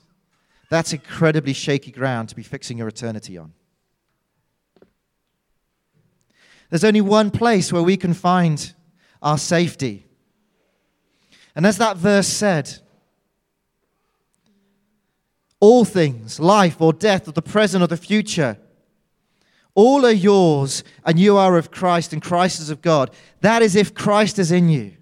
that's 0.70 0.94
incredibly 0.94 1.54
shaky 1.54 1.92
ground 1.92 2.30
to 2.30 2.36
be 2.36 2.44
fixing 2.44 2.78
your 2.78 2.88
eternity 2.88 3.38
on. 3.38 3.54
There's 6.70 6.84
only 6.84 7.02
one 7.02 7.32
place 7.32 7.74
where 7.74 7.84
we 7.84 7.98
can 7.98 8.14
find 8.14 8.74
our 9.22 9.38
safety. 9.38 10.06
And 11.56 11.66
as 11.66 11.78
that 11.78 11.98
verse 11.98 12.28
said, 12.28 12.80
all 15.60 15.84
things, 15.84 16.40
life 16.40 16.80
or 16.80 16.94
death, 16.94 17.28
or 17.28 17.32
the 17.32 17.42
present 17.42 17.84
or 17.84 17.88
the 17.88 17.98
future, 17.98 18.58
all 19.76 20.06
are 20.06 20.12
yours, 20.12 20.84
and 21.06 21.20
you 21.20 21.38
are 21.38 21.58
of 21.58 21.72
Christ, 21.72 22.14
and 22.14 22.22
Christ 22.22 22.60
is 22.60 22.70
of 22.70 22.82
God. 22.82 23.12
That 23.42 23.62
is 23.62 23.76
if 23.76 23.94
Christ 23.94 24.40
is 24.40 24.52
in 24.52 24.70
you. 24.70 24.94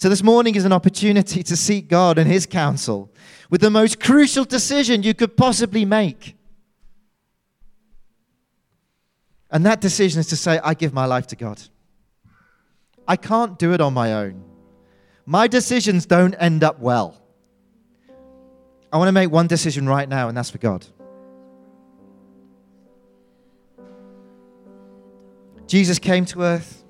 So, 0.00 0.08
this 0.08 0.22
morning 0.22 0.54
is 0.54 0.64
an 0.64 0.72
opportunity 0.72 1.42
to 1.42 1.54
seek 1.54 1.86
God 1.86 2.16
and 2.16 2.26
His 2.26 2.46
counsel 2.46 3.12
with 3.50 3.60
the 3.60 3.68
most 3.68 4.00
crucial 4.00 4.46
decision 4.46 5.02
you 5.02 5.12
could 5.12 5.36
possibly 5.36 5.84
make. 5.84 6.38
And 9.50 9.66
that 9.66 9.82
decision 9.82 10.18
is 10.18 10.28
to 10.28 10.36
say, 10.36 10.58
I 10.64 10.72
give 10.72 10.94
my 10.94 11.04
life 11.04 11.26
to 11.28 11.36
God. 11.36 11.60
I 13.06 13.16
can't 13.16 13.58
do 13.58 13.74
it 13.74 13.82
on 13.82 13.92
my 13.92 14.14
own. 14.14 14.42
My 15.26 15.46
decisions 15.46 16.06
don't 16.06 16.34
end 16.36 16.64
up 16.64 16.80
well. 16.80 17.20
I 18.90 18.96
want 18.96 19.08
to 19.08 19.12
make 19.12 19.30
one 19.30 19.48
decision 19.48 19.86
right 19.86 20.08
now, 20.08 20.28
and 20.28 20.36
that's 20.36 20.48
for 20.48 20.56
God. 20.56 20.86
Jesus 25.66 25.98
came 25.98 26.24
to 26.24 26.40
earth 26.40 26.84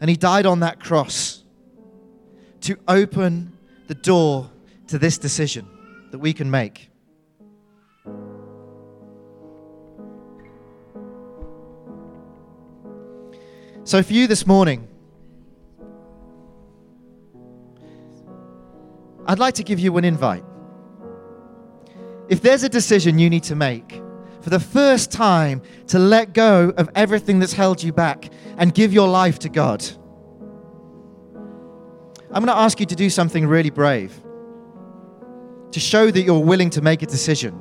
and 0.00 0.08
he 0.08 0.16
died 0.16 0.46
on 0.46 0.60
that 0.60 0.80
cross 0.80 1.39
to 2.62 2.76
open 2.88 3.56
the 3.86 3.94
door 3.94 4.50
to 4.88 4.98
this 4.98 5.18
decision 5.18 5.66
that 6.10 6.18
we 6.18 6.32
can 6.32 6.50
make. 6.50 6.90
So, 13.84 14.02
for 14.02 14.12
you 14.12 14.26
this 14.26 14.46
morning, 14.46 14.86
I'd 19.26 19.38
like 19.38 19.54
to 19.54 19.64
give 19.64 19.78
you 19.78 19.96
an 19.96 20.04
invite. 20.04 20.44
If 22.28 22.42
there's 22.42 22.62
a 22.62 22.68
decision 22.68 23.18
you 23.18 23.28
need 23.28 23.42
to 23.44 23.56
make 23.56 24.00
for 24.40 24.50
the 24.50 24.60
first 24.60 25.10
time 25.10 25.62
to 25.88 25.98
let 25.98 26.32
go 26.32 26.72
of 26.76 26.88
everything 26.94 27.38
that's 27.38 27.52
held 27.52 27.82
you 27.82 27.92
back 27.92 28.30
and 28.56 28.74
give 28.74 28.92
your 28.92 29.08
life 29.08 29.38
to 29.40 29.48
God 29.48 29.84
I'm 32.32 32.44
going 32.44 32.56
to 32.56 32.62
ask 32.62 32.78
you 32.78 32.86
to 32.86 32.94
do 32.94 33.10
something 33.10 33.46
really 33.46 33.70
brave 33.70 34.18
to 35.72 35.80
show 35.80 36.10
that 36.10 36.22
you're 36.22 36.40
willing 36.40 36.70
to 36.70 36.80
make 36.80 37.02
a 37.02 37.06
decision. 37.06 37.52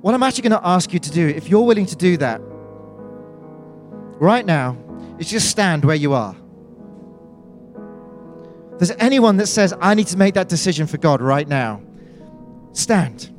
What 0.00 0.14
I'm 0.14 0.22
actually 0.22 0.48
going 0.48 0.60
to 0.60 0.66
ask 0.66 0.92
you 0.92 0.98
to 0.98 1.10
do, 1.10 1.28
if 1.28 1.48
you're 1.48 1.62
willing 1.64 1.86
to 1.86 1.96
do 1.96 2.16
that 2.18 2.40
right 4.20 4.44
now, 4.44 4.76
is 5.18 5.30
just 5.30 5.48
stand 5.48 5.84
where 5.84 5.96
you 5.96 6.12
are. 6.12 6.36
If 8.72 8.78
there's 8.80 8.98
anyone 8.98 9.36
that 9.36 9.46
says, 9.46 9.72
I 9.80 9.94
need 9.94 10.08
to 10.08 10.18
make 10.18 10.34
that 10.34 10.48
decision 10.48 10.86
for 10.86 10.98
God 10.98 11.20
right 11.22 11.46
now, 11.46 11.80
stand 12.72 13.30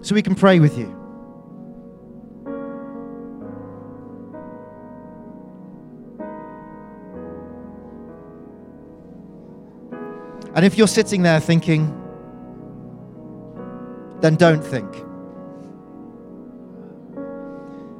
so 0.00 0.14
we 0.14 0.22
can 0.22 0.34
pray 0.34 0.58
with 0.58 0.78
you. 0.78 0.95
And 10.56 10.64
if 10.64 10.78
you're 10.78 10.88
sitting 10.88 11.20
there 11.20 11.38
thinking, 11.38 11.92
then 14.22 14.36
don't 14.36 14.64
think. 14.64 14.90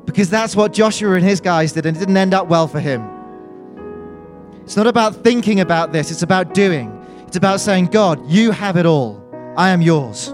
Because 0.07 0.31
that's 0.31 0.57
what 0.57 0.73
Joshua 0.73 1.17
and 1.17 1.25
his 1.25 1.43
guys 1.43 1.73
did, 1.73 1.85
and 1.85 1.95
it 1.95 2.01
didn't 2.01 2.17
end 2.17 2.33
up 2.33 2.49
well 2.49 2.67
for 2.67 2.81
him. 2.81 3.07
It's 4.63 4.75
not 4.75 4.87
about 4.87 5.17
thinking 5.17 5.61
about 5.61 5.93
this, 5.93 6.11
it's 6.11 6.23
about 6.23 6.55
doing. 6.55 6.91
It's 7.27 7.37
about 7.37 7.61
saying, 7.61 7.89
God, 7.89 8.27
you 8.27 8.53
have 8.53 8.79
it 8.79 8.87
all. 8.87 9.23
I 9.59 9.69
am 9.69 9.83
yours. 9.83 10.29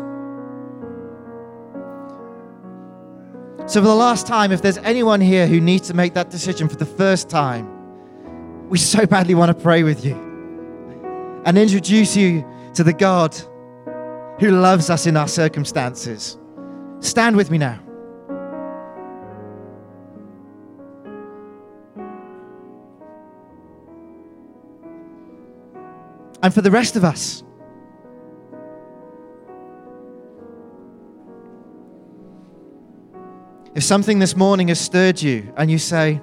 So, 3.67 3.81
for 3.81 3.89
the 3.89 3.95
last 3.95 4.29
time, 4.29 4.53
if 4.53 4.63
there's 4.63 4.79
anyone 4.79 5.21
here 5.21 5.49
who 5.49 5.61
needs 5.61 5.89
to 5.89 5.95
make 5.95 6.15
that 6.15 6.31
decision 6.31 6.69
for 6.69 6.77
the 6.77 6.87
first 6.87 7.29
time, 7.29 8.69
we 8.69 8.79
so 8.79 9.07
badly 9.07 9.35
want 9.35 9.57
to 9.57 9.61
pray 9.61 9.83
with 9.83 10.05
you 10.05 10.32
and 11.45 11.59
introduce 11.59 12.17
you 12.17 12.45
to 12.75 12.85
the 12.85 12.93
God 12.93 13.37
who 14.39 14.51
loves 14.51 14.91
us 14.91 15.07
in 15.07 15.17
our 15.17 15.29
circumstances. 15.29 16.39
Stand 17.01 17.37
with 17.37 17.51
me 17.51 17.59
now. 17.59 17.81
And 26.43 26.53
for 26.53 26.61
the 26.61 26.71
rest 26.71 26.97
of 26.97 27.05
us, 27.05 27.45
if 33.75 33.85
something 33.85 34.19
this 34.19 34.37
morning 34.37 34.69
has 34.69 34.81
stirred 34.81 35.23
you 35.23 35.53
and 35.57 35.71
you 35.71 35.79
say, 35.79 36.21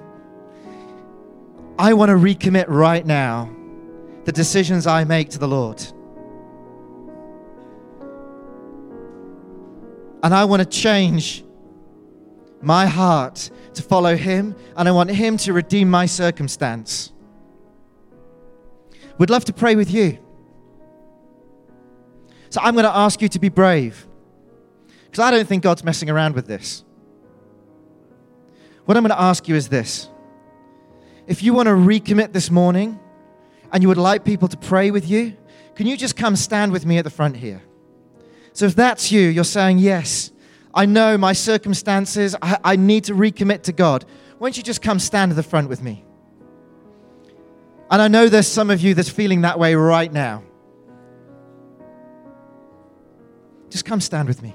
I 1.78 1.94
want 1.94 2.10
to 2.10 2.16
recommit 2.16 2.66
right 2.68 3.04
now 3.04 3.50
the 4.30 4.36
decisions 4.36 4.86
I 4.86 5.02
make 5.02 5.30
to 5.30 5.40
the 5.40 5.48
Lord. 5.48 5.82
And 10.22 10.32
I 10.32 10.44
want 10.44 10.62
to 10.62 10.68
change 10.68 11.42
my 12.62 12.86
heart 12.86 13.50
to 13.74 13.82
follow 13.82 14.14
Him, 14.14 14.54
and 14.76 14.88
I 14.88 14.92
want 14.92 15.10
Him 15.10 15.36
to 15.38 15.52
redeem 15.52 15.90
my 15.90 16.06
circumstance. 16.06 17.10
We'd 19.18 19.30
love 19.30 19.44
to 19.46 19.52
pray 19.52 19.74
with 19.74 19.92
you. 19.92 20.16
So 22.50 22.60
I'm 22.62 22.74
going 22.74 22.84
to 22.84 22.96
ask 22.96 23.20
you 23.20 23.28
to 23.30 23.40
be 23.40 23.48
brave, 23.48 24.06
because 25.06 25.18
I 25.18 25.32
don't 25.32 25.48
think 25.48 25.64
God's 25.64 25.82
messing 25.82 26.08
around 26.08 26.36
with 26.36 26.46
this. 26.46 26.84
what 28.84 28.96
I'm 28.96 29.02
going 29.02 29.10
to 29.10 29.20
ask 29.20 29.48
you 29.48 29.56
is 29.56 29.68
this. 29.68 30.08
If 31.26 31.42
you 31.42 31.52
want 31.52 31.66
to 31.66 31.74
recommit 31.74 32.32
this 32.32 32.48
morning 32.48 33.00
and 33.72 33.82
you 33.82 33.88
would 33.88 33.98
like 33.98 34.24
people 34.24 34.48
to 34.48 34.56
pray 34.56 34.90
with 34.90 35.08
you, 35.08 35.36
can 35.74 35.86
you 35.86 35.96
just 35.96 36.16
come 36.16 36.36
stand 36.36 36.72
with 36.72 36.84
me 36.84 36.98
at 36.98 37.04
the 37.04 37.10
front 37.10 37.36
here? 37.36 37.62
So 38.52 38.66
if 38.66 38.74
that's 38.74 39.10
you, 39.12 39.20
you're 39.20 39.44
saying, 39.44 39.78
Yes, 39.78 40.32
I 40.74 40.86
know 40.86 41.16
my 41.16 41.32
circumstances, 41.32 42.36
I, 42.42 42.58
I 42.64 42.76
need 42.76 43.04
to 43.04 43.14
recommit 43.14 43.62
to 43.62 43.72
God. 43.72 44.04
Why 44.38 44.48
don't 44.48 44.56
you 44.56 44.62
just 44.62 44.82
come 44.82 44.98
stand 44.98 45.32
at 45.32 45.36
the 45.36 45.42
front 45.42 45.68
with 45.68 45.82
me? 45.82 46.04
And 47.90 48.00
I 48.00 48.08
know 48.08 48.28
there's 48.28 48.46
some 48.46 48.70
of 48.70 48.80
you 48.80 48.94
that's 48.94 49.08
feeling 49.08 49.40
that 49.42 49.58
way 49.58 49.74
right 49.74 50.12
now. 50.12 50.44
Just 53.68 53.84
come 53.84 54.00
stand 54.00 54.28
with 54.28 54.42
me. 54.42 54.54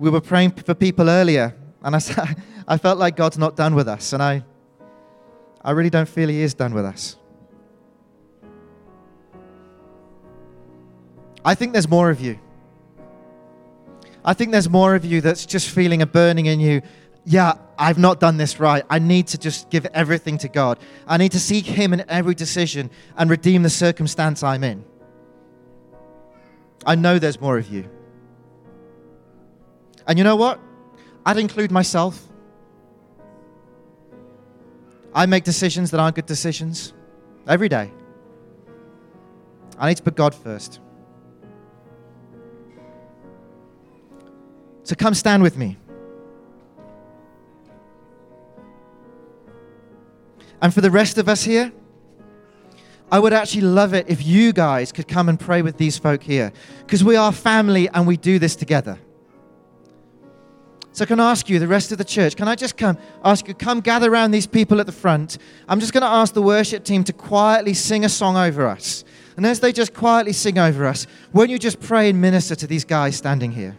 We 0.00 0.08
were 0.08 0.22
praying 0.22 0.52
for 0.52 0.74
people 0.74 1.10
earlier, 1.10 1.54
and 1.82 1.94
I, 1.94 2.00
I 2.66 2.78
felt 2.78 2.98
like 2.98 3.16
God's 3.16 3.36
not 3.36 3.54
done 3.54 3.74
with 3.74 3.86
us, 3.86 4.14
and 4.14 4.22
I, 4.22 4.42
I 5.62 5.72
really 5.72 5.90
don't 5.90 6.08
feel 6.08 6.30
He 6.30 6.40
is 6.40 6.54
done 6.54 6.72
with 6.72 6.86
us. 6.86 7.16
I 11.44 11.54
think 11.54 11.74
there's 11.74 11.88
more 11.88 12.08
of 12.08 12.18
you. 12.18 12.38
I 14.24 14.32
think 14.32 14.52
there's 14.52 14.70
more 14.70 14.94
of 14.94 15.04
you 15.04 15.20
that's 15.20 15.44
just 15.44 15.68
feeling 15.68 16.00
a 16.00 16.06
burning 16.06 16.46
in 16.46 16.60
you. 16.60 16.80
Yeah, 17.26 17.54
I've 17.78 17.98
not 17.98 18.20
done 18.20 18.38
this 18.38 18.58
right. 18.58 18.84
I 18.88 19.00
need 19.00 19.26
to 19.28 19.38
just 19.38 19.68
give 19.68 19.84
everything 19.92 20.38
to 20.38 20.48
God. 20.48 20.78
I 21.06 21.18
need 21.18 21.32
to 21.32 21.40
seek 21.40 21.66
Him 21.66 21.92
in 21.92 22.08
every 22.08 22.34
decision 22.34 22.88
and 23.18 23.28
redeem 23.28 23.64
the 23.64 23.70
circumstance 23.70 24.42
I'm 24.42 24.64
in. 24.64 24.82
I 26.86 26.94
know 26.94 27.18
there's 27.18 27.38
more 27.38 27.58
of 27.58 27.68
you. 27.68 27.90
And 30.10 30.18
you 30.18 30.24
know 30.24 30.34
what? 30.34 30.58
I'd 31.24 31.38
include 31.38 31.70
myself. 31.70 32.20
I 35.14 35.24
make 35.26 35.44
decisions 35.44 35.92
that 35.92 36.00
aren't 36.00 36.16
good 36.16 36.26
decisions 36.26 36.92
every 37.46 37.68
day. 37.68 37.92
I 39.78 39.88
need 39.88 39.98
to 39.98 40.02
put 40.02 40.16
God 40.16 40.34
first. 40.34 40.80
So 44.82 44.96
come 44.96 45.14
stand 45.14 45.44
with 45.44 45.56
me. 45.56 45.76
And 50.60 50.74
for 50.74 50.80
the 50.80 50.90
rest 50.90 51.18
of 51.18 51.28
us 51.28 51.44
here, 51.44 51.70
I 53.12 53.20
would 53.20 53.32
actually 53.32 53.62
love 53.62 53.94
it 53.94 54.06
if 54.08 54.26
you 54.26 54.52
guys 54.52 54.90
could 54.90 55.06
come 55.06 55.28
and 55.28 55.38
pray 55.38 55.62
with 55.62 55.76
these 55.76 55.98
folk 55.98 56.24
here 56.24 56.52
because 56.80 57.04
we 57.04 57.14
are 57.14 57.30
family 57.30 57.88
and 57.90 58.08
we 58.08 58.16
do 58.16 58.40
this 58.40 58.56
together. 58.56 58.98
So, 60.92 61.06
can 61.06 61.20
I 61.20 61.30
ask 61.30 61.48
you, 61.48 61.58
the 61.58 61.68
rest 61.68 61.92
of 61.92 61.98
the 61.98 62.04
church, 62.04 62.34
can 62.34 62.48
I 62.48 62.56
just 62.56 62.76
come 62.76 62.98
ask 63.24 63.46
you, 63.46 63.54
come 63.54 63.80
gather 63.80 64.12
around 64.12 64.32
these 64.32 64.46
people 64.46 64.80
at 64.80 64.86
the 64.86 64.92
front? 64.92 65.38
I'm 65.68 65.78
just 65.78 65.92
going 65.92 66.02
to 66.02 66.08
ask 66.08 66.34
the 66.34 66.42
worship 66.42 66.84
team 66.84 67.04
to 67.04 67.12
quietly 67.12 67.74
sing 67.74 68.04
a 68.04 68.08
song 68.08 68.36
over 68.36 68.66
us. 68.66 69.04
And 69.36 69.46
as 69.46 69.60
they 69.60 69.72
just 69.72 69.94
quietly 69.94 70.32
sing 70.32 70.58
over 70.58 70.84
us, 70.86 71.06
won't 71.32 71.50
you 71.50 71.58
just 71.58 71.80
pray 71.80 72.10
and 72.10 72.20
minister 72.20 72.56
to 72.56 72.66
these 72.66 72.84
guys 72.84 73.16
standing 73.16 73.52
here? 73.52 73.78